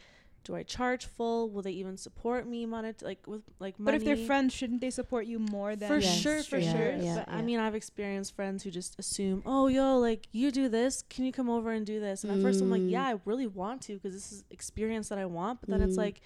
do 0.44 0.54
i 0.54 0.62
charge 0.62 1.06
full? 1.16 1.48
Will 1.52 1.62
they 1.62 1.76
even 1.82 1.96
support 1.96 2.46
me 2.46 2.66
monet 2.66 2.96
like 3.10 3.22
with 3.32 3.42
like 3.64 3.74
money. 3.78 3.84
But 3.86 3.94
if 3.98 4.04
they're 4.04 4.26
friends, 4.30 4.52
shouldn't 4.58 4.82
they 4.84 4.90
support 5.00 5.24
you 5.32 5.38
more 5.38 5.74
than 5.80 5.88
for 5.88 5.98
Yes, 5.98 6.20
sure 6.24 6.42
for 6.42 6.58
yeah, 6.58 6.72
sure. 6.72 6.92
yeah, 7.06 7.14
but 7.18 7.26
i 7.38 7.40
mean 7.48 7.58
i've 7.64 7.74
experienced 7.82 8.30
friends 8.38 8.58
who 8.62 8.70
just 8.80 8.92
assume 9.02 9.38
oh 9.46 9.66
yo 9.78 9.86
like 10.08 10.22
you 10.40 10.50
do 10.60 10.68
this 10.78 11.02
can 11.12 11.22
you 11.24 11.32
come 11.32 11.48
over 11.56 11.70
and 11.76 11.84
do 11.86 11.98
this? 12.06 12.22
And 12.24 12.30
at 12.34 12.40
first 12.46 12.60
i'm 12.62 12.70
like 12.76 12.82
Mm. 12.82 12.90
yeah 12.96 13.06
i 13.12 13.14
really 13.30 13.46
want 13.62 13.78
to 13.86 13.94
because 13.94 14.12
this 14.18 14.30
is 14.34 14.44
experience 14.58 15.06
that 15.10 15.18
i 15.24 15.26
want 15.40 15.54
but 15.62 15.68
then 15.70 15.80
it's 15.86 15.96
Mm. 15.96 16.06
like 16.06 16.20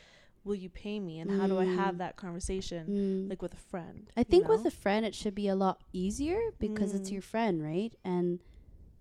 will 0.49 0.55
you 0.57 0.71
pay 0.71 0.99
me 0.99 1.21
and 1.21 1.31
how 1.31 1.47
do 1.47 1.59
i 1.59 1.65
have 1.65 1.95
Mm. 1.97 1.99
that 1.99 2.17
conversation 2.17 2.83
Mm. 2.89 3.31
like 3.31 3.43
with 3.43 3.53
a 3.55 3.63
friend 3.73 4.11
I 4.17 4.21
you 4.23 4.25
think 4.33 4.49
with 4.49 4.65
a 4.67 4.71
friend, 4.71 5.05
it 5.07 5.15
should 5.15 5.35
be 5.35 5.47
a 5.49 5.55
lot 5.55 5.79
easier 5.93 6.41
because 6.59 6.95
it's 6.95 7.11
Mm. 7.11 7.13
your 7.13 7.23
friend, 7.23 7.63
right? 7.63 7.93
And 8.05 8.41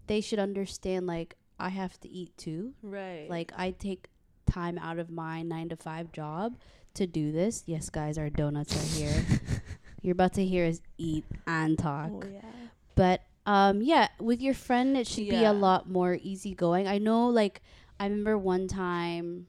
they 0.07 0.21
should 0.21 0.37
understand, 0.39 1.07
like, 1.07 1.35
I 1.59 1.69
have 1.69 1.99
to 2.01 2.07
eat 2.09 2.37
too. 2.37 2.73
right 2.83 3.27
Like, 3.29 3.51
I 3.57 3.71
take 3.71 4.09
time 4.45 4.77
out 4.77 4.99
of 4.99 5.09
my 5.09 5.41
nine 5.41 5.69
to 5.69 5.75
five 5.75 6.11
job 6.11 6.57
to 6.93 7.07
do 7.07 7.31
this. 7.31 7.63
Yes, 7.65 7.89
guys, 7.89 8.17
our 8.17 8.29
donuts 8.29 8.75
are 8.75 8.89
here. 8.99 9.17
You're 10.03 10.13
about 10.19 10.33
to 10.33 10.45
hear 10.45 10.65
us 10.67 10.81
eat 10.97 11.25
and 11.47 11.77
talk. 11.79 12.11
oh 12.13 12.27
yeah 12.29 12.51
But 12.95 13.21
um, 13.47 13.81
yeah, 13.81 14.09
with 14.19 14.41
your 14.41 14.53
friend, 14.53 14.95
it 14.97 15.07
should 15.07 15.29
be 15.29 15.43
a 15.45 15.53
lot 15.53 15.89
more 15.89 16.19
easygoing. 16.21 16.87
I 16.87 16.97
know, 16.99 17.27
like, 17.29 17.61
I 17.99 18.05
remember 18.05 18.37
one 18.37 18.67
time, 18.67 19.47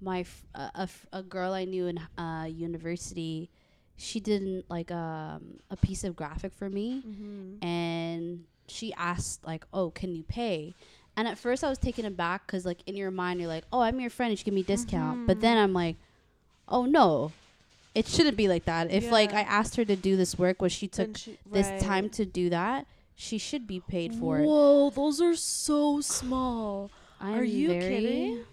my 0.00 0.20
f- 0.20 0.44
a, 0.54 0.70
a 0.74 0.82
f- 0.82 1.06
a 1.12 1.22
girl 1.22 1.52
I 1.52 1.64
knew 1.64 1.86
in 1.86 1.98
uh, 2.18 2.46
university, 2.48 3.50
she 3.96 4.20
didn't 4.20 4.64
like 4.68 4.90
um, 4.90 5.60
a 5.70 5.76
piece 5.76 6.04
of 6.04 6.16
graphic 6.16 6.52
for 6.52 6.68
me, 6.68 7.02
mm-hmm. 7.06 7.64
and 7.64 8.44
she 8.68 8.92
asked 8.94 9.44
like, 9.46 9.64
"Oh, 9.72 9.90
can 9.90 10.14
you 10.14 10.22
pay?" 10.22 10.74
And 11.16 11.26
at 11.26 11.38
first, 11.38 11.64
I 11.64 11.70
was 11.70 11.78
taken 11.78 12.04
aback 12.04 12.46
because, 12.46 12.66
like, 12.66 12.82
in 12.86 12.94
your 12.94 13.10
mind, 13.10 13.40
you're 13.40 13.48
like, 13.48 13.64
"Oh, 13.72 13.80
I'm 13.80 14.00
your 14.00 14.10
friend; 14.10 14.30
you 14.30 14.36
should 14.36 14.44
give 14.44 14.54
me 14.54 14.60
a 14.60 14.64
discount." 14.64 15.26
But 15.26 15.40
then 15.40 15.56
I'm 15.56 15.72
like, 15.72 15.96
"Oh 16.68 16.84
no." 16.84 17.32
It 17.94 18.06
shouldn't 18.06 18.36
be 18.36 18.46
like 18.46 18.66
that. 18.66 18.90
If 18.90 19.10
like 19.10 19.32
I 19.32 19.40
asked 19.40 19.76
her 19.76 19.84
to 19.86 19.96
do 19.96 20.18
this 20.18 20.38
work, 20.38 20.60
was 20.60 20.70
she 20.70 20.86
took 20.86 21.16
she- 21.16 21.38
this 21.50 21.66
right. 21.66 21.80
time 21.80 22.10
to 22.10 22.26
do 22.26 22.50
that, 22.50 22.86
she 23.14 23.38
should 23.38 23.66
be 23.66 23.80
paid 23.80 24.14
for 24.14 24.38
it. 24.38 24.46
Whoa, 24.46 24.90
those 24.90 25.22
are 25.22 25.34
so 25.34 26.02
small. 26.02 26.90
I'm 27.18 27.38
Are 27.38 27.42
you 27.42 27.68
kidding? 27.68 28.44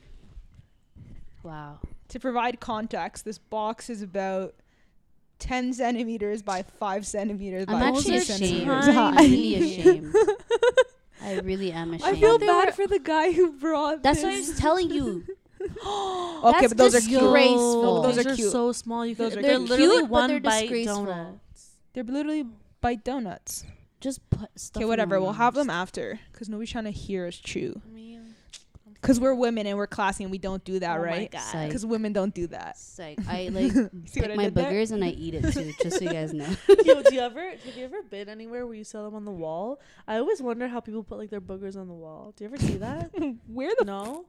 Wow. 1.43 1.79
To 2.09 2.19
provide 2.19 2.59
context, 2.59 3.25
this 3.25 3.37
box 3.37 3.89
is 3.89 4.01
about 4.01 4.55
10 5.39 5.73
centimeters 5.73 6.41
by 6.41 6.63
5 6.63 7.05
centimeters 7.05 7.65
I'm 7.67 7.79
by 7.79 7.87
actually 7.87 8.03
2 8.19 8.33
ashamed. 8.33 8.39
centimeters 8.39 8.87
I'm 8.87 9.13
high. 9.13 9.21
really 9.21 9.55
ashamed. 9.79 10.15
I 11.21 11.33
really 11.39 11.71
am 11.71 11.93
ashamed. 11.93 12.17
I 12.17 12.19
feel 12.19 12.37
bad 12.39 12.75
for 12.75 12.85
the 12.87 12.99
guy 12.99 13.31
who 13.31 13.53
brought 13.53 14.03
That's 14.03 14.21
what 14.23 14.33
I 14.33 14.35
this. 14.37 14.49
was 14.49 14.57
telling 14.59 14.89
you. 14.91 15.23
okay, 15.63 15.71
That's 16.59 16.67
but 16.73 16.77
those 16.77 16.95
are 16.95 16.99
cute. 16.99 17.21
disgraceful. 17.21 18.01
Those 18.01 18.15
those 18.17 18.25
are 18.25 18.29
are 18.31 18.35
cute. 18.35 18.51
so 18.51 18.71
small. 18.73 19.05
You 19.05 19.15
Those 19.15 19.29
could, 19.33 19.39
are 19.39 19.41
they're 19.47 19.57
cute. 19.57 19.69
literally 19.69 19.97
Cute, 19.99 20.09
but 20.09 20.11
one 20.11 20.29
they're 20.29 20.39
bite 20.41 20.61
disgraceful. 20.61 21.05
donuts. 21.05 21.69
They're 21.93 22.03
literally 22.03 22.45
bite 22.81 23.03
donuts. 23.05 23.63
Just 24.01 24.29
put 24.29 24.49
stuff. 24.59 24.77
Okay, 24.81 24.83
in 24.83 24.89
whatever. 24.89 25.15
my 25.17 25.23
We'll 25.23 25.33
have 25.33 25.53
mouth. 25.55 25.61
them 25.61 25.69
after 25.69 26.19
because 26.33 26.49
nobody's 26.49 26.71
trying 26.71 26.83
to 26.83 26.91
hear 26.91 27.25
us 27.27 27.37
chew. 27.37 27.81
I 27.85 27.89
mean, 27.89 28.12
Because 29.03 29.19
we're 29.19 29.35
women 29.35 29.67
and 29.67 29.77
we're 29.77 29.85
classy 29.85 30.23
and 30.23 30.31
we 30.31 30.37
don't 30.37 30.63
do 30.63 30.79
that, 30.79 30.97
Oh 30.97 31.03
right? 31.03 31.29
Because 31.29 31.85
women 31.85 32.13
don't 32.13 32.33
do 32.33 32.47
that. 32.47 32.77
Psych. 32.77 33.19
I 33.27 33.49
like 33.49 33.71
See 34.05 34.21
pick 34.21 34.31
I 34.31 34.35
my 34.35 34.45
did 34.45 34.55
there? 34.55 34.71
boogers 34.71 34.91
and 34.93 35.03
I 35.03 35.09
eat 35.09 35.33
it 35.35 35.53
too, 35.53 35.73
just 35.83 35.97
so 35.99 36.05
you 36.05 36.11
guys 36.11 36.33
know. 36.33 36.47
Yo, 36.85 37.03
do 37.03 37.13
you 37.13 37.19
ever 37.29 37.49
have 37.51 37.75
you 37.77 37.83
ever 37.83 38.01
been 38.01 38.29
anywhere 38.29 38.65
where 38.65 38.75
you 38.75 38.85
sell 38.85 39.03
them 39.03 39.13
on 39.15 39.25
the 39.25 39.31
wall? 39.31 39.81
I 40.07 40.15
always 40.17 40.41
wonder 40.41 40.69
how 40.69 40.79
people 40.79 41.03
put 41.03 41.17
like 41.17 41.29
their 41.29 41.41
boogers 41.41 41.75
on 41.75 41.87
the 41.89 41.93
wall. 41.93 42.33
Do 42.37 42.45
you 42.45 42.49
ever 42.49 42.57
see 42.57 42.77
that? 42.77 43.11
Where 43.47 43.73
the 43.77 43.83
no. 43.85 44.25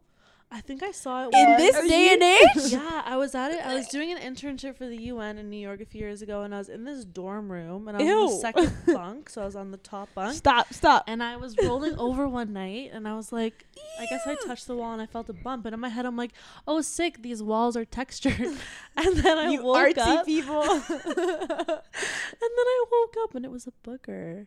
I 0.56 0.60
think 0.60 0.84
I 0.84 0.92
saw 0.92 1.24
it 1.26 1.34
In 1.34 1.48
once. 1.48 1.58
this 1.62 1.76
Are 1.76 1.88
day 1.88 2.04
you- 2.06 2.12
and 2.12 2.22
age? 2.66 2.72
yeah, 2.72 3.02
I 3.04 3.16
was 3.16 3.34
at 3.34 3.50
it. 3.50 3.66
I 3.66 3.74
was 3.74 3.88
doing 3.88 4.12
an 4.12 4.18
internship 4.18 4.76
for 4.76 4.86
the 4.86 4.96
UN 5.12 5.36
in 5.36 5.50
New 5.50 5.56
York 5.58 5.80
a 5.80 5.84
few 5.84 6.00
years 6.00 6.22
ago, 6.22 6.42
and 6.42 6.54
I 6.54 6.58
was 6.58 6.68
in 6.68 6.84
this 6.84 7.04
dorm 7.04 7.50
room, 7.50 7.88
and 7.88 7.96
I 7.96 8.00
was 8.00 8.08
in 8.08 8.36
the 8.36 8.40
second 8.40 8.72
bunk, 8.94 9.28
so 9.30 9.42
I 9.42 9.46
was 9.46 9.56
on 9.56 9.72
the 9.72 9.78
top 9.78 10.08
bunk. 10.14 10.34
Stop, 10.34 10.72
stop. 10.72 11.02
And 11.08 11.24
I 11.24 11.36
was 11.36 11.56
rolling 11.58 11.98
over 11.98 12.28
one 12.28 12.52
night, 12.52 12.90
and 12.92 13.08
I 13.08 13.14
was 13.16 13.32
like, 13.32 13.64
I 13.98 14.06
guess 14.06 14.20
I 14.28 14.36
touched 14.46 14.68
the 14.68 14.76
wall, 14.76 14.92
and 14.92 15.02
I 15.02 15.06
felt 15.06 15.28
a 15.28 15.32
bump. 15.32 15.66
And 15.66 15.74
in 15.74 15.80
my 15.80 15.88
head, 15.88 16.06
I'm 16.06 16.16
like, 16.16 16.30
oh, 16.68 16.80
sick, 16.82 17.20
these 17.22 17.42
walls 17.42 17.76
are 17.76 17.84
textured. 17.84 18.38
and 18.96 19.16
then 19.16 19.38
I 19.38 19.50
you 19.50 19.62
woke 19.64 19.96
artsy 19.96 19.98
up, 19.98 20.24
people. 20.24 20.62
and 20.62 20.82
then 21.66 22.66
I 22.74 22.84
woke 22.92 23.14
up, 23.24 23.34
and 23.34 23.44
it 23.44 23.50
was 23.50 23.66
a 23.66 23.72
booger. 23.88 24.46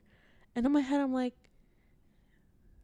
And 0.56 0.66
in 0.66 0.72
my 0.72 0.80
head, 0.82 1.02
I'm 1.02 1.14
like, 1.14 1.34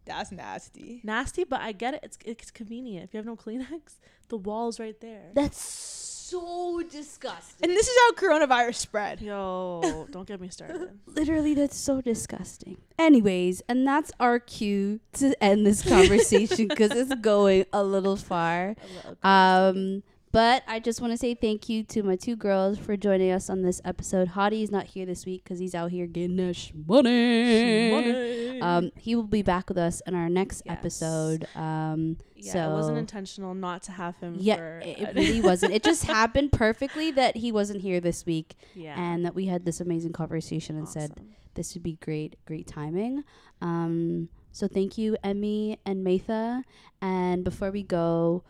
That's 0.06 0.32
nasty. 0.32 1.02
nasty, 1.04 1.44
but 1.44 1.62
I 1.62 1.72
get 1.72 1.94
it. 1.96 2.02
It's 2.04 2.18
it's 2.26 2.52
convenient. 2.52 3.06
If 3.06 3.14
you 3.14 3.18
have 3.18 3.26
no 3.26 3.36
Kleenex, 3.36 4.00
the 4.30 4.38
wall's 4.38 4.80
right 4.80 5.00
there. 5.00 5.32
That's 5.34 5.60
so 5.62 6.82
disgusting. 6.90 7.70
And 7.70 7.78
this 7.78 7.88
is 7.88 7.96
how 8.00 8.12
coronavirus 8.14 8.76
spread. 8.76 9.22
Yo, 9.22 10.08
don't 10.12 10.28
get 10.28 10.42
me 10.42 10.50
started. 10.50 10.90
Literally, 11.06 11.54
that's 11.54 11.78
so 11.78 12.02
disgusting. 12.02 12.78
Anyways, 12.98 13.62
and 13.70 13.86
that's 13.88 14.12
our 14.20 14.40
cue 14.40 15.00
to 15.14 15.42
end 15.44 15.66
this 15.66 15.82
conversation 15.88 16.68
because 16.68 16.92
it's 16.92 17.14
going 17.16 17.66
a 17.72 17.84
little 17.84 18.16
far. 18.16 18.76
Um, 19.22 20.04
but 20.34 20.64
I 20.68 20.80
just 20.80 21.00
want 21.00 21.14
to 21.14 21.18
say 21.18 21.34
thank 21.36 21.70
you 21.70 21.84
to 21.86 22.04
my 22.04 22.16
two 22.18 22.36
girls 22.36 22.78
for 22.78 22.98
joining 22.98 23.32
us 23.32 23.50
on 23.50 23.62
this 23.62 23.80
episode. 23.86 24.30
Hadi 24.30 24.64
is 24.64 24.72
not 24.72 24.88
here 24.88 25.06
this 25.06 25.26
week 25.26 25.44
because 25.46 25.60
he's 25.60 25.74
out 25.76 25.92
here 25.92 26.08
getting 26.08 26.36
that 26.36 26.72
money. 26.86 28.60
Um, 28.62 28.92
he 28.98 29.16
will 29.16 29.24
be 29.24 29.42
back 29.44 29.70
with 29.70 29.78
us 29.78 30.02
in 30.08 30.16
our 30.16 30.30
next 30.30 30.64
Yes. 30.66 30.78
episode. 30.80 31.48
Um, 31.56 32.18
yeah, 32.36 32.70
it 32.70 32.74
wasn't 32.74 32.98
intentional 32.98 33.54
not 33.54 33.84
to 33.84 33.92
have 33.94 34.18
him. 34.18 34.36
yeah, 34.40 34.56
for 34.58 34.82
it 34.84 35.16
really 35.16 35.40
wasn't. 35.50 35.74
It 35.74 35.84
just 35.84 36.06
happened 36.06 36.52
perfectly 36.52 37.12
that 37.12 37.38
he 37.38 37.52
wasn't 37.52 37.82
here 37.82 38.00
this 38.02 38.26
week 38.26 38.56
yeah, 38.76 39.00
and 39.00 39.24
that 39.26 39.36
we 39.36 39.46
had 39.46 39.66
this 39.66 39.80
amazing 39.80 40.14
conversation 40.14 40.78
and 40.78 40.90
said 40.90 41.12
this 41.54 41.74
would 41.76 41.84
be 41.84 41.94
great, 42.02 42.36
great 42.46 42.68
timing. 42.68 43.24
Um, 43.62 44.30
so 44.52 44.68
thank 44.68 44.98
you, 44.98 45.16
Emmy 45.24 45.78
and 45.86 46.04
Matha. 46.04 46.64
And 47.02 47.44
before 47.44 47.70
we 47.72 47.84
go, 47.84 48.44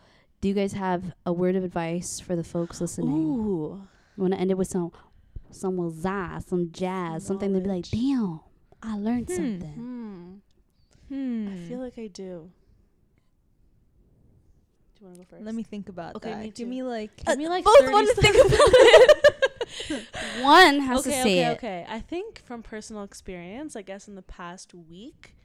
do 0.44 0.48
you 0.48 0.54
guys 0.54 0.74
have 0.74 1.14
a 1.24 1.32
word 1.32 1.56
of 1.56 1.64
advice 1.64 2.20
for 2.20 2.36
the 2.36 2.44
folks 2.44 2.78
listening? 2.78 3.08
Ooh, 3.16 3.80
You 4.14 4.22
want 4.22 4.34
to 4.34 4.38
end 4.38 4.50
it 4.50 4.58
with 4.58 4.68
some, 4.68 4.92
some 5.50 5.78
wazza, 5.78 6.46
some 6.46 6.70
jazz, 6.70 7.24
something 7.24 7.54
to 7.54 7.60
be 7.60 7.66
like, 7.66 7.88
damn, 7.88 8.40
I 8.82 8.98
learned 8.98 9.28
Hmm. 9.30 9.34
something. 9.34 9.72
hmm. 9.72 10.34
Hmm. 11.08 11.48
I 11.50 11.56
feel 11.66 11.78
like 11.78 11.98
I 11.98 12.08
do. 12.08 12.50
Do 14.96 15.00
you 15.00 15.06
want 15.06 15.16
to 15.16 15.24
go 15.24 15.30
first? 15.30 15.44
Let 15.46 15.54
me 15.54 15.62
think 15.62 15.88
about 15.88 16.16
Okay, 16.16 16.28
that. 16.30 16.38
me 16.40 16.46
Give 16.48 16.54
too. 16.56 16.66
me 16.66 16.82
like. 16.82 17.24
Give 17.24 17.38
me 17.38 17.48
like 17.48 17.64
both 17.64 17.78
30 17.80 17.92
want 17.94 18.08
to 18.14 18.14
think 18.22 18.36
about 18.36 18.50
it. 18.52 20.06
One 20.42 20.80
has 20.80 21.00
okay, 21.00 21.10
to 21.16 21.22
say 21.22 21.22
okay, 21.22 21.46
it. 21.46 21.52
okay. 21.56 21.86
I 21.88 22.00
think 22.00 22.42
from 22.44 22.62
personal 22.62 23.02
experience, 23.02 23.76
I 23.76 23.80
guess 23.82 24.08
in 24.08 24.14
the 24.14 24.20
past 24.22 24.74
week, 24.74 25.36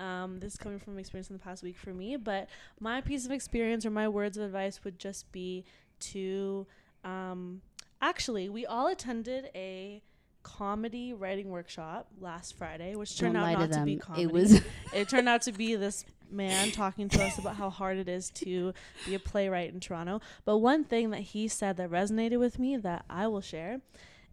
um, 0.00 0.40
this 0.40 0.54
is 0.54 0.58
coming 0.58 0.78
from 0.78 0.98
experience 0.98 1.30
in 1.30 1.36
the 1.36 1.42
past 1.42 1.62
week 1.62 1.76
for 1.76 1.92
me, 1.92 2.16
but 2.16 2.48
my 2.80 3.00
piece 3.00 3.26
of 3.26 3.32
experience 3.32 3.84
or 3.84 3.90
my 3.90 4.08
words 4.08 4.36
of 4.36 4.44
advice 4.44 4.82
would 4.84 4.98
just 4.98 5.30
be 5.32 5.64
to, 6.00 6.66
um, 7.04 7.60
actually, 8.00 8.48
we 8.48 8.66
all 8.66 8.88
attended 8.88 9.50
a 9.54 10.02
comedy 10.42 11.12
writing 11.12 11.50
workshop 11.50 12.08
last 12.18 12.56
Friday, 12.56 12.94
which 12.96 13.18
turned 13.18 13.34
Don't 13.34 13.42
out 13.42 13.58
not 13.58 13.72
to 13.72 13.78
to, 13.78 13.84
be 13.84 13.96
comedy. 13.96 14.22
It 14.22 14.32
was 14.32 14.60
it 14.94 15.08
turned 15.08 15.28
out 15.28 15.42
to 15.42 15.52
be 15.52 15.76
this 15.76 16.04
man 16.30 16.70
talking 16.70 17.08
to 17.08 17.22
us 17.24 17.38
about 17.38 17.56
how 17.56 17.70
hard 17.70 17.98
it 17.98 18.08
is 18.08 18.30
to 18.30 18.72
be 19.04 19.14
a 19.14 19.18
playwright 19.18 19.72
in 19.72 19.80
Toronto. 19.80 20.20
But 20.44 20.58
one 20.58 20.84
thing 20.84 21.10
that 21.10 21.20
he 21.20 21.48
said 21.48 21.76
that 21.76 21.90
resonated 21.90 22.38
with 22.38 22.58
me 22.58 22.76
that 22.78 23.04
I 23.10 23.26
will 23.26 23.40
share 23.40 23.80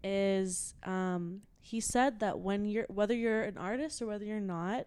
is 0.04 0.76
um, 0.84 1.42
he 1.60 1.80
said 1.80 2.20
that 2.20 2.40
when 2.40 2.66
you're 2.66 2.86
whether 2.88 3.14
you're 3.14 3.44
an 3.44 3.58
artist 3.58 4.02
or 4.02 4.08
whether 4.08 4.26
you're 4.26 4.40
not, 4.40 4.86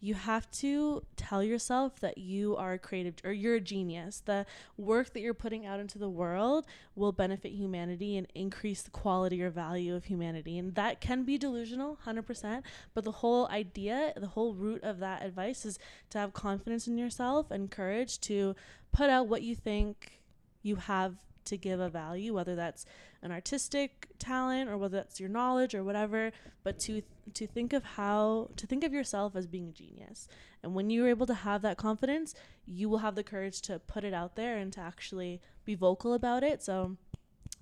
you 0.00 0.14
have 0.14 0.50
to 0.50 1.02
tell 1.16 1.42
yourself 1.42 1.98
that 2.00 2.18
you 2.18 2.56
are 2.56 2.74
a 2.74 2.78
creative 2.78 3.14
or 3.24 3.32
you're 3.32 3.56
a 3.56 3.60
genius. 3.60 4.22
The 4.24 4.46
work 4.76 5.12
that 5.12 5.20
you're 5.20 5.34
putting 5.34 5.66
out 5.66 5.80
into 5.80 5.98
the 5.98 6.08
world 6.08 6.66
will 6.94 7.12
benefit 7.12 7.52
humanity 7.52 8.16
and 8.16 8.26
increase 8.34 8.82
the 8.82 8.90
quality 8.90 9.42
or 9.42 9.50
value 9.50 9.94
of 9.94 10.04
humanity. 10.04 10.58
And 10.58 10.74
that 10.76 11.00
can 11.00 11.24
be 11.24 11.36
delusional, 11.36 11.98
100%. 12.06 12.62
But 12.94 13.04
the 13.04 13.12
whole 13.12 13.48
idea, 13.48 14.12
the 14.16 14.28
whole 14.28 14.54
root 14.54 14.84
of 14.84 15.00
that 15.00 15.24
advice 15.24 15.64
is 15.64 15.78
to 16.10 16.18
have 16.18 16.32
confidence 16.32 16.86
in 16.86 16.96
yourself 16.96 17.50
and 17.50 17.70
courage 17.70 18.20
to 18.20 18.54
put 18.92 19.10
out 19.10 19.26
what 19.26 19.42
you 19.42 19.54
think 19.54 20.20
you 20.62 20.76
have 20.76 21.16
to 21.48 21.56
give 21.56 21.80
a 21.80 21.88
value, 21.88 22.34
whether 22.34 22.54
that's 22.54 22.86
an 23.22 23.32
artistic 23.32 24.08
talent 24.18 24.70
or 24.70 24.78
whether 24.78 24.96
that's 24.96 25.20
your 25.20 25.28
knowledge 25.28 25.74
or 25.74 25.84
whatever, 25.84 26.32
but 26.62 26.78
to 26.80 27.02
to 27.34 27.46
think 27.46 27.72
of 27.72 27.84
how 27.84 28.48
to 28.56 28.66
think 28.66 28.84
of 28.84 28.92
yourself 28.92 29.36
as 29.36 29.46
being 29.46 29.68
a 29.68 29.72
genius. 29.72 30.28
And 30.62 30.74
when 30.74 30.90
you're 30.90 31.08
able 31.08 31.26
to 31.26 31.34
have 31.34 31.62
that 31.62 31.76
confidence, 31.76 32.34
you 32.66 32.88
will 32.88 32.98
have 32.98 33.14
the 33.14 33.22
courage 33.22 33.60
to 33.62 33.78
put 33.78 34.04
it 34.04 34.14
out 34.14 34.34
there 34.36 34.56
and 34.56 34.72
to 34.72 34.80
actually 34.80 35.40
be 35.64 35.74
vocal 35.74 36.14
about 36.14 36.42
it. 36.42 36.62
So 36.62 36.96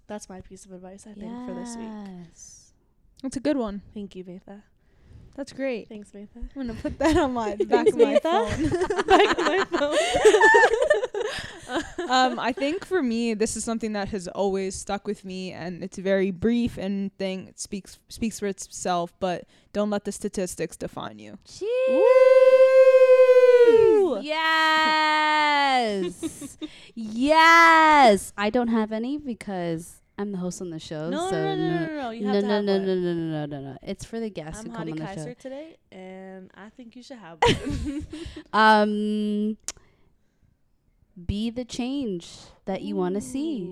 that's 0.07 0.29
my 0.29 0.41
piece 0.41 0.65
of 0.65 0.73
advice 0.73 1.07
I 1.07 1.15
think 1.15 1.33
for 1.47 1.55
this 1.55 1.77
week. 1.77 1.89
Yes. 2.29 2.73
That's 3.23 3.37
a 3.37 3.41
good 3.41 3.57
one. 3.57 3.83
Thank 3.95 4.15
you, 4.15 4.25
Vatha. 4.25 4.63
That's 5.37 5.53
great. 5.53 5.89
Thanks, 5.89 6.11
Vatha. 6.11 6.29
I'm 6.37 6.49
gonna 6.55 6.75
put 6.75 6.99
that 6.99 7.17
on 7.17 7.35
my 7.35 7.57
back 7.67 7.89
of 7.89 7.97
my 7.97 8.19
phone. 8.21 8.69
Back 9.07 9.39
of 9.39 9.45
my 9.45 9.65
phone. 9.71 9.97
um, 12.09 12.39
I 12.39 12.53
think 12.53 12.85
for 12.85 13.03
me, 13.03 13.35
this 13.35 13.57
is 13.57 13.65
something 13.65 13.93
that 13.93 14.09
has 14.09 14.29
always 14.29 14.75
stuck 14.75 15.07
with 15.07 15.25
me, 15.25 15.53
and 15.53 15.83
it's 15.83 15.99
very 15.99 16.31
brief 16.31 16.79
and 16.79 17.17
thing 17.19 17.49
it 17.49 17.59
speaks 17.59 17.99
speaks 18.09 18.41
for 18.41 18.47
itself. 18.47 19.13
But 19.21 19.45
don't 19.73 19.91
let 19.91 20.05
the 20.05 20.13
statistics 20.13 20.77
define 20.77 21.19
you. 21.19 21.39
Yes. 24.23 26.59
yes. 26.95 28.33
I 28.37 28.51
don't 28.51 28.69
have 28.69 28.93
any 28.93 29.19
because 29.19 30.01
I'm 30.19 30.33
the 30.33 30.39
host 30.39 30.63
on 30.63 30.71
the 30.71 30.79
show. 30.79 31.11
No, 31.11 31.31
so 31.31 31.37
no, 31.37 31.55
no, 31.55 31.57
no, 31.57 31.87
no, 31.87 32.03
no. 32.03 32.11
You 32.11 32.27
have 32.27 32.35
no, 32.35 32.41
to 32.41 32.47
no, 32.47 32.55
have 32.55 32.65
no, 32.65 32.73
one. 32.73 32.87
no, 32.87 32.95
no, 32.95 33.13
no, 33.13 33.15
no, 33.15 33.47
no, 33.47 33.61
no. 33.73 33.79
It's 33.83 34.05
for 34.05 34.19
the 34.19 34.31
guests 34.31 34.61
I'm 34.61 34.67
who 34.67 34.71
come 34.73 34.79
Hadi 34.89 34.93
on 34.93 34.99
the 34.99 35.05
Kaiser 35.05 35.31
show. 35.31 35.35
today, 35.35 35.77
and 35.93 36.51
I 36.55 36.71
think 36.71 36.97
you 36.97 37.03
should 37.03 37.19
have 37.19 37.39
one. 37.43 38.07
Um, 38.53 39.57
be 41.25 41.51
the 41.51 41.65
change 41.65 42.31
that 42.67 42.83
you 42.83 42.97
want 42.97 43.15
to 43.15 43.21
see. 43.21 43.69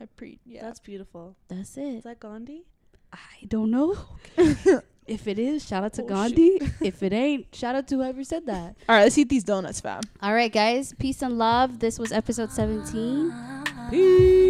I 0.00 0.06
pre 0.16 0.38
yeah. 0.44 0.62
That's 0.62 0.80
beautiful. 0.80 1.34
That's 1.48 1.76
it. 1.76 1.82
Is 1.96 2.04
that 2.04 2.20
Gandhi? 2.20 2.64
I 3.12 3.46
don't 3.46 3.70
know. 3.70 3.96
if 5.06 5.26
it 5.26 5.38
is, 5.38 5.66
shout 5.66 5.82
out 5.84 5.94
to 5.94 6.02
Oh, 6.02 6.06
Gandhi. 6.06 6.60
if 6.80 7.02
it 7.02 7.12
ain't, 7.12 7.54
shout 7.54 7.74
out 7.74 7.88
to 7.88 7.96
whoever 7.96 8.22
said 8.22 8.46
that. 8.46 8.76
All 8.88 8.96
right, 8.96 9.04
let's 9.04 9.16
eat 9.16 9.28
these 9.30 9.44
donuts, 9.44 9.80
fam. 9.80 10.02
All 10.22 10.34
right, 10.34 10.52
guys. 10.52 10.94
Peace 10.98 11.22
and 11.22 11.38
love. 11.38 11.78
This 11.78 11.98
was 11.98 12.12
episode 12.12 12.52
17. 12.52 13.32
Peace. 13.90 14.47